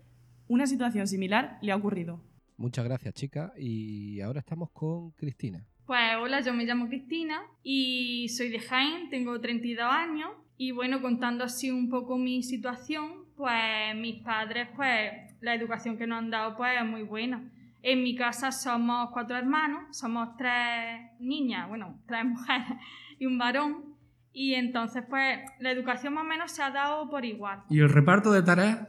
una 0.48 0.66
situación 0.66 1.06
similar 1.06 1.58
le 1.62 1.72
ha 1.72 1.76
ocurrido. 1.76 2.20
Muchas 2.56 2.84
gracias, 2.84 3.14
chica. 3.14 3.52
Y 3.56 4.20
ahora 4.20 4.40
estamos 4.40 4.70
con 4.70 5.12
Cristina. 5.12 5.64
Pues 5.86 6.16
hola, 6.20 6.40
yo 6.40 6.54
me 6.54 6.64
llamo 6.64 6.88
Cristina 6.88 7.42
y 7.62 8.28
soy 8.28 8.50
de 8.50 8.60
Jaén, 8.60 9.08
tengo 9.10 9.40
32 9.40 9.84
años 9.84 10.30
y 10.56 10.70
bueno, 10.70 11.02
contando 11.02 11.42
así 11.42 11.70
un 11.70 11.88
poco 11.88 12.16
mi 12.16 12.42
situación, 12.42 13.24
pues 13.36 13.96
mis 13.96 14.22
padres, 14.22 14.68
pues 14.76 15.10
la 15.40 15.54
educación 15.54 15.98
que 15.98 16.06
nos 16.06 16.18
han 16.18 16.30
dado 16.30 16.56
pues 16.56 16.70
es 16.78 16.86
muy 16.86 17.02
buena. 17.02 17.50
En 17.82 18.04
mi 18.04 18.14
casa 18.14 18.52
somos 18.52 19.10
cuatro 19.12 19.36
hermanos, 19.36 19.96
somos 19.96 20.36
tres 20.36 21.00
niñas, 21.18 21.68
bueno, 21.68 22.00
tres 22.06 22.24
mujeres 22.26 22.78
y 23.22 23.26
un 23.26 23.38
varón. 23.38 23.94
Y 24.32 24.54
entonces, 24.54 25.04
pues, 25.08 25.38
la 25.60 25.70
educación 25.70 26.14
más 26.14 26.24
o 26.24 26.26
menos 26.26 26.50
se 26.50 26.62
ha 26.62 26.70
dado 26.70 27.08
por 27.08 27.24
igual. 27.24 27.62
¿Y 27.70 27.78
el 27.78 27.88
reparto 27.88 28.32
de 28.32 28.42
tareas? 28.42 28.88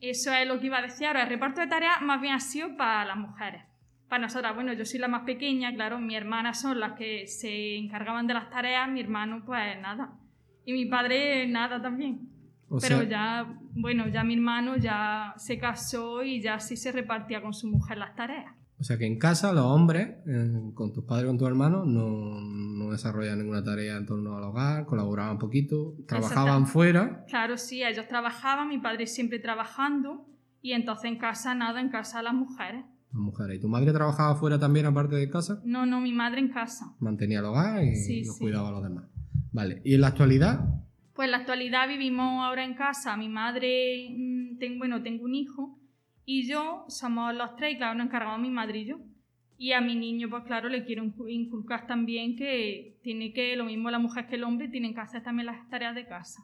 Eso 0.00 0.32
es 0.32 0.46
lo 0.48 0.58
que 0.58 0.66
iba 0.66 0.78
a 0.78 0.82
decir 0.82 1.06
ahora. 1.06 1.24
El 1.24 1.28
reparto 1.28 1.60
de 1.60 1.66
tareas 1.66 2.00
más 2.00 2.20
bien 2.20 2.34
ha 2.34 2.40
sido 2.40 2.76
para 2.76 3.04
las 3.04 3.16
mujeres. 3.16 3.62
Para 4.08 4.22
nosotras, 4.22 4.54
bueno, 4.54 4.72
yo 4.72 4.84
soy 4.84 5.00
la 5.00 5.08
más 5.08 5.24
pequeña, 5.24 5.74
claro, 5.74 5.98
mis 5.98 6.16
hermanas 6.16 6.60
son 6.60 6.78
las 6.80 6.92
que 6.92 7.26
se 7.26 7.76
encargaban 7.76 8.26
de 8.26 8.34
las 8.34 8.48
tareas, 8.50 8.88
mi 8.88 9.00
hermano, 9.00 9.42
pues 9.44 9.78
nada. 9.80 10.12
Y 10.64 10.72
mi 10.72 10.86
padre, 10.86 11.46
nada 11.46 11.82
también. 11.82 12.28
O 12.68 12.78
Pero 12.80 12.98
sea, 13.00 13.08
ya, 13.08 13.58
bueno, 13.74 14.08
ya 14.08 14.24
mi 14.24 14.34
hermano 14.34 14.76
ya 14.76 15.34
se 15.36 15.58
casó 15.58 16.22
y 16.22 16.40
ya 16.40 16.58
sí 16.60 16.76
se 16.76 16.92
repartía 16.92 17.42
con 17.42 17.52
su 17.52 17.68
mujer 17.68 17.98
las 17.98 18.14
tareas. 18.14 18.54
o 18.78 18.84
sea 18.84 18.96
que 18.98 19.06
en 19.06 19.18
casa 19.18 19.52
los 19.52 19.64
hombres, 19.64 20.08
eh, 20.26 20.70
con 20.74 20.92
tus 20.92 21.04
padres 21.04 21.26
con 21.26 21.38
tus 21.38 21.48
hermanos, 21.48 21.86
no, 21.86 22.40
no 22.84 22.92
desarrollaban 22.92 23.38
ninguna 23.40 23.62
tarea 23.64 23.96
en 23.96 24.06
torno 24.06 24.36
al 24.36 24.44
hogar, 24.44 24.84
colaboraban 24.86 25.32
un 25.32 25.38
poquito, 25.38 25.94
trabajaban 26.06 26.66
fuera. 26.66 27.24
Claro, 27.26 27.56
sí, 27.56 27.82
ellos 27.82 28.06
trabajaban, 28.08 28.68
mi 28.68 28.78
padre 28.78 29.06
siempre 29.06 29.38
trabajando 29.38 30.26
y 30.62 30.72
entonces 30.72 31.10
en 31.10 31.18
casa 31.18 31.54
nada, 31.54 31.80
en 31.80 31.88
casa 31.88 32.22
las 32.22 32.34
mujeres. 32.34 32.84
Las 33.12 33.20
mujeres. 33.20 33.58
¿Y 33.58 33.60
tu 33.60 33.68
madre 33.68 33.92
trabajaba 33.92 34.34
fuera 34.36 34.58
también 34.58 34.86
aparte 34.86 35.14
de 35.16 35.28
casa? 35.30 35.60
No, 35.64 35.86
no, 35.86 36.00
mi 36.00 36.12
madre 36.12 36.40
en 36.40 36.48
casa. 36.48 36.94
Mantenía 37.00 37.38
el 37.40 37.44
hogar 37.44 37.82
y 37.84 37.94
Sí, 37.96 38.24
los 38.24 38.36
sí. 38.36 38.44
cuidaba 38.44 38.68
a 38.68 38.72
los 38.72 38.82
demás. 38.82 39.04
Vale. 39.52 39.80
¿Y 39.84 39.94
en 39.94 40.00
la 40.00 40.08
actualidad? 40.08 40.64
Pues 41.14 41.26
en 41.26 41.30
la 41.32 41.36
actualidad 41.38 41.86
vivimos 41.86 42.44
ahora 42.44 42.64
en 42.64 42.74
casa. 42.74 43.16
Mi 43.16 43.28
madre, 43.28 44.08
mm, 44.10 44.58
tengo, 44.58 44.78
bueno, 44.78 45.00
tengo 45.02 45.24
un 45.24 45.34
hijo 45.34 45.78
y 46.24 46.48
yo 46.48 46.84
somos 46.88 47.32
los 47.34 47.54
tres 47.56 47.74
y 47.74 47.76
claro, 47.76 47.94
nos 47.96 48.06
encargamos 48.06 48.40
mi 48.40 48.50
madre 48.50 48.80
y 48.80 48.86
yo. 48.86 48.96
Y 49.56 49.72
a 49.72 49.80
mi 49.80 49.94
niño, 49.94 50.28
pues 50.28 50.44
claro, 50.44 50.68
le 50.68 50.84
quiero 50.84 51.04
incu- 51.04 51.30
inculcar 51.30 51.86
también 51.86 52.36
que 52.36 52.98
tiene 53.02 53.32
que, 53.32 53.54
lo 53.56 53.64
mismo 53.64 53.90
la 53.90 53.98
mujer 53.98 54.26
que 54.26 54.34
el 54.34 54.44
hombre, 54.44 54.68
tienen 54.68 54.94
que 54.94 55.00
hacer 55.00 55.22
también 55.22 55.46
las 55.46 55.68
tareas 55.68 55.94
de 55.94 56.06
casa. 56.06 56.42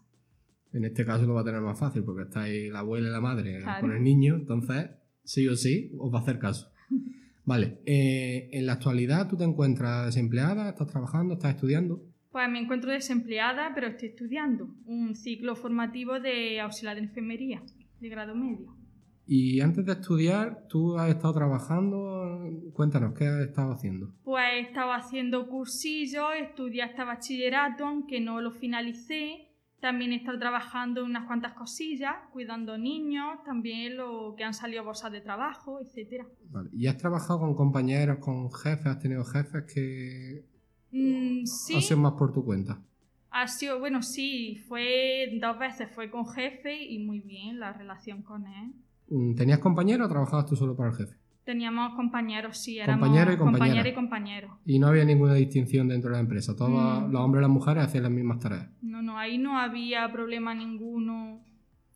En 0.73 0.85
este 0.85 1.05
caso 1.05 1.27
lo 1.27 1.35
va 1.35 1.41
a 1.41 1.45
tener 1.45 1.61
más 1.61 1.79
fácil 1.79 2.05
porque 2.05 2.23
está 2.23 2.43
ahí 2.43 2.69
la 2.71 2.79
abuela 2.81 3.09
y 3.09 3.11
la 3.13 3.21
madre 3.21 3.59
Claro. 3.61 3.81
con 3.81 3.93
el 3.93 4.03
niño, 4.05 4.37
entonces 4.37 4.91
sí 5.25 5.49
o 5.49 5.57
sí 5.57 5.91
os 5.99 6.13
va 6.15 6.19
a 6.21 6.23
hacer 6.23 6.39
caso. 6.39 6.71
Vale, 7.45 7.81
eh, 7.87 8.49
en 8.53 8.67
la 8.67 8.75
actualidad 8.75 9.29
tú 9.29 9.37
te 9.37 9.43
encuentras 9.45 10.07
desempleada, 10.07 10.69
estás 10.71 10.87
trabajando, 10.87 11.35
estás 11.35 11.55
estudiando. 11.57 12.01
Pues 12.31 12.49
me 12.49 12.61
encuentro 12.61 12.93
desempleada, 12.93 13.73
pero 13.75 13.89
estoy 13.89 14.11
estudiando 14.11 14.69
un 14.87 15.17
ciclo 15.17 15.57
formativo 15.57 16.21
de 16.21 16.61
auxiliar 16.61 16.95
de 16.95 17.03
enfermería, 17.03 17.61
de 17.99 18.09
grado 18.09 18.37
medio. 18.37 18.77
Y 19.27 19.61
antes 19.61 19.87
de 19.87 19.93
estudiar, 19.93 20.67
tú 20.69 20.99
has 20.99 21.09
estado 21.11 21.35
trabajando. 21.35 22.43
Cuéntanos, 22.73 23.15
¿qué 23.15 23.27
has 23.27 23.41
estado 23.41 23.73
haciendo? 23.73 24.13
Pues 24.25 24.45
he 24.53 24.61
estado 24.61 24.93
haciendo 24.93 25.47
cursillos, 25.49 26.31
estudié 26.41 26.83
hasta 26.83 27.05
bachillerato, 27.05 27.87
aunque 27.87 28.21
no 28.21 28.41
lo 28.41 28.51
finalicé. 28.51 29.47
También 29.81 30.13
he 30.13 30.17
estado 30.17 30.39
trabajando 30.39 31.01
en 31.01 31.07
unas 31.07 31.27
cuantas 31.27 31.55
cosillas, 31.55 32.15
cuidando 32.33 32.77
niños, 32.77 33.43
también 33.45 33.97
lo 33.97 34.35
que 34.37 34.45
han 34.45 34.53
salido 34.53 34.85
bolsas 34.85 35.11
de 35.13 35.21
trabajo, 35.23 35.81
etcétera. 35.81 36.27
Vale. 36.51 36.69
¿Y 36.73 36.87
has 36.87 36.99
trabajado 36.99 37.41
con 37.41 37.55
compañeros, 37.55 38.19
con 38.19 38.53
jefes? 38.53 38.87
¿Has 38.87 38.99
tenido 38.99 39.25
jefes 39.25 39.65
que 39.73 40.45
Mm, 40.93 41.47
sí, 41.47 41.77
ha 41.77 41.81
sido 41.81 42.01
más 42.01 42.13
por 42.15 42.33
tu 42.33 42.45
cuenta? 42.45 42.81
ha 43.31 43.47
sido, 43.47 43.79
bueno, 43.79 44.03
sí, 44.03 44.57
fue 44.67 45.39
dos 45.41 45.57
veces, 45.57 45.89
fue 45.95 46.11
con 46.11 46.27
jefe 46.27 46.83
y 46.83 46.99
muy 46.99 47.21
bien 47.21 47.61
la 47.61 47.73
relación 47.73 48.23
con 48.23 48.45
él. 48.49 48.73
Mm, 49.11 49.35
¿Tenías 49.35 49.59
compañeros 49.59 50.07
o 50.07 50.11
trabajabas 50.11 50.47
tú 50.47 50.57
solo 50.57 50.77
para 50.77 50.91
el 50.91 50.97
jefe? 50.97 51.15
Teníamos 51.45 51.95
compañeros, 51.95 52.59
sí, 52.59 52.79
éramos 52.79 53.09
Compañero 53.09 53.33
y 53.33 53.37
compañera. 53.37 53.59
compañero 53.67 53.89
y 53.89 53.95
compañeros. 53.95 54.51
Y 54.67 54.79
no 54.79 54.87
había 54.87 55.05
ninguna 55.05 55.35
distinción 55.35 55.89
dentro 55.89 56.11
de 56.11 56.17
la 56.17 56.21
empresa. 56.21 56.55
Todos 56.55 56.71
Mm. 56.71 57.11
los 57.13 57.21
hombres 57.23 57.41
y 57.41 57.43
las 57.43 57.51
mujeres 57.51 57.85
hacían 57.85 58.05
las 58.05 58.13
mismas 58.13 58.39
tareas. 58.39 58.69
No, 58.83 59.03
no, 59.03 59.19
ahí 59.19 59.37
no 59.39 59.59
había 59.59 60.11
problema 60.13 60.55
ninguno, 60.55 61.41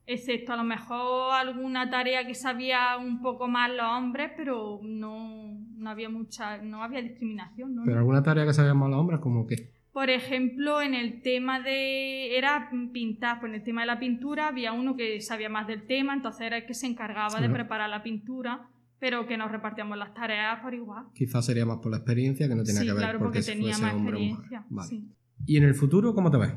excepto 0.07 0.53
a 0.53 0.57
lo 0.57 0.64
mejor 0.64 1.35
alguna 1.35 1.88
tarea 1.88 2.27
que 2.27 2.35
sabía 2.35 2.96
un 2.98 3.20
poco 3.22 3.46
más 3.46 3.70
los 3.70 3.87
hombres, 3.87 4.33
pero 4.37 4.81
no, 4.83 5.57
no 5.77 5.90
había 5.90 6.09
mucha, 6.09 6.59
no 6.59 6.83
había 6.83 7.00
discriminación, 7.03 7.74
¿no? 7.77 7.83
Pero 7.85 7.98
alguna 7.98 8.22
tarea 8.22 8.44
que 8.46 8.53
sabían 8.55 8.77
más 8.79 8.90
los 8.90 8.98
hombres, 8.98 9.20
como 9.20 9.46
que. 9.46 9.72
Por 9.94 10.11
ejemplo, 10.11 10.83
en 10.83 10.92
el 10.92 11.22
tema 11.22 11.61
de. 11.61 12.37
Era 12.37 12.68
pintar, 12.92 13.38
pues 13.38 13.50
en 13.50 13.54
el 13.54 13.62
tema 13.62 13.83
de 13.83 13.87
la 13.87 14.00
pintura 14.00 14.48
había 14.48 14.72
uno 14.72 14.96
que 14.96 15.20
sabía 15.20 15.48
más 15.48 15.68
del 15.68 15.87
tema, 15.87 16.12
entonces 16.12 16.48
era 16.48 16.57
el 16.57 16.66
que 16.66 16.74
se 16.74 16.88
encargaba 16.88 17.40
de 17.40 17.48
preparar 17.48 17.88
la 17.88 18.02
pintura, 18.02 18.68
pero 18.98 19.24
que 19.28 19.37
nos 19.37 19.52
repartíamos 19.52 19.96
las 19.96 20.12
tareas 20.12 20.59
por 20.59 20.74
igual. 20.74 21.04
Quizás 21.14 21.46
sería 21.46 21.64
más 21.64 21.78
por 21.78 21.92
la 21.92 21.98
experiencia 21.98 22.48
que 22.48 22.57
no 22.57 22.64
tenía 22.64 22.80
sí, 22.80 22.87
que 22.88 22.92
ver 22.92 23.02
claro, 23.02 23.18
porque, 23.20 23.38
porque 23.38 23.52
tenía 23.52 23.78
más 23.78 23.94
experiencia. 23.94 24.66
Vale. 24.68 24.88
sí. 24.88 25.09
¿Y 25.46 25.59
en 25.59 25.62
el 25.62 25.74
futuro 25.74 26.12
cómo 26.12 26.28
te 26.28 26.38
ves? 26.38 26.52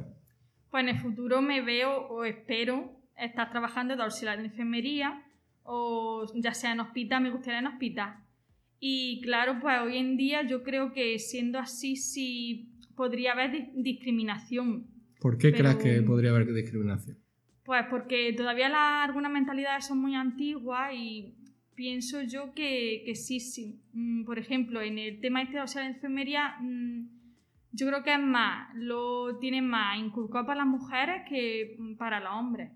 Pues 0.71 0.81
en 0.81 0.89
el 0.89 0.97
futuro 0.97 1.39
me 1.43 1.61
veo 1.61 2.07
o 2.07 2.23
espero 2.23 2.91
estar 3.15 3.51
trabajando 3.51 3.95
de 3.95 4.01
auxiliar 4.01 4.39
de 4.39 4.45
enfermería 4.45 5.23
o 5.61 6.25
ya 6.33 6.55
sea 6.55 6.71
en 6.71 6.79
hospital, 6.79 7.21
me 7.21 7.29
gustaría 7.29 7.59
en 7.59 7.67
hospital. 7.67 8.15
Y 8.79 9.21
claro, 9.21 9.59
pues 9.61 9.79
hoy 9.79 9.97
en 9.97 10.17
día 10.17 10.41
yo 10.41 10.63
creo 10.63 10.91
que 10.91 11.19
siendo 11.19 11.59
así 11.59 11.95
sí 11.97 12.73
podría 12.97 13.31
haber 13.31 13.51
dis- 13.53 13.71
discriminación. 13.75 14.87
¿Por 15.21 15.37
qué 15.37 15.51
Pero- 15.51 15.77
crees 15.77 15.77
que 15.77 16.01
podría 16.05 16.31
haber 16.31 16.51
discriminación? 16.53 17.17
Pues 17.63 17.85
porque 17.89 18.33
todavía 18.33 18.67
la- 18.69 19.03
algunas 19.03 19.31
mentalidades 19.31 19.85
son 19.85 19.99
muy 19.99 20.15
antiguas 20.15 20.91
y 20.93 21.33
pienso 21.75 22.21
yo 22.23 22.53
que, 22.53 23.03
que 23.05 23.15
sí, 23.15 23.39
sí. 23.39 23.79
Mm, 23.93 24.25
Por 24.25 24.39
ejemplo, 24.39 24.81
en 24.81 24.97
el 24.97 25.19
tema 25.21 25.41
este 25.41 25.57
de 25.57 25.63
de 25.81 25.85
enfermería, 25.87 26.55
mm, 26.59 27.07
yo 27.73 27.87
creo 27.87 28.03
que 28.03 28.13
es 28.13 28.19
más, 28.19 28.73
lo 28.75 29.37
tienen 29.39 29.67
más 29.67 29.99
inculcado 29.99 30.45
para 30.47 30.59
las 30.59 30.67
mujeres 30.67 31.23
que 31.29 31.77
para 31.97 32.19
los 32.19 32.33
hombres. 32.33 32.71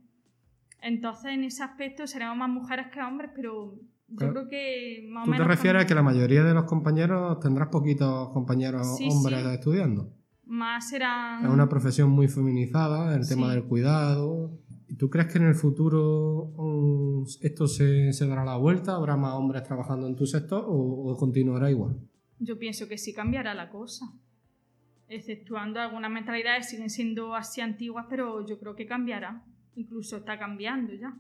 Entonces, 0.82 1.32
en 1.34 1.44
ese 1.44 1.64
aspecto 1.64 2.06
seremos 2.08 2.38
más 2.38 2.50
mujeres 2.50 2.88
que 2.88 3.00
hombres, 3.02 3.32
pero 3.36 3.76
yo 4.12 4.18
Claro. 4.18 4.34
creo 4.34 4.48
que 4.50 5.08
más 5.10 5.24
o 5.24 5.26
¿Tú 5.26 5.32
te 5.32 5.38
menos. 5.40 5.48
refieres 5.48 5.84
a 5.84 5.88
que 5.88 5.96
la 5.96 6.04
mayoría 6.04 6.44
de 6.44 6.54
los 6.54 6.66
compañeros 6.66 7.40
tendrás 7.40 7.70
poquitos 7.70 8.30
compañeros 8.30 8.98
Sí, 8.98 9.08
hombres 9.10 9.42
sí. 9.44 9.50
estudiando? 9.50 10.14
Más 10.46 10.90
serán. 10.90 11.46
Es 11.46 11.50
una 11.52 11.68
profesión 11.70 12.10
muy 12.10 12.28
feminizada, 12.28 13.16
el 13.16 13.28
tema 13.28 13.52
del 13.52 13.64
cuidado. 13.64 14.52
¿Y 14.90 14.96
tú 14.96 15.10
crees 15.10 15.32
que 15.32 15.38
en 15.38 15.46
el 15.46 15.56
futuro 15.56 16.52
mm, 16.58 17.24
esto 17.42 17.68
se, 17.68 18.12
se 18.12 18.28
dará 18.28 18.44
la 18.44 18.58
vuelta? 18.58 18.96
¿Habrá 18.96 19.16
más 19.16 19.34
hombres 19.36 19.64
trabajando 19.64 20.08
en 20.08 20.16
tu 20.18 20.26
sector 20.26 20.66
o, 20.68 20.74
o 20.74 21.16
continuará 21.16 21.72
igual? 21.72 21.96
Yo 22.40 22.60
pienso 22.60 22.88
que 22.90 22.98
sí 22.98 23.14
cambiará 23.14 23.54
la 23.54 23.70
cosa. 23.70 24.12
Exceptuando 25.08 25.80
algunas 25.80 26.10
mentalidades 26.12 26.70
siguen 26.70 26.90
siendo 26.90 27.36
así 27.36 27.62
antiguas, 27.62 28.06
pero 28.10 28.46
yo 28.46 28.58
creo 28.60 28.76
que 28.76 28.86
cambiará. 28.86 29.44
Incluso 29.76 30.18
está 30.18 30.38
cambiando 30.40 30.94
ya. 30.94 31.18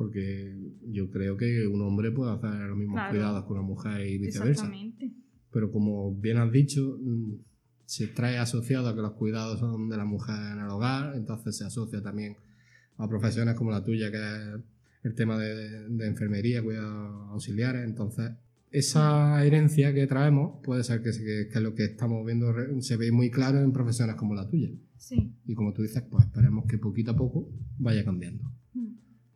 Porque 0.00 0.56
yo 0.90 1.10
creo 1.10 1.36
que 1.36 1.66
un 1.66 1.82
hombre 1.82 2.10
puede 2.10 2.32
hacer 2.32 2.68
los 2.70 2.78
mismos 2.78 2.94
Claro. 2.96 3.10
cuidados 3.10 3.44
que 3.44 3.52
una 3.52 3.60
mujer 3.60 4.06
y 4.06 4.16
viceversa. 4.16 4.50
Exactamente. 4.64 5.12
Pero 5.52 5.70
como 5.70 6.14
bien 6.14 6.38
has 6.38 6.50
dicho, 6.50 6.96
mm, 7.02 7.34
se 7.84 8.06
trae 8.06 8.38
asociado 8.38 8.88
a 8.88 8.94
que 8.94 9.02
los 9.02 9.12
cuidados 9.12 9.60
son 9.60 9.90
de 9.90 9.98
la 9.98 10.06
mujer 10.06 10.52
en 10.54 10.60
el 10.60 10.70
hogar, 10.70 11.14
entonces 11.16 11.54
se 11.54 11.66
asocia 11.66 12.00
también 12.00 12.34
a 12.96 13.06
profesiones 13.10 13.56
como 13.56 13.72
la 13.72 13.84
tuya, 13.84 14.10
que 14.10 14.16
es 14.16 14.60
el 15.02 15.14
tema 15.14 15.36
de, 15.36 15.86
de 15.90 16.06
enfermería, 16.06 16.62
cuidados 16.62 17.28
auxiliares. 17.32 17.84
Entonces, 17.84 18.30
esa 18.70 19.44
herencia 19.44 19.92
que 19.92 20.06
traemos 20.06 20.60
puede 20.64 20.82
ser 20.82 21.02
que, 21.02 21.10
que, 21.10 21.48
que 21.52 21.60
lo 21.60 21.74
que 21.74 21.84
estamos 21.84 22.24
viendo 22.24 22.54
se 22.80 22.96
ve 22.96 23.12
muy 23.12 23.30
claro 23.30 23.60
en 23.60 23.70
profesiones 23.72 24.16
como 24.16 24.34
la 24.34 24.48
tuya. 24.48 24.70
Sí. 24.96 25.34
Y 25.44 25.54
como 25.54 25.74
tú 25.74 25.82
dices, 25.82 26.02
pues 26.10 26.24
esperemos 26.24 26.64
que 26.64 26.78
poquito 26.78 27.10
a 27.10 27.16
poco 27.16 27.50
vaya 27.78 28.02
cambiando. 28.02 28.50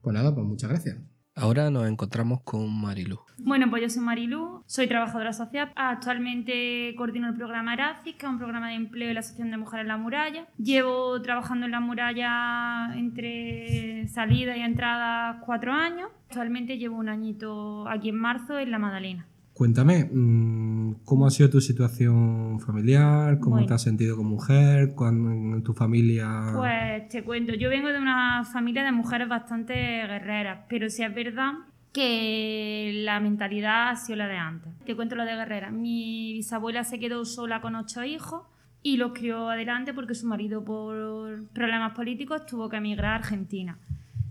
Pues 0.05 0.15
nada, 0.15 0.35
pues 0.35 0.47
muchas 0.47 0.69
gracias. 0.69 0.99
Ahora 1.35 1.71
nos 1.71 1.89
encontramos 1.89 2.43
con 2.43 2.71
Marilu. 2.79 3.19
Bueno, 3.39 3.69
pues 3.69 3.83
yo 3.83 3.89
soy 3.89 4.03
Marilu, 4.03 4.63
soy 4.67 4.87
trabajadora 4.87 5.33
social. 5.33 5.73
Actualmente 5.75 6.95
coordino 6.97 7.29
el 7.29 7.35
programa 7.35 7.73
Eracis, 7.73 8.15
que 8.15 8.27
es 8.27 8.31
un 8.31 8.39
programa 8.39 8.69
de 8.69 8.75
empleo 8.75 9.09
de 9.09 9.15
la 9.15 9.21
Asociación 9.21 9.51
de 9.51 9.57
Mujeres 9.57 9.85
en 9.85 9.89
la 9.89 9.97
Muralla. 9.97 10.47
Llevo 10.59 11.21
trabajando 11.23 11.65
en 11.65 11.73
la 11.73 11.81
muralla 11.81 12.95
entre 12.95 14.07
salida 14.09 14.57
y 14.57 14.61
entrada 14.61 15.41
cuatro 15.41 15.73
años. 15.73 16.11
Actualmente 16.29 16.77
llevo 16.77 16.99
un 16.99 17.09
añito 17.09 17.89
aquí 17.89 18.11
en 18.11 18.17
marzo 18.17 18.59
en 18.59 18.71
la 18.71 18.79
Magdalena. 18.79 19.27
Cuéntame, 19.55 20.11
mm, 20.13 21.05
¿cómo 21.05 21.27
ha 21.27 21.31
sido 21.31 21.49
tu 21.49 21.61
situación 21.61 22.59
familiar? 22.59 23.39
¿Cómo 23.39 23.55
Bueno. 23.57 23.69
te 23.69 23.75
has 23.75 23.83
sentido 23.83 24.17
como 24.17 24.31
mujer? 24.31 24.95
¿Cuándo 24.97 25.31
en 25.57 25.63
tu 25.63 25.73
familia...? 25.73 26.53
Pues 26.57 27.09
te 27.09 27.23
cuento, 27.23 27.55
yo 27.55 27.71
vengo 27.71 27.89
de 27.89 27.99
una 27.99 28.43
familia 28.45 28.83
de 28.83 28.91
mujeres 28.91 29.29
bastante 29.29 29.75
guerreras, 29.75 30.65
pero 30.69 30.91
sí 30.91 31.05
es 31.05 31.15
verdad 31.15 31.53
que 31.93 33.03
la 33.05 33.21
mentalidad 33.21 33.91
ha 33.91 33.97
sido 33.97 34.17
la 34.19 34.27
de 34.27 34.37
antes. 34.37 34.73
Te 34.85 34.97
cuento 34.97 35.15
lo 35.15 35.25
de 35.25 35.37
guerrera. 35.37 35.71
Mi 35.71 36.33
bisabuela 36.33 36.83
se 36.83 36.99
quedó 36.99 37.25
sola 37.25 37.61
con 37.61 37.77
ocho 37.77 38.03
hijos 38.03 38.43
y 38.83 38.97
los 38.97 39.13
crió 39.13 39.49
adelante 39.51 39.95
porque 39.95 40.17
su 40.17 40.27
marido 40.27 40.65
por 40.65 41.45
problemas 41.53 41.93
políticos 41.95 42.45
tuvo 42.45 42.69
que 42.69 42.79
emigrar 42.79 43.13
a 43.13 43.15
Argentina. 43.17 43.79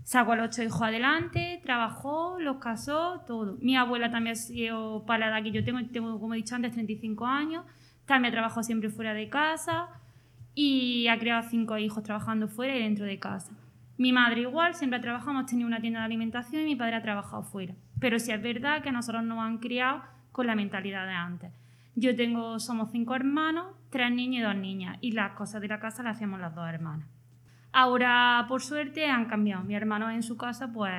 Sacó 0.04 0.32
a 0.32 0.36
los 0.36 0.48
ocho 0.48 0.62
hijos 0.62 0.82
adelante, 0.82 1.60
trabajó, 1.64 2.38
los 2.38 2.58
casó, 2.58 3.22
todo. 3.26 3.56
Mi 3.60 3.74
abuela 3.74 4.10
también 4.10 4.34
ha 4.34 4.36
sido 4.36 5.04
para 5.06 5.30
la 5.30 5.42
que 5.42 5.50
yo 5.50 5.64
tengo, 5.64 5.80
tengo 5.90 6.20
como 6.20 6.34
he 6.34 6.36
dicho 6.36 6.54
antes, 6.54 6.72
35 6.72 7.26
años. 7.26 7.64
También 8.04 8.32
ha 8.32 8.34
trabajado 8.34 8.62
siempre 8.62 8.90
fuera 8.90 9.14
de 9.14 9.30
casa 9.30 9.88
y 10.54 11.08
ha 11.08 11.18
creado 11.18 11.48
cinco 11.48 11.78
hijos 11.78 12.02
trabajando 12.02 12.48
fuera 12.48 12.76
y 12.76 12.82
dentro 12.82 13.06
de 13.06 13.18
casa. 13.18 13.52
Mi 13.96 14.12
madre 14.12 14.42
igual, 14.42 14.74
siempre 14.74 14.98
ha 14.98 15.02
trabajado, 15.02 15.30
hemos 15.30 15.46
tenido 15.46 15.66
una 15.66 15.80
tienda 15.80 16.00
de 16.00 16.04
alimentación 16.04 16.62
y 16.62 16.66
mi 16.66 16.76
padre 16.76 16.96
ha 16.96 17.02
trabajado 17.02 17.42
fuera. 17.42 17.74
Pero 17.98 18.18
sí 18.18 18.30
es 18.30 18.42
verdad 18.42 18.82
que 18.82 18.90
a 18.90 18.92
nosotros 18.92 19.24
nos 19.24 19.38
han 19.38 19.58
criado 19.58 20.02
con 20.32 20.46
la 20.46 20.54
mentalidad 20.54 21.06
de 21.06 21.12
antes. 21.12 21.50
Yo 21.94 22.14
tengo, 22.14 22.58
somos 22.58 22.90
cinco 22.90 23.14
hermanos, 23.14 23.66
tres 23.90 24.12
niños 24.12 24.40
y 24.40 24.42
dos 24.42 24.56
niñas, 24.56 24.98
y 25.00 25.12
las 25.12 25.32
cosas 25.32 25.62
de 25.62 25.68
la 25.68 25.80
casa 25.80 26.02
las 26.02 26.16
hacemos 26.16 26.40
las 26.40 26.54
dos 26.54 26.68
hermanas. 26.68 27.06
Ahora, 27.76 28.46
por 28.48 28.62
suerte, 28.62 29.06
han 29.06 29.26
cambiado. 29.26 29.64
Mi 29.64 29.74
hermano 29.74 30.08
en 30.08 30.22
su 30.22 30.36
casa, 30.36 30.72
pues, 30.72 30.92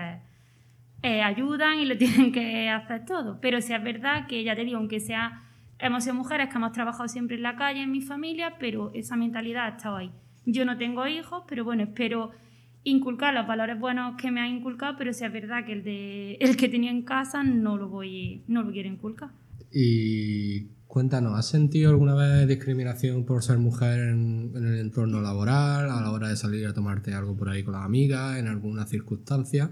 eh, 1.03 1.21
ayudan 1.21 1.79
y 1.79 1.85
le 1.85 1.95
tienen 2.03 2.33
que 2.33 2.69
hacer 2.69 3.05
todo. 3.05 3.39
Pero 3.39 3.61
sí 3.61 3.73
es 3.73 3.81
verdad 3.81 4.27
que, 4.27 4.43
ya 4.43 4.57
te 4.57 4.65
digo, 4.65 4.77
aunque 4.77 4.99
sea, 4.99 5.41
hemos 5.79 6.03
sido 6.03 6.15
mujeres 6.15 6.49
que 6.49 6.57
hemos 6.57 6.73
trabajado 6.73 7.07
siempre 7.07 7.37
en 7.37 7.43
la 7.43 7.55
calle, 7.55 7.81
en 7.81 7.91
mi 7.91 8.01
familia, 8.01 8.57
pero 8.59 8.91
esa 8.93 9.15
mentalidad 9.15 9.65
ha 9.67 9.77
estado 9.77 9.95
ahí. 9.95 10.11
Yo 10.45 10.65
no 10.65 10.77
tengo 10.77 11.07
hijos, 11.07 11.45
pero 11.47 11.63
bueno, 11.63 11.83
espero 11.83 12.31
inculcar 12.83 13.33
los 13.33 13.47
valores 13.47 13.79
buenos 13.79 14.17
que 14.17 14.29
me 14.29 14.41
han 14.41 14.49
inculcado, 14.49 14.97
pero 14.97 15.13
sí 15.13 15.23
es 15.23 15.31
verdad 15.31 15.65
que 15.65 15.71
el, 15.71 15.83
de, 15.83 16.33
el 16.41 16.57
que 16.57 16.67
tenía 16.67 16.91
en 16.91 17.03
casa 17.03 17.41
no 17.41 17.77
lo, 17.77 17.87
voy, 17.87 18.43
no 18.47 18.63
lo 18.63 18.73
quiero 18.73 18.89
inculcar. 18.89 19.29
Y 19.71 20.67
cuéntanos, 20.87 21.37
¿has 21.37 21.47
sentido 21.47 21.89
alguna 21.91 22.15
vez 22.15 22.47
discriminación 22.47 23.25
por 23.25 23.43
ser 23.43 23.57
mujer 23.57 23.99
en, 24.09 24.51
en 24.55 24.65
el 24.65 24.79
entorno 24.79 25.21
laboral, 25.21 25.89
a 25.89 26.01
la 26.01 26.11
hora 26.11 26.29
de 26.29 26.35
salir 26.35 26.65
a 26.67 26.73
tomarte 26.73 27.13
algo 27.13 27.35
por 27.35 27.49
ahí 27.49 27.63
con 27.63 27.73
las 27.73 27.83
amigas, 27.83 28.37
en 28.37 28.47
alguna 28.47 28.85
circunstancia? 28.85 29.71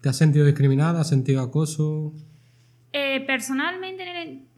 ¿Te 0.00 0.10
has 0.10 0.16
sentido 0.16 0.44
discriminada? 0.44 1.00
¿Has 1.00 1.08
sentido 1.08 1.40
acoso? 1.40 2.12
Eh, 2.92 3.24
personalmente, 3.26 4.04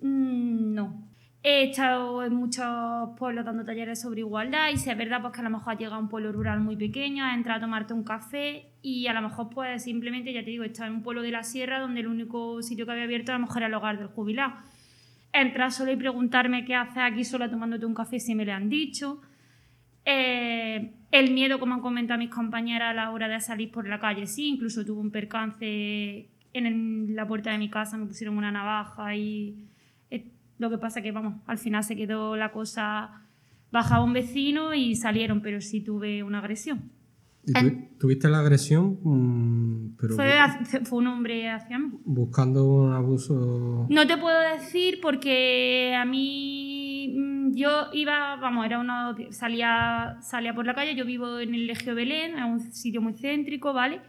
mm, 0.02 0.74
no. 0.74 1.06
He 1.40 1.70
estado 1.70 2.24
en 2.24 2.34
muchos 2.34 2.66
pueblos 3.16 3.44
dando 3.44 3.64
talleres 3.64 4.00
sobre 4.00 4.22
igualdad 4.22 4.70
y 4.74 4.76
si 4.76 4.90
es 4.90 4.98
verdad 4.98 5.22
pues, 5.22 5.32
que 5.32 5.40
a 5.40 5.44
lo 5.44 5.50
mejor 5.50 5.74
has 5.74 5.78
llegado 5.78 5.94
a 5.94 6.00
un 6.00 6.08
pueblo 6.08 6.32
rural 6.32 6.58
muy 6.58 6.76
pequeño, 6.76 7.24
has 7.24 7.36
entrado 7.36 7.58
a 7.58 7.60
tomarte 7.60 7.94
un 7.94 8.02
café 8.02 8.72
y 8.82 9.06
a 9.06 9.12
lo 9.12 9.22
mejor 9.22 9.48
pues 9.48 9.84
simplemente, 9.84 10.32
ya 10.32 10.40
te 10.40 10.50
digo, 10.50 10.64
estaba 10.64 10.88
en 10.88 10.96
un 10.96 11.02
pueblo 11.04 11.22
de 11.22 11.30
la 11.30 11.44
sierra 11.44 11.78
donde 11.78 12.00
el 12.00 12.08
único 12.08 12.60
sitio 12.62 12.84
que 12.84 12.90
había 12.90 13.04
abierto 13.04 13.30
a 13.30 13.36
lo 13.36 13.46
mejor 13.46 13.58
era 13.58 13.68
el 13.68 13.74
hogar 13.74 13.98
del 13.98 14.08
jubilado. 14.08 14.54
Entrar 15.32 15.70
solo 15.72 15.92
y 15.92 15.96
preguntarme 15.96 16.64
qué 16.64 16.74
haces 16.74 16.98
aquí 16.98 17.24
sola 17.24 17.50
tomándote 17.50 17.84
un 17.86 17.94
café 17.94 18.18
si 18.18 18.34
me 18.34 18.44
le 18.44 18.52
han 18.52 18.68
dicho. 18.68 19.20
Eh, 20.04 20.92
el 21.10 21.32
miedo, 21.32 21.58
como 21.58 21.74
han 21.74 21.80
comentado 21.80 22.18
mis 22.18 22.30
compañeras 22.30 22.90
a 22.90 22.94
la 22.94 23.10
hora 23.10 23.28
de 23.28 23.40
salir 23.40 23.70
por 23.70 23.88
la 23.88 23.98
calle, 23.98 24.26
sí, 24.26 24.48
incluso 24.48 24.84
tuve 24.84 25.00
un 25.00 25.10
percance 25.10 26.28
en 26.52 27.14
la 27.14 27.26
puerta 27.26 27.50
de 27.50 27.58
mi 27.58 27.68
casa, 27.68 27.98
me 27.98 28.06
pusieron 28.06 28.38
una 28.38 28.50
navaja 28.50 29.14
y 29.14 29.56
eh, 30.10 30.30
lo 30.58 30.70
que 30.70 30.78
pasa 30.78 31.02
que, 31.02 31.12
vamos, 31.12 31.42
al 31.46 31.58
final 31.58 31.84
se 31.84 31.96
quedó 31.96 32.36
la 32.36 32.52
cosa, 32.52 33.26
bajaba 33.72 34.04
un 34.04 34.12
vecino 34.12 34.74
y 34.74 34.94
salieron, 34.94 35.42
pero 35.42 35.60
sí 35.60 35.82
tuve 35.82 36.22
una 36.22 36.38
agresión. 36.38 36.95
¿Y 37.46 37.52
tu- 37.52 37.96
¿Tuviste 37.98 38.28
la 38.28 38.40
agresión? 38.40 38.98
mm, 39.02 39.96
pero 39.98 40.14
Fue, 40.16 40.32
un 40.92 41.06
hombre 41.06 41.48
hacia 41.50 41.78
mí. 41.78 41.90
buscando 42.04 42.66
un 42.66 42.92
abuso... 42.92 43.86
No 43.88 44.06
te 44.06 44.16
puedo 44.18 44.38
decir 44.40 44.98
porque 45.00 45.94
a 45.96 46.04
mí 46.04 47.14
mm, 47.16 47.54
yo 47.54 47.86
iba, 47.92 48.36
vamos, 48.36 48.66
era 48.66 48.78
uno 48.80 49.14
salía 49.30 50.16
salía 50.20 50.54
por 50.54 50.66
la 50.66 50.74
calle, 50.74 50.94
yo 50.94 51.04
vivo 51.04 51.38
en 51.38 51.54
el 51.54 51.66
Legio 51.66 51.94
Belén, 51.94 52.36
es 52.38 52.44
un 52.44 52.60
sitio 52.72 53.00
muy 53.00 53.14
céntrico, 53.14 53.72
¿vale? 53.72 54.00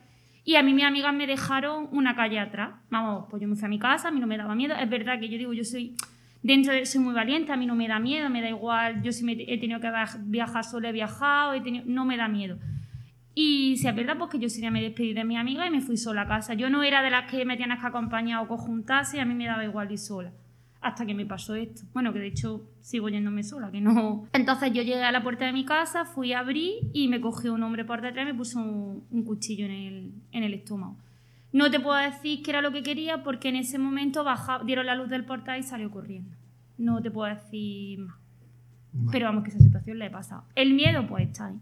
Y 0.43 0.55
a 0.55 0.63
mí 0.63 0.73
mis 0.73 0.85
amigas 0.85 1.13
me 1.13 1.27
dejaron 1.27 1.89
una 1.91 2.15
calle 2.15 2.39
atrás. 2.39 2.71
Vamos, 2.89 3.25
pues 3.29 3.41
yo 3.41 3.47
me 3.49 3.55
fui 3.55 3.65
a 3.65 3.69
mi 3.69 3.79
casa, 3.79 4.07
a 4.07 4.11
mí 4.11 4.19
no 4.21 4.27
me 4.27 4.37
daba 4.37 4.55
miedo. 4.55 4.73
Es 4.75 4.89
verdad 4.89 5.19
que 5.19 5.27
yo 5.27 5.37
digo, 5.37 5.51
yo 5.53 5.63
soy 5.65 5.95
dentro 6.41 6.71
de 6.73 6.85
soy 6.85 7.01
muy 7.01 7.13
valiente, 7.13 7.51
a 7.51 7.57
mí 7.57 7.65
no 7.65 7.75
me 7.75 7.87
da 7.87 7.99
miedo, 7.99 8.29
me 8.29 8.41
da 8.41 8.49
igual, 8.49 9.01
yo 9.03 9.11
si 9.11 9.25
me 9.25 9.33
he 9.33 9.57
tenido 9.59 9.79
que 9.81 9.87
viaj- 9.87 10.17
viajar 10.25 10.63
sola 10.63 10.89
he 10.89 10.93
viajado, 10.93 11.53
he 11.53 11.59
tenido, 11.61 11.83
no 11.87 12.05
me 12.05 12.15
da 12.15 12.27
miedo. 12.29 12.57
Y 13.39 13.77
si 13.77 13.87
es 13.87 13.95
verdad, 13.95 14.17
pues 14.17 14.31
que 14.31 14.39
yo 14.39 14.49
sí 14.49 14.67
me 14.67 14.81
despedí 14.81 15.13
de 15.13 15.23
mi 15.23 15.37
amiga 15.37 15.67
y 15.67 15.69
me 15.69 15.79
fui 15.79 15.95
sola 15.95 16.23
a 16.23 16.27
casa. 16.27 16.55
Yo 16.55 16.71
no 16.71 16.81
era 16.81 17.03
de 17.03 17.11
las 17.11 17.29
que 17.29 17.45
me 17.45 17.55
tienes 17.55 17.79
que 17.79 17.85
acompañar 17.85 18.43
o 18.43 18.47
conjuntarse 18.47 19.17
y 19.17 19.19
a 19.19 19.25
mí 19.25 19.35
me 19.35 19.45
daba 19.45 19.63
igual 19.63 19.91
ir 19.91 19.99
sola. 19.99 20.31
Hasta 20.81 21.05
que 21.05 21.13
me 21.13 21.23
pasó 21.23 21.53
esto. 21.53 21.83
Bueno, 21.93 22.11
que 22.13 22.17
de 22.17 22.25
hecho 22.25 22.67
sigo 22.81 23.09
yéndome 23.09 23.43
sola, 23.43 23.69
que 23.69 23.79
no. 23.79 24.25
Entonces 24.33 24.73
yo 24.73 24.81
llegué 24.81 25.03
a 25.03 25.11
la 25.11 25.21
puerta 25.21 25.45
de 25.45 25.53
mi 25.53 25.65
casa, 25.65 26.03
fui 26.03 26.33
a 26.33 26.39
abrir 26.39 26.89
y 26.93 27.09
me 27.09 27.21
cogió 27.21 27.53
un 27.53 27.61
hombre 27.61 27.85
por 27.85 28.01
detrás 28.01 28.23
y 28.23 28.31
me 28.31 28.33
puso 28.33 28.57
un, 28.57 29.03
un 29.11 29.23
cuchillo 29.23 29.65
en 29.65 29.71
el, 29.71 30.11
en 30.31 30.41
el 30.41 30.55
estómago. 30.55 30.97
No 31.53 31.69
te 31.69 31.79
puedo 31.79 31.95
decir 31.95 32.41
qué 32.41 32.49
era 32.49 32.63
lo 32.63 32.71
que 32.71 32.81
quería 32.81 33.21
porque 33.23 33.49
en 33.49 33.57
ese 33.57 33.77
momento 33.77 34.23
baja, 34.23 34.63
dieron 34.65 34.87
la 34.87 34.95
luz 34.95 35.09
del 35.09 35.25
portal 35.25 35.59
y 35.59 35.63
salió 35.63 35.91
corriendo. 35.91 36.35
No 36.79 37.03
te 37.03 37.11
puedo 37.11 37.31
decir 37.31 37.99
más. 37.99 38.17
Pero 39.11 39.27
vamos, 39.27 39.43
que 39.43 39.51
esa 39.51 39.59
situación 39.59 39.99
le 39.99 40.07
he 40.07 40.09
pasado. 40.09 40.43
El 40.55 40.73
miedo, 40.73 41.05
pues 41.05 41.27
está 41.27 41.49
ahí. 41.49 41.59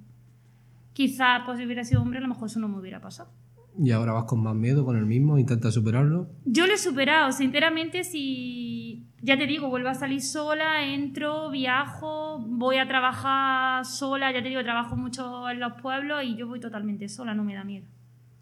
Quizás, 0.95 1.41
pues 1.45 1.57
si 1.57 1.65
hubiera 1.65 1.83
sido 1.83 2.01
hombre, 2.01 2.19
a 2.19 2.21
lo 2.21 2.29
mejor 2.29 2.47
eso 2.47 2.57
no 2.61 2.69
me 2.69 2.79
hubiera 2.79 3.01
pasado. 3.01 3.29
Y 3.77 3.91
ahora 3.91 4.13
vas 4.13 4.23
con 4.23 4.41
más 4.41 4.55
miedo, 4.55 4.85
con 4.85 4.95
el 4.95 5.05
mismo, 5.05 5.37
intentas 5.37 5.73
superarlo. 5.73 6.29
Yo 6.45 6.65
lo 6.67 6.73
he 6.73 6.77
superado, 6.77 7.33
sinceramente, 7.33 8.05
si 8.05 9.05
ya 9.21 9.37
te 9.37 9.45
digo, 9.45 9.67
vuelvo 9.67 9.89
a 9.89 9.93
salir 9.93 10.21
sola, 10.21 10.85
entro, 10.85 11.49
viajo, 11.49 12.39
voy 12.47 12.77
a 12.77 12.87
trabajar 12.87 13.83
sola, 13.83 14.31
ya 14.31 14.41
te 14.41 14.47
digo, 14.47 14.63
trabajo 14.63 14.95
mucho 14.95 15.49
en 15.49 15.59
los 15.59 15.73
pueblos 15.81 16.23
y 16.23 16.37
yo 16.37 16.47
voy 16.47 16.61
totalmente 16.61 17.09
sola, 17.09 17.33
no 17.33 17.43
me 17.43 17.55
da 17.55 17.65
miedo. 17.65 17.87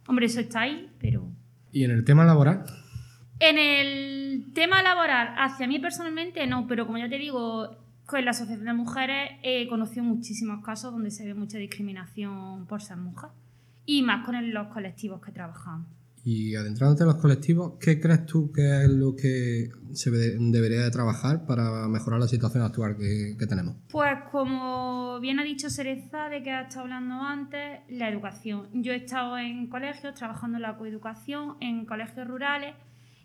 Hombre, 0.08 0.28
eso 0.28 0.40
está 0.40 0.62
ahí, 0.62 0.92
pero... 1.00 1.32
Y 1.72 1.86
en 1.86 1.90
el 1.90 2.04
tema 2.04 2.24
laboral, 2.24 2.66
En 3.40 3.58
el 3.58 4.54
tema 4.54 4.84
laboral, 4.84 5.34
hacia 5.40 5.66
mí 5.66 5.80
personalmente 5.80 6.46
no, 6.46 6.68
pero 6.68 6.86
como 6.86 7.00
ya 7.00 7.10
te 7.10 7.18
digo, 7.18 7.83
con 8.06 8.24
la 8.26 8.32
Asociación 8.32 8.66
de 8.66 8.74
Mujeres 8.74 9.32
he 9.44 9.68
conocido 9.68 10.04
muchísimos 10.04 10.64
casos 10.64 10.92
donde 10.92 11.10
se 11.12 11.26
ve 11.26 11.34
mucha 11.34 11.58
discriminación 11.58 12.66
por 12.68 12.82
ser 12.82 12.98
mujer 12.98 13.30
y 13.86 14.02
más 14.02 14.26
con 14.26 14.54
los 14.54 14.68
colectivos 14.68 15.22
que 15.22 15.32
trabajamos. 15.32 15.88
y 16.26 16.56
adentrándote 16.56 17.04
en 17.04 17.08
los 17.08 17.18
colectivos, 17.18 17.74
¿qué 17.82 18.00
crees 18.00 18.26
tú 18.26 18.50
que 18.54 18.84
es 18.84 18.90
lo 18.90 19.14
que 19.14 19.70
se 19.92 20.10
de- 20.10 20.38
debería 20.40 20.80
de 20.82 20.90
trabajar 20.90 21.46
para 21.46 21.86
mejorar 21.90 22.18
la 22.22 22.28
situación 22.30 22.64
actual 22.64 22.96
que, 22.96 23.36
que 23.38 23.46
tenemos? 23.46 23.76
Pues 23.92 24.14
como 24.32 25.20
bien 25.20 25.40
ha 25.40 25.44
dicho 25.44 25.70
Cereza, 25.70 26.30
de 26.30 26.42
que 26.42 26.52
ha 26.52 26.62
estado 26.62 26.84
hablando 26.84 27.16
antes, 27.16 27.82
la 27.90 28.08
educación. 28.10 28.70
Yo 28.74 28.94
he 28.94 28.98
estado 29.04 29.38
en 29.38 29.68
colegios, 29.68 30.14
trabajando 30.16 30.56
en 30.58 30.62
la 30.64 30.78
coeducación, 30.78 31.58
en 31.60 31.86
colegios 31.86 32.26
rurales 32.26 32.74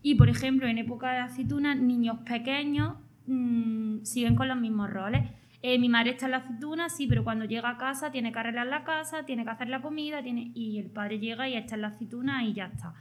y, 0.03 0.17
por 0.17 0.29
ejemplo, 0.29 0.67
en 0.67 0.79
época 0.79 1.13
de 1.13 1.19
aceituna, 1.19 1.77
niños 1.77 2.19
pequeños 2.29 2.97
mm, 3.29 4.05
siguen 4.05 4.35
con 4.35 4.49
los 4.49 4.57
mismos 4.57 4.91
roles. 4.91 5.31
Eh, 5.61 5.79
mi 5.79 5.89
madre 5.89 6.11
está 6.11 6.27
en 6.27 6.33
la 6.33 6.37
aceituna, 6.39 6.89
sí, 6.89 7.07
pero 7.09 7.25
cuando 7.25 7.45
llega 7.45 7.71
a 7.71 7.77
casa 7.79 8.13
tiene 8.13 8.33
que 8.33 8.39
arreglar 8.39 8.67
la 8.69 8.85
casa, 8.85 9.25
tiene 9.25 9.45
que 9.45 9.51
hacer 9.51 9.69
la 9.69 9.83
comida, 9.83 10.23
tiene... 10.23 10.53
y 10.55 10.79
el 10.79 10.91
padre 10.91 11.19
llega 11.19 11.49
y 11.49 11.55
está 11.55 11.75
en 11.75 11.83
la 11.83 11.89
aceituna 11.89 12.45
y 12.45 12.55
ya 12.55 12.67
está. 12.67 12.95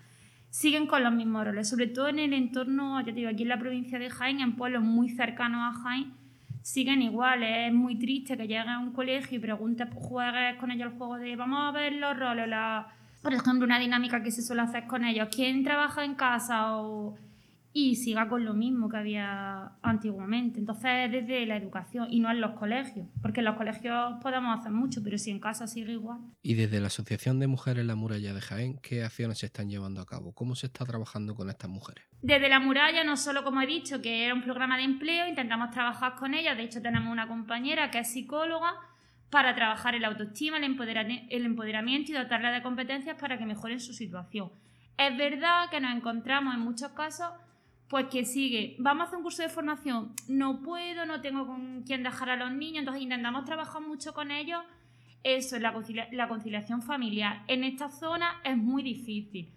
Siguen 0.50 0.88
con 0.88 1.04
los 1.04 1.14
mismos 1.14 1.46
roles, 1.46 1.70
sobre 1.70 1.88
todo 1.88 2.08
en 2.08 2.20
el 2.20 2.34
entorno, 2.34 3.00
ya 3.02 3.06
te 3.06 3.12
digo, 3.14 3.30
aquí 3.30 3.44
en 3.44 3.50
la 3.50 3.60
provincia 3.60 4.00
de 4.00 4.10
Jaén, 4.10 4.40
en 4.40 4.56
pueblos 4.56 4.82
muy 4.82 5.10
cercanos 5.10 5.76
a 5.76 5.80
Jaén, 5.82 6.14
siguen 6.64 7.04
igual. 7.04 7.44
Es 7.44 7.72
muy 7.72 8.00
triste 8.00 8.36
que 8.36 8.48
llegues 8.48 8.68
a 8.68 8.80
un 8.80 8.92
colegio 8.92 9.38
y 9.38 9.42
preguntes, 9.42 9.88
juegues 9.94 10.56
con 10.60 10.72
ellos 10.72 10.92
el 10.92 10.98
juego 10.98 11.18
de 11.18 11.36
vamos 11.36 11.60
a 11.62 11.72
ver 11.72 11.94
los 11.94 12.18
roles, 12.18 12.48
la... 12.48 12.88
por 13.22 13.34
ejemplo, 13.34 13.66
una 13.66 13.78
dinámica 13.78 14.24
que 14.24 14.32
se 14.32 14.42
suele 14.42 14.64
hacer 14.64 14.88
con 14.88 15.06
ellos, 15.06 15.28
quién 15.32 15.64
trabaja 15.64 16.04
en 16.04 16.16
casa 16.16 16.76
o 16.78 17.16
y 17.80 17.96
siga 17.96 18.28
con 18.28 18.44
lo 18.44 18.56
mismo 18.56 18.90
que 18.90 18.98
había 18.98 19.74
antiguamente. 19.84 20.60
Entonces, 20.60 21.12
desde 21.12 21.46
la 21.46 21.58
educación 21.58 22.08
y 22.10 22.20
no 22.20 22.32
en 22.32 22.42
los 22.42 22.54
colegios, 22.54 23.06
porque 23.22 23.42
en 23.42 23.46
los 23.46 23.56
colegios 23.56 24.16
podemos 24.20 24.58
hacer 24.58 24.72
mucho, 24.72 25.04
pero 25.04 25.20
si 25.20 25.30
en 25.30 25.40
casa 25.40 25.68
sigue 25.68 25.92
igual. 25.94 26.18
Y 26.42 26.56
desde 26.56 26.80
la 26.80 26.88
Asociación 26.88 27.38
de 27.38 27.46
Mujeres 27.46 27.86
La 27.86 27.94
Muralla 27.94 28.34
de 28.34 28.42
Jaén, 28.42 28.80
¿qué 28.82 29.04
acciones 29.04 29.38
se 29.38 29.46
están 29.46 29.70
llevando 29.70 30.02
a 30.02 30.08
cabo? 30.08 30.34
¿Cómo 30.34 30.56
se 30.56 30.66
está 30.66 30.86
trabajando 30.86 31.36
con 31.36 31.52
estas 31.52 31.70
mujeres? 31.70 32.04
Desde 32.20 32.50
La 32.50 32.60
Muralla, 32.60 33.04
no 33.04 33.16
solo 33.16 33.44
como 33.44 33.62
he 33.62 33.68
dicho, 33.68 34.02
que 34.02 34.26
era 34.26 34.34
un 34.34 34.42
programa 34.42 34.78
de 34.78 34.84
empleo, 34.84 35.28
intentamos 35.28 35.70
trabajar 35.70 36.16
con 36.16 36.34
ellas, 36.34 36.58
de 36.58 36.64
hecho 36.64 36.82
tenemos 36.82 37.12
una 37.12 37.28
compañera 37.28 37.92
que 37.92 38.00
es 38.00 38.12
psicóloga, 38.12 38.74
para 39.30 39.54
trabajar 39.54 39.94
el 39.94 40.06
autoestima, 40.06 40.58
el 40.58 40.64
empoderamiento 40.64 42.12
y 42.12 42.16
dotarla 42.16 42.50
de 42.50 42.64
competencias 42.64 43.18
para 43.20 43.38
que 43.38 43.46
mejoren 43.46 43.80
su 43.80 43.94
situación. 43.94 44.52
Es 44.98 45.16
verdad 45.16 45.70
que 45.70 45.80
nos 45.80 45.96
encontramos 45.96 46.56
en 46.56 46.62
muchos 46.62 46.94
casos 46.94 47.30
pues 47.90 48.08
que 48.08 48.26
sigue, 48.26 48.76
vamos 48.80 49.02
a 49.02 49.04
hacer 49.06 49.18
un 49.18 49.24
curso 49.24 49.44
de 49.44 49.50
formación, 49.50 50.14
no 50.28 50.62
puedo, 50.62 51.06
no 51.06 51.22
tengo 51.22 51.48
con 51.48 51.84
quién 51.84 52.04
dejar 52.04 52.30
a 52.30 52.36
los 52.36 52.52
niños, 52.52 52.80
entonces 52.80 53.04
intentamos 53.04 53.46
trabajar 53.46 53.82
mucho 53.82 54.14
con 54.14 54.32
ellos. 54.32 54.62
Eso 55.24 55.56
es 55.56 55.62
la, 55.62 56.28
conciliación 56.28 56.82
familiar. 56.82 57.44
En 57.48 57.64
esta 57.64 57.90
zona 57.90 58.40
es 58.44 58.58
muy 58.58 58.84
difícil. 58.84 59.52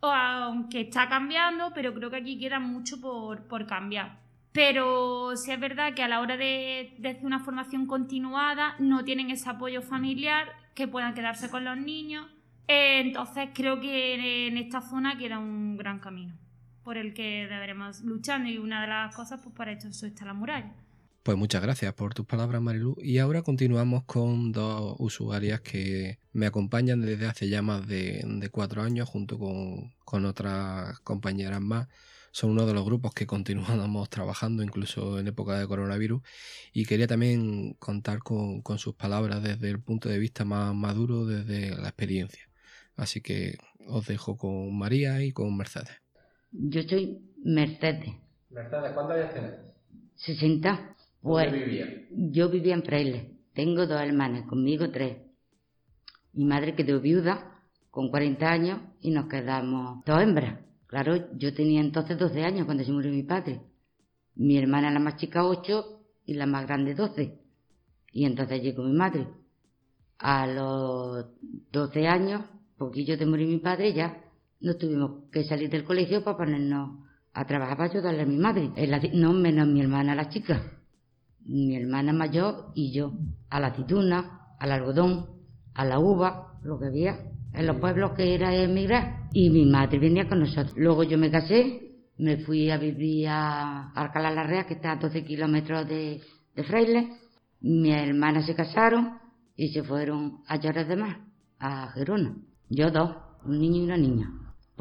aunque 0.00 0.82
está 0.82 1.08
cambiando, 1.08 1.72
pero 1.74 1.94
creo 1.94 2.10
que 2.10 2.16
aquí 2.16 2.38
queda 2.38 2.58
mucho 2.60 3.00
por, 3.00 3.66
cambiar. 3.66 4.18
Pero 4.52 5.36
sí 5.36 5.50
es 5.50 5.60
verdad 5.60 5.94
que 5.94 6.02
a 6.02 6.08
la 6.08 6.20
hora 6.20 6.36
de, 6.36 6.94
de, 6.98 7.08
hacer 7.08 7.24
una 7.24 7.40
formación 7.40 7.86
continuada 7.86 8.74
no 8.78 9.04
tienen 9.04 9.30
ese 9.30 9.48
apoyo 9.48 9.82
familiar 9.82 10.52
que 10.74 10.88
puedan 10.88 11.14
quedarse 11.14 11.48
con 11.50 11.64
los 11.64 11.76
niños. 11.76 12.26
Entonces 12.68 13.50
creo 13.54 13.80
que 13.80 14.48
en 14.48 14.56
esta 14.56 14.82
zona 14.82 15.16
queda 15.16 15.38
un 15.38 15.76
gran 15.76 16.00
camino 16.00 16.41
por 16.82 16.98
el 16.98 17.14
que 17.14 17.46
deberemos 17.48 18.00
luchar 18.02 18.46
y 18.46 18.58
una 18.58 18.82
de 18.82 18.88
las 18.88 19.14
cosas 19.14 19.40
pues 19.42 19.54
para 19.54 19.72
esto 19.72 19.88
está 19.88 20.24
la 20.24 20.34
muralla. 20.34 20.74
Pues 21.22 21.38
muchas 21.38 21.62
gracias 21.62 21.94
por 21.94 22.14
tus 22.14 22.26
palabras, 22.26 22.60
Marilu. 22.60 22.96
Y 23.00 23.18
ahora 23.18 23.42
continuamos 23.42 24.02
con 24.04 24.50
dos 24.50 24.96
usuarias 24.98 25.60
que 25.60 26.18
me 26.32 26.46
acompañan 26.46 27.00
desde 27.00 27.26
hace 27.26 27.48
ya 27.48 27.62
más 27.62 27.86
de, 27.86 28.48
cuatro 28.50 28.82
años, 28.82 29.08
junto 29.08 29.38
con, 29.38 30.24
otras 30.24 30.98
compañeras 31.00 31.60
más. 31.60 31.86
Son 32.32 32.50
uno 32.50 32.66
de 32.66 32.74
los 32.74 32.84
grupos 32.84 33.14
que 33.14 33.26
continuamos 33.26 34.10
trabajando, 34.10 34.64
incluso 34.64 35.20
en 35.20 35.28
época 35.28 35.58
de 35.60 35.68
coronavirus. 35.68 36.22
Y 36.72 36.86
quería 36.86 37.06
también 37.06 37.74
contar 37.74 38.18
con, 38.18 38.60
con 38.62 38.78
sus 38.80 38.94
palabras 38.94 39.44
desde 39.44 39.70
el 39.70 39.80
punto 39.80 40.08
de 40.08 40.18
vista 40.18 40.44
más 40.44 40.74
maduro, 40.74 41.24
desde 41.24 41.70
la 41.76 41.88
experiencia. 41.88 42.50
Así 42.96 43.20
que 43.20 43.58
os 43.86 44.06
dejo 44.06 44.36
con 44.36 44.76
María 44.76 45.22
y 45.22 45.30
con 45.32 45.56
Mercedes. 45.56 46.01
Yo 46.52 46.82
soy 46.82 47.18
Mercedes. 47.42 48.14
Mercedes, 48.50 48.92
¿cuántos 48.92 49.16
años 49.16 49.32
tienes? 49.32 49.52
60. 50.16 50.68
¿Dónde 50.70 50.94
pues, 51.22 51.52
vivía? 51.52 52.06
Yo 52.10 52.50
vivía 52.50 52.74
en 52.74 52.82
Fraile. 52.82 53.30
Tengo 53.54 53.86
dos 53.86 54.00
hermanas, 54.00 54.46
conmigo 54.46 54.90
tres. 54.90 55.16
Mi 56.34 56.44
madre 56.44 56.74
quedó 56.74 57.00
viuda 57.00 57.58
con 57.90 58.10
40 58.10 58.50
años 58.50 58.80
y 59.00 59.10
nos 59.10 59.26
quedamos 59.26 60.04
dos 60.04 60.20
hembras. 60.20 60.60
Claro, 60.86 61.32
yo 61.38 61.54
tenía 61.54 61.80
entonces 61.80 62.18
12 62.18 62.44
años 62.44 62.66
cuando 62.66 62.84
se 62.84 62.92
murió 62.92 63.10
mi 63.10 63.22
padre. 63.22 63.62
Mi 64.34 64.58
hermana 64.58 64.90
la 64.90 64.98
más 64.98 65.16
chica 65.16 65.46
8 65.46 66.00
y 66.26 66.34
la 66.34 66.46
más 66.46 66.66
grande 66.66 66.94
12. 66.94 67.38
Y 68.12 68.26
entonces 68.26 68.62
llegó 68.62 68.82
mi 68.82 68.92
madre. 68.92 69.26
A 70.18 70.46
los 70.46 71.26
12 71.72 72.06
años, 72.06 72.44
poquillo 72.76 73.16
de 73.16 73.26
morir 73.26 73.48
mi 73.48 73.58
padre, 73.58 73.92
ya 73.94 74.22
no 74.62 74.76
tuvimos 74.76 75.30
que 75.30 75.44
salir 75.44 75.70
del 75.70 75.84
colegio 75.84 76.24
para 76.24 76.38
ponernos 76.38 77.00
a 77.34 77.46
trabajar 77.46 77.76
para 77.76 77.90
ayudarle 77.90 78.22
a 78.22 78.26
mi 78.26 78.36
madre. 78.36 78.70
no 79.14 79.32
menos 79.32 79.66
mi 79.68 79.80
hermana, 79.80 80.14
la 80.14 80.28
chica. 80.28 80.62
Mi 81.44 81.76
hermana 81.76 82.12
mayor 82.12 82.72
y 82.74 82.92
yo. 82.92 83.12
A 83.50 83.60
la 83.60 83.68
aceituna, 83.68 84.54
al 84.58 84.72
algodón, 84.72 85.26
a 85.74 85.84
la 85.84 85.98
uva, 85.98 86.58
lo 86.62 86.78
que 86.78 86.86
había 86.86 87.18
en 87.54 87.66
los 87.66 87.76
pueblos 87.76 88.12
que 88.12 88.34
era 88.34 88.54
emigrar. 88.54 89.28
Y 89.32 89.50
mi 89.50 89.64
madre 89.66 89.98
venía 89.98 90.28
con 90.28 90.40
nosotros. 90.40 90.74
Luego 90.76 91.02
yo 91.02 91.18
me 91.18 91.30
casé, 91.30 91.92
me 92.18 92.38
fui 92.38 92.70
a 92.70 92.78
vivir 92.78 93.28
a 93.28 93.90
Alcalá 93.92 94.30
la 94.30 94.66
que 94.66 94.74
está 94.74 94.92
a 94.92 94.96
12 94.96 95.24
kilómetros 95.24 95.88
de, 95.88 96.20
de 96.54 96.64
Fraile. 96.64 97.12
Mi 97.60 97.92
hermana 97.92 98.42
se 98.42 98.54
casaron 98.54 99.18
y 99.56 99.68
se 99.68 99.82
fueron 99.82 100.42
a 100.46 100.56
Llores 100.56 100.88
de 100.88 100.96
Mar, 100.96 101.20
a 101.58 101.88
Gerona. 101.88 102.36
Yo 102.68 102.90
dos, 102.90 103.16
un 103.44 103.58
niño 103.58 103.82
y 103.82 103.84
una 103.84 103.96
niña. 103.96 104.30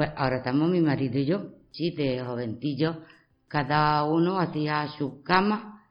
Pues 0.02 0.14
ahora 0.18 0.38
estamos 0.38 0.68
mi 0.68 0.82
marido 0.82 1.20
y 1.20 1.26
yo, 1.28 1.52
sí, 1.70 1.92
de 1.92 2.24
joventillo, 2.26 3.04
cada 3.48 4.04
uno 4.04 4.40
hacía 4.40 4.88
su 4.98 5.22
cama 5.22 5.86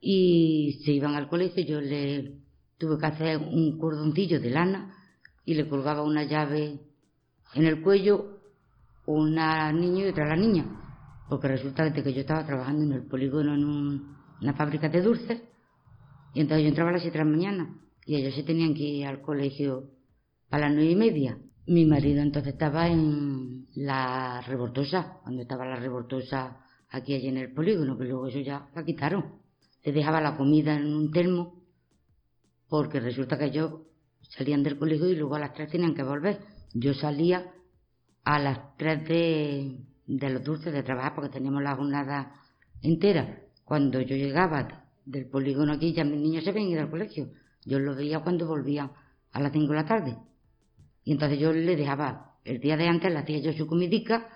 y 0.00 0.80
se 0.84 0.92
iban 0.92 1.16
al 1.16 1.26
colegio. 1.26 1.64
Yo 1.64 1.80
le 1.80 2.36
tuve 2.78 2.96
que 2.96 3.06
hacer 3.06 3.38
un 3.38 3.76
cordoncillo 3.76 4.38
de 4.38 4.50
lana 4.50 4.94
y 5.44 5.54
le 5.54 5.68
colgaba 5.68 6.04
una 6.04 6.22
llave 6.22 6.78
en 7.54 7.66
el 7.66 7.82
cuello, 7.82 8.38
una 9.06 9.72
niña 9.72 10.04
y 10.04 10.10
otra 10.10 10.28
la 10.28 10.36
niña. 10.36 10.66
Porque 11.28 11.48
resulta 11.48 11.92
que 11.92 12.12
yo 12.12 12.20
estaba 12.20 12.46
trabajando 12.46 12.84
en 12.84 12.92
el 12.92 13.08
polígono 13.08 13.52
en 13.52 13.64
una 13.64 14.54
fábrica 14.54 14.88
de 14.88 15.02
dulces 15.02 15.42
y 16.34 16.40
entonces 16.40 16.62
yo 16.62 16.68
entraba 16.68 16.90
a 16.90 16.92
las 16.92 17.02
siete 17.02 17.18
de 17.18 17.24
la 17.24 17.30
mañana 17.32 17.80
y 18.06 18.14
ellos 18.14 18.32
se 18.32 18.44
tenían 18.44 18.74
que 18.74 18.84
ir 18.84 19.06
al 19.06 19.20
colegio 19.20 19.90
a 20.52 20.58
las 20.60 20.72
nueve 20.72 20.92
y 20.92 20.94
media. 20.94 21.36
Mi 21.70 21.86
marido 21.86 22.20
entonces 22.20 22.54
estaba 22.54 22.88
en 22.88 23.68
la 23.76 24.40
revoltosa, 24.40 25.20
cuando 25.22 25.42
estaba 25.42 25.64
la 25.64 25.76
revoltosa 25.76 26.64
aquí 26.90 27.14
allí 27.14 27.28
en 27.28 27.36
el 27.36 27.52
polígono, 27.52 27.96
que 27.96 28.06
luego 28.06 28.26
eso 28.26 28.40
ya 28.40 28.68
la 28.74 28.84
quitaron. 28.84 29.36
Se 29.84 29.92
dejaba 29.92 30.20
la 30.20 30.36
comida 30.36 30.74
en 30.74 30.92
un 30.92 31.12
termo, 31.12 31.62
porque 32.68 32.98
resulta 32.98 33.38
que 33.38 33.44
ellos 33.44 33.82
salían 34.22 34.64
del 34.64 34.78
colegio 34.78 35.08
y 35.10 35.14
luego 35.14 35.36
a 35.36 35.38
las 35.38 35.54
tres 35.54 35.70
tenían 35.70 35.94
que 35.94 36.02
volver. 36.02 36.40
Yo 36.74 36.92
salía 36.92 37.52
a 38.24 38.40
las 38.40 38.76
tres 38.76 39.06
de, 39.06 39.78
de 40.08 40.28
los 40.28 40.42
dulces 40.42 40.72
de 40.72 40.82
trabajar, 40.82 41.14
porque 41.14 41.30
teníamos 41.30 41.62
la 41.62 41.76
jornada 41.76 42.34
entera. 42.82 43.42
Cuando 43.64 44.00
yo 44.00 44.16
llegaba 44.16 44.86
del 45.04 45.26
polígono 45.26 45.74
aquí, 45.74 45.92
ya 45.92 46.02
mis 46.02 46.18
niños 46.18 46.42
se 46.42 46.50
habían 46.50 46.66
ido 46.66 46.80
al 46.80 46.90
colegio. 46.90 47.30
Yo 47.64 47.78
los 47.78 47.96
veía 47.96 48.18
cuando 48.18 48.48
volvían 48.48 48.90
a 49.30 49.40
las 49.40 49.52
cinco 49.52 49.68
de 49.68 49.76
la 49.76 49.86
tarde. 49.86 50.16
Y 51.04 51.12
entonces 51.12 51.38
yo 51.38 51.52
le 51.52 51.76
dejaba, 51.76 52.36
el 52.44 52.60
día 52.60 52.76
de 52.76 52.88
antes 52.88 53.12
le 53.12 53.18
hacía 53.18 53.38
yo 53.38 53.52
su 53.52 53.66
comidica, 53.66 54.28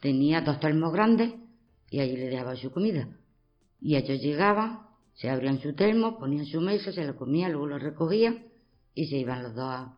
tenía 0.00 0.40
dos 0.40 0.60
termos 0.60 0.92
grandes 0.92 1.34
y 1.90 2.00
allí 2.00 2.16
le 2.16 2.28
dejaba 2.28 2.56
su 2.56 2.70
comida. 2.70 3.08
Y 3.80 3.96
ellos 3.96 4.20
llegaban, 4.20 4.80
se 5.14 5.30
abrían 5.30 5.60
su 5.60 5.74
termo, 5.74 6.18
ponían 6.18 6.46
su 6.46 6.60
mesa, 6.60 6.92
se 6.92 7.04
lo 7.04 7.16
comían, 7.16 7.52
luego 7.52 7.66
lo 7.66 7.78
recogían 7.78 8.46
y 8.94 9.06
se 9.06 9.16
iban 9.16 9.42
los 9.42 9.54
dos 9.54 9.88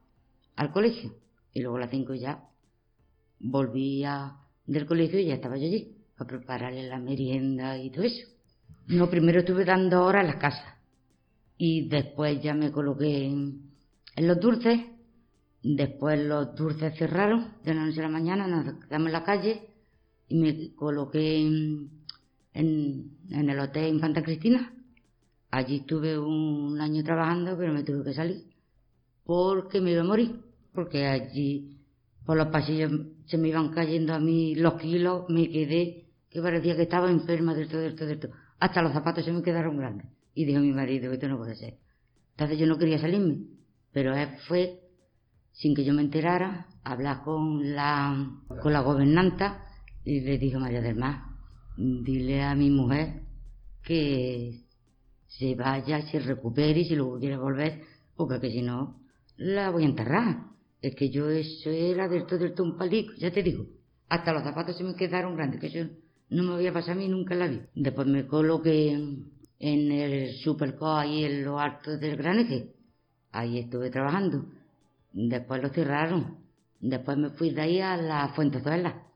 al 0.56 0.72
colegio. 0.72 1.14
Y 1.52 1.60
luego 1.60 1.76
a 1.76 1.80
las 1.80 1.90
cinco 1.90 2.14
ya 2.14 2.44
volvía 3.40 4.36
del 4.66 4.86
colegio 4.86 5.18
y 5.18 5.26
ya 5.26 5.34
estaba 5.34 5.56
yo 5.56 5.66
allí, 5.66 5.96
para 6.16 6.28
prepararle 6.28 6.88
la 6.88 6.98
merienda 6.98 7.78
y 7.78 7.90
todo 7.90 8.04
eso. 8.04 8.28
No, 8.86 9.08
primero 9.08 9.40
estuve 9.40 9.64
dando 9.64 10.04
horas 10.04 10.24
en 10.24 10.30
la 10.30 10.38
casa 10.38 10.76
y 11.56 11.88
después 11.88 12.42
ya 12.42 12.54
me 12.54 12.70
coloqué 12.70 13.26
en 13.26 13.72
los 14.16 14.40
dulces 14.40 14.80
Después 15.62 16.18
los 16.18 16.54
dulces 16.54 16.96
cerraron 16.96 17.54
de 17.64 17.74
la 17.74 17.84
noche 17.84 18.00
a 18.00 18.04
la 18.04 18.08
mañana, 18.08 18.46
nos 18.46 18.84
quedamos 18.84 19.06
en 19.08 19.12
la 19.12 19.24
calle 19.24 19.68
y 20.28 20.36
me 20.36 20.74
coloqué 20.74 21.38
en, 21.40 21.90
el 23.30 23.58
hotel 23.60 23.94
Infanta 23.94 24.22
Cristina. 24.22 24.72
Allí 25.50 25.76
estuve 25.76 26.18
un 26.18 26.80
año 26.80 27.02
trabajando, 27.02 27.56
pero 27.58 27.72
me 27.72 27.82
tuve 27.82 28.04
que 28.04 28.14
salir 28.14 28.44
porque 29.24 29.80
me 29.80 29.92
iba 29.92 30.00
a 30.00 30.04
morir. 30.04 30.40
Porque 30.72 31.06
allí 31.06 31.78
por 32.24 32.36
los 32.36 32.48
pasillos 32.48 32.90
se 33.26 33.38
me 33.38 33.48
iban 33.48 33.70
cayendo 33.70 34.14
a 34.14 34.18
mí 34.18 34.54
los 34.54 34.74
kilos, 34.74 35.26
me 35.28 35.48
quedé 35.48 36.06
que 36.30 36.40
parecía 36.40 36.76
que 36.76 36.82
estaba 36.82 37.10
enferma 37.10 37.54
de 37.54 37.66
todo, 37.66 37.80
de 37.80 37.92
todo, 37.92 38.08
de 38.08 38.16
todo. 38.16 38.32
Hasta 38.58 38.82
los 38.82 38.92
zapatos 38.92 39.24
se 39.24 39.32
me 39.32 39.42
quedaron 39.42 39.76
grandes. 39.76 40.06
Y 40.34 40.44
dijo 40.44 40.60
mi 40.60 40.72
marido, 40.72 41.12
esto 41.12 41.28
no 41.28 41.38
puede 41.38 41.56
ser. 41.56 41.78
Entonces 42.32 42.58
yo 42.58 42.66
no 42.66 42.78
quería 42.78 42.98
salirme, 42.98 43.46
pero 43.92 44.14
fue 44.48 44.79
sin 45.52 45.74
que 45.74 45.84
yo 45.84 45.92
me 45.92 46.02
enterara, 46.02 46.66
hablar 46.84 47.22
con 47.22 47.74
la, 47.74 48.30
con 48.62 48.72
la 48.72 48.80
gobernanta 48.80 49.64
y 50.04 50.20
le 50.20 50.38
dijo 50.38 50.58
María 50.58 50.80
del 50.80 50.96
Mar, 50.96 51.22
dile 51.76 52.42
a 52.42 52.54
mi 52.54 52.70
mujer 52.70 53.22
que 53.82 54.64
se 55.26 55.54
vaya, 55.54 56.02
se 56.10 56.18
recupere 56.18 56.80
y 56.80 56.84
si 56.84 56.96
luego 56.96 57.18
quiere 57.18 57.36
volver, 57.36 57.82
porque 58.16 58.50
si 58.50 58.62
no, 58.62 59.00
la 59.36 59.70
voy 59.70 59.84
a 59.84 59.86
enterrar. 59.86 60.50
Es 60.82 60.94
que 60.94 61.10
yo 61.10 61.28
eso 61.28 61.70
era 61.70 62.08
del 62.08 62.26
todo, 62.26 62.38
del 62.38 62.54
todo 62.54 62.66
un 62.66 62.76
palico, 62.76 63.12
ya 63.18 63.30
te 63.30 63.42
digo. 63.42 63.66
Hasta 64.08 64.32
los 64.32 64.42
zapatos 64.42 64.76
se 64.76 64.84
me 64.84 64.94
quedaron 64.94 65.36
grandes, 65.36 65.60
que 65.60 65.66
eso 65.66 65.90
no 66.30 66.42
me 66.42 66.54
había 66.54 66.72
pasado 66.72 66.92
a 66.92 67.02
mí 67.02 67.08
nunca 67.08 67.34
en 67.34 67.40
la 67.40 67.46
vida. 67.48 67.66
Después 67.74 68.06
me 68.06 68.26
coloqué 68.26 68.92
en, 69.58 69.92
el 69.92 70.34
Superco 70.38 70.88
ahí 70.88 71.24
en 71.24 71.44
lo 71.44 71.58
alto 71.58 71.96
del 71.96 72.16
Gran 72.16 72.38
Eje. 72.38 72.74
Ahí 73.30 73.58
estuve 73.58 73.90
trabajando. 73.90 74.46
Después 75.12 75.62
lo 75.62 75.68
cerraron. 75.70 76.38
Después 76.80 77.18
me 77.18 77.30
fui 77.30 77.50
de 77.50 77.60
ahí 77.60 77.80
a 77.80 77.96
la 77.96 78.28
Fuentezuela, 78.28 79.06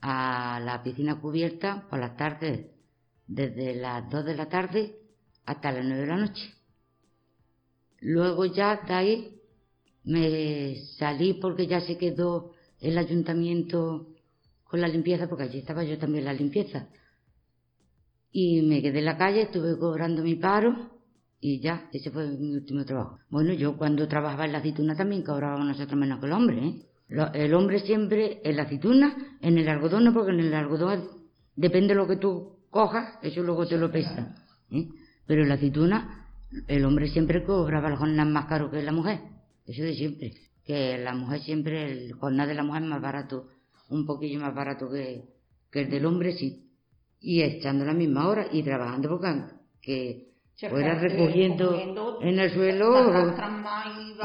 a 0.00 0.60
la 0.64 0.82
piscina 0.82 1.20
cubierta 1.20 1.86
por 1.90 1.98
las 1.98 2.16
tardes, 2.16 2.66
desde 3.26 3.74
las 3.74 4.08
2 4.10 4.24
de 4.24 4.36
la 4.36 4.48
tarde 4.48 4.96
hasta 5.44 5.72
las 5.72 5.84
9 5.84 6.00
de 6.00 6.06
la 6.06 6.16
noche. 6.16 6.54
Luego 8.00 8.46
ya 8.46 8.76
de 8.86 8.94
ahí 8.94 9.40
me 10.04 10.76
salí 10.98 11.34
porque 11.34 11.66
ya 11.66 11.80
se 11.80 11.98
quedó 11.98 12.52
el 12.80 12.96
ayuntamiento 12.96 14.08
con 14.64 14.80
la 14.80 14.88
limpieza, 14.88 15.28
porque 15.28 15.44
allí 15.44 15.58
estaba 15.58 15.84
yo 15.84 15.98
también 15.98 16.24
la 16.24 16.32
limpieza. 16.32 16.88
Y 18.32 18.62
me 18.62 18.80
quedé 18.80 19.00
en 19.00 19.04
la 19.04 19.18
calle, 19.18 19.42
estuve 19.42 19.78
cobrando 19.78 20.22
mi 20.22 20.36
paro 20.36 20.99
y 21.40 21.60
ya, 21.60 21.88
ese 21.92 22.10
fue 22.10 22.28
mi 22.28 22.54
último 22.54 22.84
trabajo. 22.84 23.18
Bueno, 23.30 23.52
yo 23.54 23.76
cuando 23.76 24.06
trabajaba 24.06 24.44
en 24.44 24.52
la 24.52 24.58
aceituna 24.58 24.94
también 24.94 25.22
cobraba 25.22 25.62
nosotros 25.64 25.98
menos 25.98 26.20
que 26.20 26.26
el 26.26 26.32
hombre, 26.32 26.66
¿eh? 26.66 26.86
El 27.34 27.54
hombre 27.54 27.80
siempre 27.80 28.40
en 28.44 28.56
la 28.56 28.62
aceituna, 28.62 29.36
en 29.40 29.58
el 29.58 29.68
algodón 29.68 30.04
no, 30.04 30.14
porque 30.14 30.30
en 30.30 30.40
el 30.40 30.54
algodón 30.54 31.08
depende 31.56 31.88
de 31.88 31.94
lo 31.96 32.06
que 32.06 32.16
tú 32.16 32.60
cojas, 32.70 33.18
eso 33.22 33.42
luego 33.42 33.66
te 33.66 33.76
lo 33.78 33.90
pesa. 33.90 34.36
¿eh? 34.70 34.88
Pero 35.26 35.42
en 35.42 35.48
la 35.48 35.56
aceituna, 35.56 36.28
el 36.68 36.84
hombre 36.84 37.08
siempre 37.08 37.42
cobraba 37.42 37.88
el 37.88 37.96
jornal 37.96 38.28
más 38.28 38.46
caro 38.46 38.70
que 38.70 38.80
la 38.82 38.92
mujer. 38.92 39.20
Eso 39.66 39.82
de 39.82 39.94
siempre. 39.94 40.34
Que 40.64 40.98
la 40.98 41.14
mujer 41.14 41.40
siempre, 41.40 41.90
el 41.90 42.12
jornal 42.12 42.46
de 42.46 42.54
la 42.54 42.62
mujer 42.62 42.82
es 42.82 42.88
más 42.88 43.02
barato, 43.02 43.48
un 43.88 44.06
poquillo 44.06 44.38
más 44.38 44.54
barato 44.54 44.88
que, 44.88 45.24
que 45.72 45.80
el 45.80 45.90
del 45.90 46.06
hombre, 46.06 46.34
sí. 46.34 46.70
Y 47.18 47.42
echando 47.42 47.84
la 47.84 47.92
misma 47.92 48.28
hora 48.28 48.46
y 48.52 48.62
trabajando 48.62 49.08
porque 49.08 49.42
que 49.82 50.29
fuera 50.68 50.94
recogiendo 50.94 52.18
en 52.20 52.38
el 52.38 52.50
suelo 52.50 52.92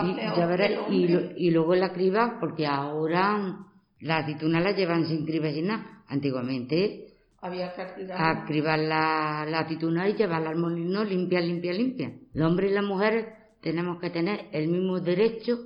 y, 0.03 0.15
verás, 0.15 0.71
y, 0.89 1.47
y 1.47 1.51
luego 1.51 1.75
la 1.75 1.93
criba 1.93 2.37
porque 2.39 2.65
ahora 2.65 3.65
las 3.99 4.23
aceitunas 4.23 4.63
las 4.63 4.75
llevan 4.75 5.05
sin 5.07 5.25
criba 5.25 5.49
sin 5.51 5.67
nada 5.67 6.03
antiguamente 6.07 7.13
Había 7.39 7.73
que 7.73 8.11
a 8.11 8.45
cribar 8.45 8.79
la, 8.79 9.45
la 9.47 9.59
aceituna 9.59 10.09
y 10.09 10.15
llevarla 10.15 10.49
al 10.49 10.57
molino 10.57 11.03
limpia, 11.03 11.39
limpia, 11.39 11.73
limpia. 11.73 12.11
El 12.33 12.41
hombre 12.41 12.69
y 12.69 12.73
la 12.73 12.81
mujer 12.81 13.35
tenemos 13.61 13.99
que 13.99 14.09
tener 14.09 14.47
el 14.51 14.67
mismo 14.67 14.99
derecho 14.99 15.59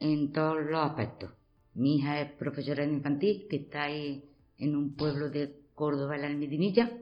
en 0.00 0.32
todos 0.32 0.64
los 0.64 0.80
aspectos. 0.80 1.32
Mi 1.74 1.96
hija 1.96 2.20
es 2.20 2.32
profesora 2.32 2.86
de 2.86 2.92
infantil, 2.92 3.46
que 3.50 3.56
está 3.56 3.84
ahí 3.84 4.24
en 4.58 4.76
un 4.76 4.94
pueblo 4.94 5.30
de 5.30 5.56
Córdoba, 5.74 6.14
en 6.14 6.22
la 6.22 6.28
Almedinilla, 6.28 6.92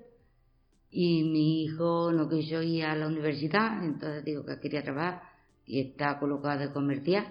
y 0.94 1.24
mi 1.24 1.64
hijo 1.64 2.12
no 2.12 2.28
quiso 2.28 2.62
ir 2.62 2.84
a 2.84 2.94
la 2.94 3.06
universidad, 3.06 3.82
entonces 3.82 4.24
digo 4.26 4.44
que 4.44 4.60
quería 4.60 4.84
trabajar 4.84 5.22
y 5.64 5.80
está 5.80 6.18
colocado 6.18 6.60
de 6.60 6.70
comercial 6.70 7.26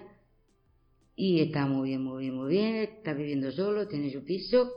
y 1.14 1.40
está 1.40 1.66
muy 1.66 1.90
bien, 1.90 2.02
muy 2.02 2.24
bien, 2.24 2.34
muy 2.34 2.50
bien, 2.50 2.74
está 2.76 3.14
viviendo 3.14 3.52
solo, 3.52 3.86
tiene 3.86 4.10
su 4.10 4.24
piso 4.24 4.68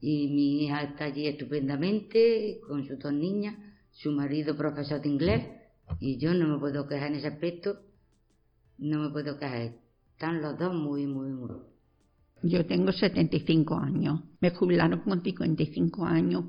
y 0.00 0.28
mi 0.28 0.64
hija 0.64 0.82
está 0.82 1.06
allí 1.06 1.26
estupendamente 1.28 2.60
con 2.68 2.86
sus 2.86 2.98
dos 2.98 3.12
niñas, 3.14 3.56
su 3.90 4.12
marido 4.12 4.54
profesor 4.54 5.00
de 5.00 5.08
inglés 5.08 5.46
y 5.98 6.18
yo 6.18 6.34
no 6.34 6.46
me 6.46 6.58
puedo 6.58 6.86
quejar 6.86 7.08
en 7.08 7.16
ese 7.16 7.28
aspecto, 7.28 7.80
no 8.76 8.98
me 8.98 9.08
puedo 9.08 9.38
quejar, 9.38 9.72
están 10.12 10.42
los 10.42 10.58
dos 10.58 10.74
muy, 10.74 11.06
muy, 11.06 11.30
muy. 11.30 11.56
Yo 12.42 12.64
tengo 12.66 12.92
75 12.92 13.76
años. 13.76 14.20
Me 14.40 14.50
jubilaron 14.50 15.00
con 15.00 15.22
55 15.22 16.04
años 16.06 16.44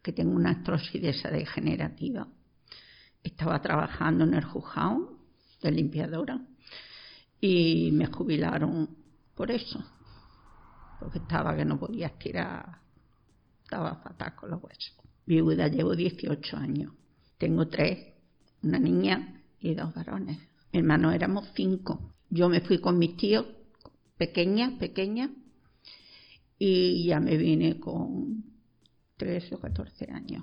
porque 0.00 0.12
tengo 0.14 0.34
una 0.34 0.50
artrosis 0.50 1.02
degenerativa. 1.02 2.26
Estaba 3.22 3.60
trabajando 3.60 4.24
en 4.24 4.32
el 4.32 4.44
juzgado 4.44 5.18
de 5.62 5.70
limpiadora 5.72 6.40
y 7.38 7.90
me 7.92 8.06
jubilaron 8.06 8.96
por 9.34 9.50
eso. 9.50 9.84
Porque 10.98 11.18
estaba 11.18 11.54
que 11.54 11.66
no 11.66 11.78
podía 11.78 12.06
estirar, 12.06 12.78
estaba 13.62 13.96
fatal 13.96 14.34
con 14.36 14.50
los 14.50 14.62
huesos. 14.62 14.94
Viuda 15.26 15.68
llevo 15.68 15.94
18 15.94 16.56
años. 16.56 16.94
Tengo 17.36 17.68
tres, 17.68 18.14
una 18.62 18.78
niña 18.78 19.42
y 19.60 19.74
dos 19.74 19.92
varones. 19.94 20.38
Mi 20.72 20.78
hermano 20.78 21.12
éramos 21.12 21.46
cinco. 21.54 22.14
Yo 22.30 22.48
me 22.48 22.62
fui 22.62 22.78
con 22.80 22.98
mis 22.98 23.18
tíos 23.18 23.44
pequeña, 24.16 24.78
pequeña, 24.78 25.30
y 26.58 27.04
ya 27.04 27.20
me 27.20 27.36
vine 27.36 27.78
con 27.78 28.50
13 29.20 29.54
o 29.54 29.60
14 29.60 30.08
años. 30.10 30.42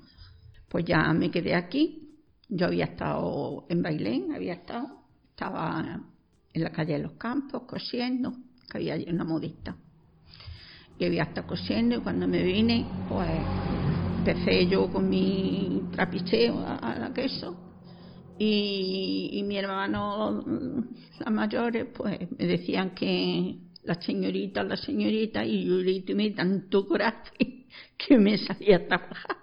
Pues 0.69 0.85
ya 0.85 1.11
me 1.13 1.31
quedé 1.31 1.55
aquí. 1.55 2.13
Yo 2.47 2.67
había 2.67 2.85
estado 2.85 3.65
en 3.67 3.81
Bailén, 3.81 4.31
había 4.33 4.53
estado, 4.53 5.01
estaba 5.31 5.99
en 6.53 6.63
la 6.63 6.69
calle 6.69 6.93
de 6.93 6.99
los 6.99 7.13
Campos 7.13 7.63
cosiendo, 7.63 8.33
que 8.69 8.77
había 8.77 9.11
una 9.11 9.23
modista. 9.23 9.75
Y 10.99 11.05
había 11.05 11.23
estado 11.23 11.47
cosiendo 11.47 11.95
y 11.95 11.99
cuando 11.99 12.27
me 12.27 12.43
vine, 12.43 12.85
pues 13.09 13.29
empecé 14.19 14.67
yo 14.67 14.89
con 14.91 15.09
mi 15.09 15.83
trapicheo 15.91 16.59
a, 16.59 16.75
a 16.77 16.99
la 16.99 17.13
queso 17.13 17.57
y, 18.37 19.29
y 19.33 19.43
mi 19.43 19.57
hermano, 19.57 20.43
las 21.19 21.31
mayores, 21.31 21.87
pues 21.95 22.19
me 22.37 22.45
decían 22.45 22.91
que 22.91 23.57
la 23.83 23.99
señorita, 23.99 24.63
la 24.63 24.77
señorita, 24.77 25.43
y 25.43 25.65
yo 25.65 25.77
le 25.77 26.01
tomé 26.01 26.31
tanto 26.31 26.87
coraje 26.87 27.56
que 27.97 28.17
me 28.17 28.37
salí 28.37 28.73
a 28.73 28.87
trabajar. 28.87 29.37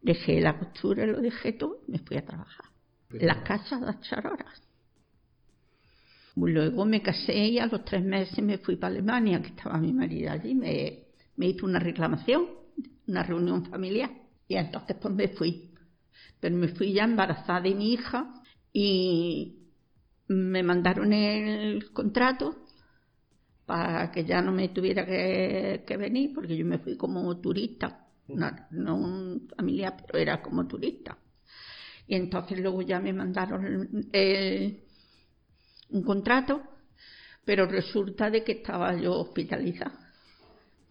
Dejé 0.00 0.40
la 0.40 0.58
costura, 0.58 1.06
lo 1.06 1.20
dejé 1.20 1.52
todo 1.52 1.80
y 1.86 1.92
me 1.92 1.98
fui 1.98 2.16
a 2.16 2.24
trabajar. 2.24 2.66
Las 3.10 3.38
casas 3.38 3.80
de 3.80 3.86
las 3.86 4.00
charoras. 4.02 4.62
Luego 6.36 6.84
me 6.84 7.02
casé 7.02 7.34
y 7.34 7.58
a 7.58 7.66
los 7.66 7.84
tres 7.84 8.04
meses 8.04 8.44
me 8.44 8.58
fui 8.58 8.76
para 8.76 8.92
Alemania, 8.92 9.40
que 9.40 9.48
estaba 9.48 9.78
mi 9.78 9.92
marido 9.92 10.30
allí, 10.30 10.54
me, 10.54 11.06
me 11.36 11.46
hizo 11.46 11.64
una 11.64 11.78
reclamación, 11.78 12.46
una 13.06 13.22
reunión 13.22 13.64
familiar, 13.66 14.10
y 14.46 14.56
entonces 14.56 14.96
pues 15.00 15.14
me 15.14 15.28
fui. 15.28 15.70
Pero 16.38 16.56
me 16.56 16.68
fui 16.68 16.92
ya 16.92 17.04
embarazada 17.04 17.62
de 17.62 17.74
mi 17.74 17.94
hija 17.94 18.34
y 18.72 19.70
me 20.28 20.62
mandaron 20.62 21.12
el 21.12 21.90
contrato 21.92 22.65
para 23.66 24.10
que 24.12 24.24
ya 24.24 24.40
no 24.40 24.52
me 24.52 24.68
tuviera 24.68 25.04
que, 25.04 25.84
que 25.86 25.96
venir, 25.96 26.32
porque 26.34 26.56
yo 26.56 26.64
me 26.64 26.78
fui 26.78 26.96
como 26.96 27.36
turista, 27.40 28.06
no, 28.28 28.50
no 28.70 28.96
un 28.96 29.48
familiar, 29.56 29.96
pero 30.06 30.18
era 30.18 30.40
como 30.42 30.66
turista. 30.66 31.18
Y 32.06 32.14
entonces 32.14 32.58
luego 32.60 32.82
ya 32.82 33.00
me 33.00 33.12
mandaron 33.12 33.64
el- 33.66 34.08
el- 34.12 34.80
un 35.90 36.02
contrato, 36.02 36.62
pero 37.44 37.66
resulta 37.66 38.30
de 38.30 38.44
que 38.44 38.52
estaba 38.52 38.94
yo 38.96 39.12
hospitalizada, 39.20 39.98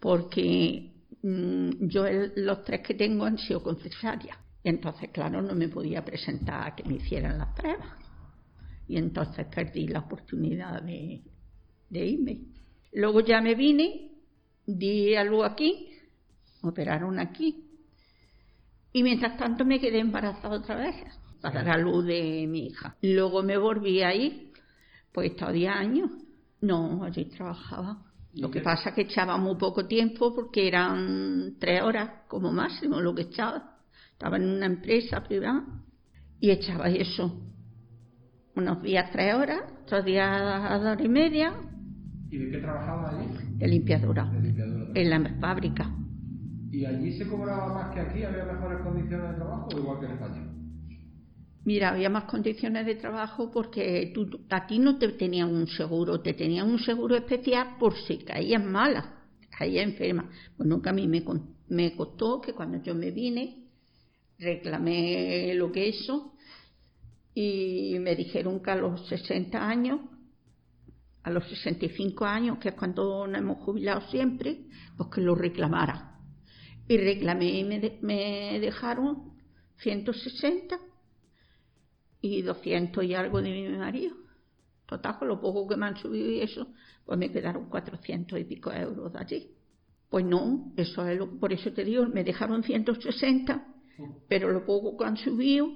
porque 0.00 0.92
mm, 1.22 1.88
yo 1.88 2.06
el- 2.06 2.32
los 2.36 2.62
tres 2.64 2.82
que 2.82 2.94
tengo 2.94 3.24
han 3.24 3.38
sido 3.38 3.62
con 3.62 3.76
cesárea. 3.78 4.38
Y 4.62 4.68
entonces, 4.68 5.10
claro, 5.10 5.42
no 5.42 5.54
me 5.54 5.68
podía 5.68 6.04
presentar 6.04 6.68
a 6.68 6.74
que 6.76 6.84
me 6.84 6.96
hicieran 6.96 7.38
las 7.38 7.48
pruebas. 7.54 7.88
Y 8.88 8.96
entonces 8.96 9.46
perdí 9.46 9.88
la 9.88 10.00
oportunidad 10.00 10.82
de, 10.82 11.22
de 11.90 12.06
irme. 12.06 12.40
Luego 12.92 13.20
ya 13.20 13.40
me 13.40 13.54
vine, 13.54 14.12
di 14.66 15.14
a 15.14 15.24
luz 15.24 15.44
aquí, 15.44 15.88
operaron 16.62 17.18
aquí. 17.18 17.64
Y 18.92 19.02
mientras 19.02 19.36
tanto 19.36 19.64
me 19.64 19.80
quedé 19.80 19.98
embarazada 19.98 20.56
otra 20.56 20.76
vez 20.76 20.96
para 21.40 21.62
dar 21.62 21.76
a 21.76 21.78
luz 21.78 22.04
de 22.06 22.46
mi 22.48 22.66
hija. 22.68 22.96
Luego 23.02 23.42
me 23.42 23.56
volví 23.58 24.02
a 24.02 24.14
ir, 24.14 24.52
pues 25.12 25.28
he 25.28 25.32
estado 25.32 25.52
10 25.52 25.70
años. 25.70 26.10
No, 26.60 27.04
allí 27.04 27.26
trabajaba. 27.26 28.02
Lo 28.34 28.50
que 28.50 28.60
pasa 28.60 28.90
es 28.90 28.94
que 28.94 29.02
echaba 29.02 29.36
muy 29.38 29.56
poco 29.56 29.86
tiempo 29.86 30.34
porque 30.34 30.68
eran 30.68 31.56
tres 31.58 31.82
horas 31.82 32.22
como 32.28 32.52
máximo 32.52 33.00
lo 33.00 33.14
que 33.14 33.22
echaba. 33.22 33.78
Estaba 34.12 34.36
en 34.36 34.48
una 34.48 34.66
empresa 34.66 35.22
privada 35.22 35.64
y 36.40 36.50
echaba 36.50 36.88
eso. 36.88 37.40
Unos 38.54 38.82
días 38.82 39.10
tres 39.10 39.34
horas, 39.34 39.60
otros 39.82 40.04
días 40.04 40.28
a 40.28 40.78
dos 40.78 40.86
horas 40.86 41.04
y 41.04 41.08
media, 41.08 41.54
¿Y 42.36 42.38
de 42.38 42.50
qué 42.50 42.58
trabajaba 42.58 43.10
allí? 43.10 43.28
de 43.56 43.68
limpiadura, 43.68 44.24
De 44.30 44.40
limpiadora. 44.42 44.90
en 44.94 45.10
la 45.10 45.34
fábrica. 45.40 45.90
¿Y 46.70 46.84
allí 46.84 47.16
se 47.16 47.26
cobraba 47.26 47.72
más 47.72 47.94
que 47.94 48.00
aquí? 48.00 48.22
¿Había 48.24 48.44
mejores 48.44 48.80
condiciones 48.82 49.30
de 49.30 49.36
trabajo 49.36 49.68
o 49.74 49.78
igual 49.78 50.00
que 50.00 50.06
en 50.06 50.12
España? 50.12 50.52
Mira, 51.64 51.88
había 51.90 52.10
más 52.10 52.24
condiciones 52.24 52.84
de 52.86 52.94
trabajo 52.96 53.50
porque 53.50 54.12
tú, 54.14 54.28
a 54.50 54.66
ti 54.66 54.78
no 54.78 54.98
te 54.98 55.08
tenían 55.12 55.52
un 55.54 55.66
seguro, 55.66 56.20
te 56.20 56.34
tenían 56.34 56.68
un 56.68 56.78
seguro 56.78 57.16
especial 57.16 57.76
por 57.80 57.96
si 58.06 58.18
caías 58.18 58.62
mala, 58.62 59.14
caías 59.58 59.84
enferma. 59.84 60.30
Pues 60.56 60.68
nunca 60.68 60.90
a 60.90 60.92
mí 60.92 61.08
me, 61.08 61.24
me 61.68 61.96
costó 61.96 62.40
que 62.40 62.52
cuando 62.52 62.82
yo 62.82 62.94
me 62.94 63.10
vine, 63.10 63.64
reclamé 64.38 65.54
lo 65.54 65.72
que 65.72 65.88
eso 65.88 66.34
y 67.34 67.96
me 68.00 68.14
dijeron 68.14 68.60
que 68.60 68.70
a 68.70 68.76
los 68.76 69.08
60 69.08 69.66
años, 69.68 70.00
a 71.26 71.30
los 71.30 71.44
65 71.48 72.24
años, 72.24 72.58
que 72.58 72.68
es 72.68 72.74
cuando 72.76 73.26
nos 73.26 73.40
hemos 73.40 73.58
jubilado 73.58 74.00
siempre, 74.12 74.60
pues 74.96 75.08
que 75.12 75.20
lo 75.20 75.34
reclamara. 75.34 76.20
Y 76.86 76.96
reclamé 76.98 77.46
y 77.46 77.64
me, 77.64 77.98
me 78.00 78.60
dejaron 78.60 79.32
160 79.78 80.78
y 82.20 82.42
200 82.42 83.02
y 83.02 83.14
algo 83.14 83.42
de 83.42 83.50
mi 83.50 83.76
marido. 83.76 84.14
Total, 84.86 85.18
con 85.18 85.26
lo 85.26 85.40
poco 85.40 85.66
que 85.66 85.76
me 85.76 85.86
han 85.86 85.96
subido 85.96 86.30
y 86.30 86.42
eso, 86.42 86.68
pues 87.04 87.18
me 87.18 87.32
quedaron 87.32 87.68
400 87.68 88.38
y 88.38 88.44
pico 88.44 88.70
euros 88.70 89.12
de 89.12 89.18
allí. 89.18 89.50
Pues 90.08 90.24
no, 90.24 90.72
eso 90.76 91.04
es 91.08 91.18
lo, 91.18 91.40
por 91.40 91.52
eso 91.52 91.72
te 91.72 91.84
digo, 91.84 92.06
me 92.06 92.22
dejaron 92.22 92.62
160, 92.62 93.66
pero 94.28 94.52
lo 94.52 94.64
poco 94.64 94.96
que 94.96 95.04
han 95.04 95.16
subido, 95.16 95.72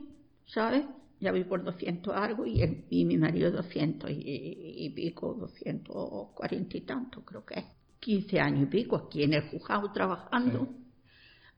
¿sabes? 0.46 0.84
Ya 1.21 1.33
vi 1.33 1.45
por 1.45 1.62
200 1.62 2.16
algo 2.16 2.47
y, 2.47 2.87
y 2.89 3.05
mi 3.05 3.18
marido 3.18 3.51
200 3.51 4.11
y, 4.11 4.91
pico, 4.97 5.35
240 5.35 6.77
y 6.77 6.81
tanto, 6.81 7.23
creo 7.25 7.45
que 7.45 7.61
es. 7.61 7.64
15 8.01 8.41
años 8.41 8.62
y 8.62 8.66
pico 8.66 8.97
aquí 8.97 9.23
en 9.23 9.35
el 9.35 9.43
juzgado 9.43 9.93
trabajando. 9.93 10.68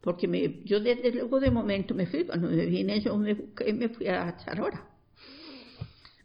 Porque 0.01 0.27
me, 0.27 0.65
yo 0.65 0.81
desde 0.81 1.13
luego 1.13 1.39
de 1.39 1.51
momento 1.53 1.95
me 1.95 2.07
fui, 2.07 2.25
cuando 2.25 2.49
me 2.49 2.67
vine 2.67 3.01
yo 3.01 3.17
me 3.17 3.35
busqué 3.35 3.71
y 3.71 3.73
me 3.73 3.89
fui 3.89 4.09
a 4.09 4.31
echar 4.31 4.61
hora. 4.61 4.85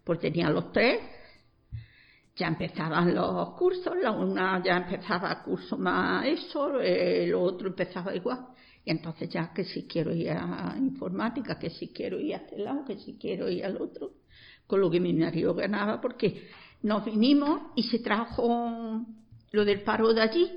Pues 0.04 0.20
tenía 0.20 0.50
los 0.50 0.72
tres, 0.72 1.00
ya 2.36 2.48
empezaban 2.48 3.14
los 3.14 3.52
cursos, 3.52 3.94
la 4.02 4.12
una 4.12 4.64
ya 4.64 4.78
empezaba 4.78 5.32
el 5.32 5.38
curso 5.44 5.78
más 5.78 6.26
eso, 6.26 6.80
el 6.80 7.36
otro 7.36 7.68
empezaba 7.68 8.16
igual. 8.16 8.48
Y 8.88 8.92
entonces 8.92 9.28
ya 9.28 9.52
que 9.54 9.66
si 9.66 9.86
quiero 9.86 10.16
ir 10.16 10.32
a 10.32 10.74
informática, 10.78 11.60
que 11.60 11.70
si 11.70 11.90
quiero 11.90 12.22
ir 12.22 12.36
a 12.36 12.38
este 12.38 12.58
lado, 12.58 12.86
que 12.86 12.98
si 12.98 13.18
quiero 13.18 13.50
ir 13.50 13.66
al 13.66 13.82
otro, 13.82 14.14
con 14.66 14.80
lo 14.80 14.90
que 14.90 15.02
mi 15.02 15.14
marido 15.14 15.54
ganaba, 15.54 16.00
porque 16.00 16.48
nos 16.84 17.04
vinimos 17.04 17.74
y 17.76 17.84
se 17.84 18.00
trajo 18.00 19.06
lo 19.52 19.66
del 19.66 19.82
paro 19.82 20.14
de 20.14 20.22
allí, 20.22 20.50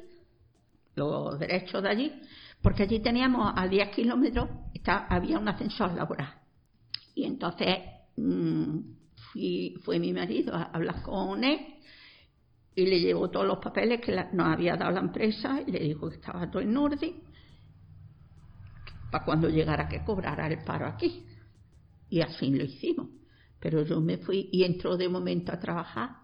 los 0.95 1.41
derechos 1.41 1.83
de 1.83 1.89
allí, 1.89 2.13
porque 2.63 2.85
allí 2.85 3.01
teníamos 3.01 3.53
a 3.57 3.67
10 3.67 3.89
kilómetros, 3.89 4.49
había 4.87 5.37
un 5.37 5.49
ascensor 5.49 5.93
laboral. 5.95 6.33
Y 7.17 7.25
entonces 7.25 7.79
mm, 8.17 8.79
fue 9.83 9.99
mi 9.99 10.13
marido 10.13 10.55
a 10.55 10.71
hablar 10.73 11.03
con 11.03 11.43
él 11.43 11.59
y 12.77 12.87
le 12.87 13.01
llevó 13.01 13.29
todos 13.29 13.49
los 13.49 13.59
papeles 13.59 14.01
que 14.01 14.13
nos 14.33 14.47
había 14.47 14.77
dado 14.77 14.93
la 14.93 15.01
empresa 15.01 15.61
y 15.67 15.73
le 15.73 15.81
dijo 15.81 16.09
que 16.09 16.15
estaba 16.15 16.49
todo 16.49 16.63
en 16.63 16.77
orden 16.77 17.30
para 19.11 19.25
cuando 19.25 19.49
llegara 19.49 19.89
que 19.89 20.05
cobrara 20.05 20.47
el 20.47 20.63
paro 20.65 20.87
aquí. 20.87 21.27
Y 22.09 22.21
así 22.21 22.51
lo 22.51 22.65
hicimos. 22.65 23.09
Pero 23.61 23.83
yo 23.83 24.01
me 24.01 24.19
fui 24.19 24.49
y 24.53 24.65
entró 24.65 24.97
de 24.97 25.09
momento 25.09 25.53
a 25.53 25.61
trabajar 25.61 26.17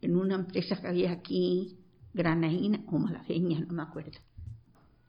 en 0.00 0.16
una 0.16 0.36
empresa 0.36 0.80
que 0.80 0.86
había 0.86 1.12
aquí, 1.12 1.78
Granaína 2.14 2.80
o 2.90 2.98
Malagueña, 2.98 3.60
no 3.60 3.72
me 3.72 3.82
acuerdo. 3.82 4.18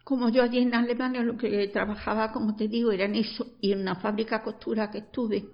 Como 0.03 0.29
yo 0.29 0.41
allí 0.41 0.59
en 0.59 0.73
Alemania 0.73 1.21
lo 1.21 1.37
que 1.37 1.67
trabajaba, 1.67 2.31
como 2.31 2.55
te 2.55 2.67
digo, 2.67 2.91
era 2.91 3.05
en 3.05 3.15
eso, 3.15 3.57
y 3.61 3.73
en 3.73 3.81
una 3.81 3.95
fábrica 3.95 4.39
de 4.39 4.43
costura 4.45 4.89
que 4.89 4.99
estuve, 4.99 5.45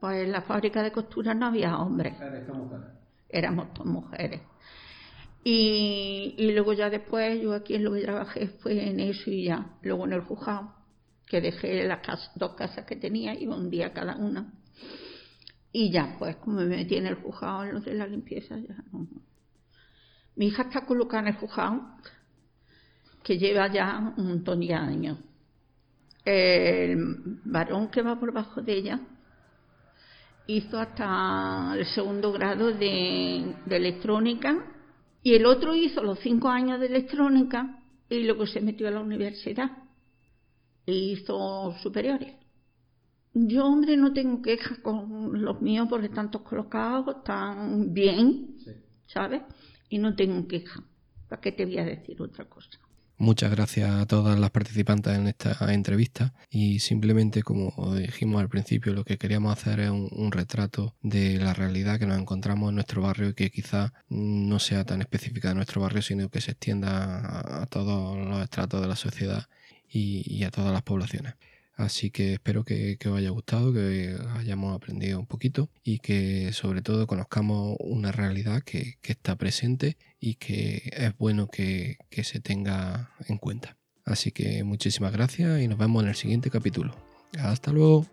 pues 0.00 0.24
en 0.24 0.32
la 0.32 0.42
fábrica 0.42 0.82
de 0.82 0.92
costura 0.92 1.34
no 1.34 1.46
había 1.46 1.76
hombres. 1.78 2.14
Éramos 3.28 3.72
todas 3.74 3.92
mujeres. 3.92 4.40
Y, 5.44 6.52
luego 6.52 6.72
ya 6.72 6.88
después, 6.88 7.40
yo 7.40 7.52
aquí 7.52 7.74
en 7.74 7.84
lo 7.84 7.92
que 7.92 8.02
trabajé 8.02 8.48
fue 8.60 8.88
en 8.88 9.00
eso 9.00 9.30
y 9.30 9.44
ya. 9.44 9.76
Luego 9.82 10.06
en 10.06 10.12
el 10.12 10.20
juzgado, 10.20 10.74
que 11.26 11.40
dejé 11.40 11.84
las 11.86 12.30
dos 12.36 12.54
casas 12.54 12.84
que 12.84 12.96
tenía, 12.96 13.34
iba 13.34 13.56
un 13.56 13.70
día 13.70 13.92
cada 13.92 14.16
una. 14.16 14.52
Y 15.72 15.90
ya, 15.90 16.16
pues 16.18 16.36
como 16.36 16.58
me 16.58 16.66
metí 16.66 16.96
en 16.96 17.06
el 17.06 17.16
juzgado 17.16 17.64
en 17.64 17.74
lo 17.74 17.80
de 17.80 17.94
la 17.94 18.06
limpieza, 18.06 18.56
ya 18.58 18.76
Mi 20.36 20.46
hija 20.46 20.62
está 20.64 20.84
colocada 20.84 21.22
en 21.22 21.28
el 21.28 21.40
juzgado 21.40 21.82
que 23.22 23.38
lleva 23.38 23.72
ya 23.72 24.14
un 24.16 24.28
montón 24.28 24.60
de 24.60 24.74
años. 24.74 25.18
El 26.24 26.96
varón 27.44 27.88
que 27.88 28.02
va 28.02 28.18
por 28.18 28.32
bajo 28.32 28.62
de 28.62 28.74
ella 28.74 29.00
hizo 30.46 30.78
hasta 30.78 31.74
el 31.76 31.86
segundo 31.86 32.32
grado 32.32 32.72
de, 32.72 33.54
electrónica 33.70 34.71
y 35.22 35.34
el 35.34 35.46
otro 35.46 35.74
hizo 35.74 36.02
los 36.02 36.18
cinco 36.20 36.48
años 36.48 36.80
de 36.80 36.86
electrónica 36.86 37.78
y 38.08 38.24
luego 38.24 38.46
se 38.46 38.60
metió 38.60 38.88
a 38.88 38.90
la 38.90 39.00
universidad 39.00 39.70
e 40.86 40.92
hizo 40.92 41.74
superiores. 41.82 42.34
Yo, 43.34 43.64
hombre, 43.64 43.96
no 43.96 44.12
tengo 44.12 44.42
quejas 44.42 44.78
con 44.80 45.42
los 45.42 45.62
míos 45.62 45.86
porque 45.88 46.06
están 46.06 46.30
todos 46.30 46.46
colocados, 46.46 47.16
están 47.16 47.94
bien, 47.94 48.56
¿sabes? 49.06 49.42
Y 49.88 49.98
no 49.98 50.14
tengo 50.14 50.46
queja. 50.46 50.82
¿Para 51.28 51.40
qué 51.40 51.52
te 51.52 51.64
voy 51.64 51.78
a 51.78 51.84
decir 51.84 52.20
otra 52.20 52.44
cosa? 52.44 52.78
Muchas 53.22 53.52
gracias 53.52 53.88
a 53.88 54.04
todas 54.04 54.36
las 54.36 54.50
participantes 54.50 55.16
en 55.16 55.28
esta 55.28 55.56
entrevista 55.72 56.34
y 56.50 56.80
simplemente 56.80 57.44
como 57.44 57.94
dijimos 57.94 58.40
al 58.40 58.48
principio 58.48 58.94
lo 58.94 59.04
que 59.04 59.16
queríamos 59.16 59.52
hacer 59.52 59.78
es 59.78 59.90
un, 59.90 60.32
retrato 60.32 60.96
de 61.02 61.38
la 61.38 61.54
realidad 61.54 62.00
que 62.00 62.06
nos 62.06 62.18
encontramos 62.18 62.70
en 62.70 62.74
nuestro 62.74 63.00
barrio 63.00 63.28
y 63.28 63.34
que 63.34 63.52
quizá 63.52 63.92
no 64.08 64.58
sea 64.58 64.84
tan 64.84 65.02
específica 65.02 65.50
de 65.50 65.54
nuestro 65.54 65.80
barrio 65.80 66.02
sino 66.02 66.30
que 66.30 66.40
se 66.40 66.50
extienda 66.50 67.62
a, 67.62 67.66
todos 67.66 68.18
los 68.18 68.42
estratos 68.42 68.80
de 68.82 68.88
la 68.88 68.96
sociedad 68.96 69.46
y 69.88 70.42
a 70.42 70.50
todas 70.50 70.72
las 70.72 70.82
poblaciones. 70.82 71.34
Así 71.82 72.12
que 72.12 72.34
espero 72.34 72.64
que, 72.64 72.96
os 73.06 73.18
haya 73.18 73.30
gustado, 73.30 73.72
que 73.72 74.16
hayamos 74.36 74.76
aprendido 74.76 75.18
un 75.18 75.26
poquito 75.26 75.68
y 75.82 75.98
que 75.98 76.52
sobre 76.52 76.80
todo 76.80 77.08
conozcamos 77.08 77.76
una 77.80 78.12
realidad 78.12 78.62
que, 78.62 78.98
está 79.02 79.34
presente 79.34 79.96
y 80.20 80.36
que 80.36 80.92
es 80.96 81.18
bueno 81.18 81.48
que, 81.48 81.96
se 82.22 82.38
tenga 82.38 83.10
en 83.26 83.36
cuenta. 83.36 83.76
Así 84.04 84.30
que 84.30 84.62
muchísimas 84.62 85.12
gracias 85.12 85.60
y 85.60 85.66
nos 85.66 85.76
vemos 85.76 86.04
en 86.04 86.10
el 86.10 86.14
siguiente 86.14 86.50
capítulo. 86.50 86.94
Hasta 87.36 87.72
luego. 87.72 88.06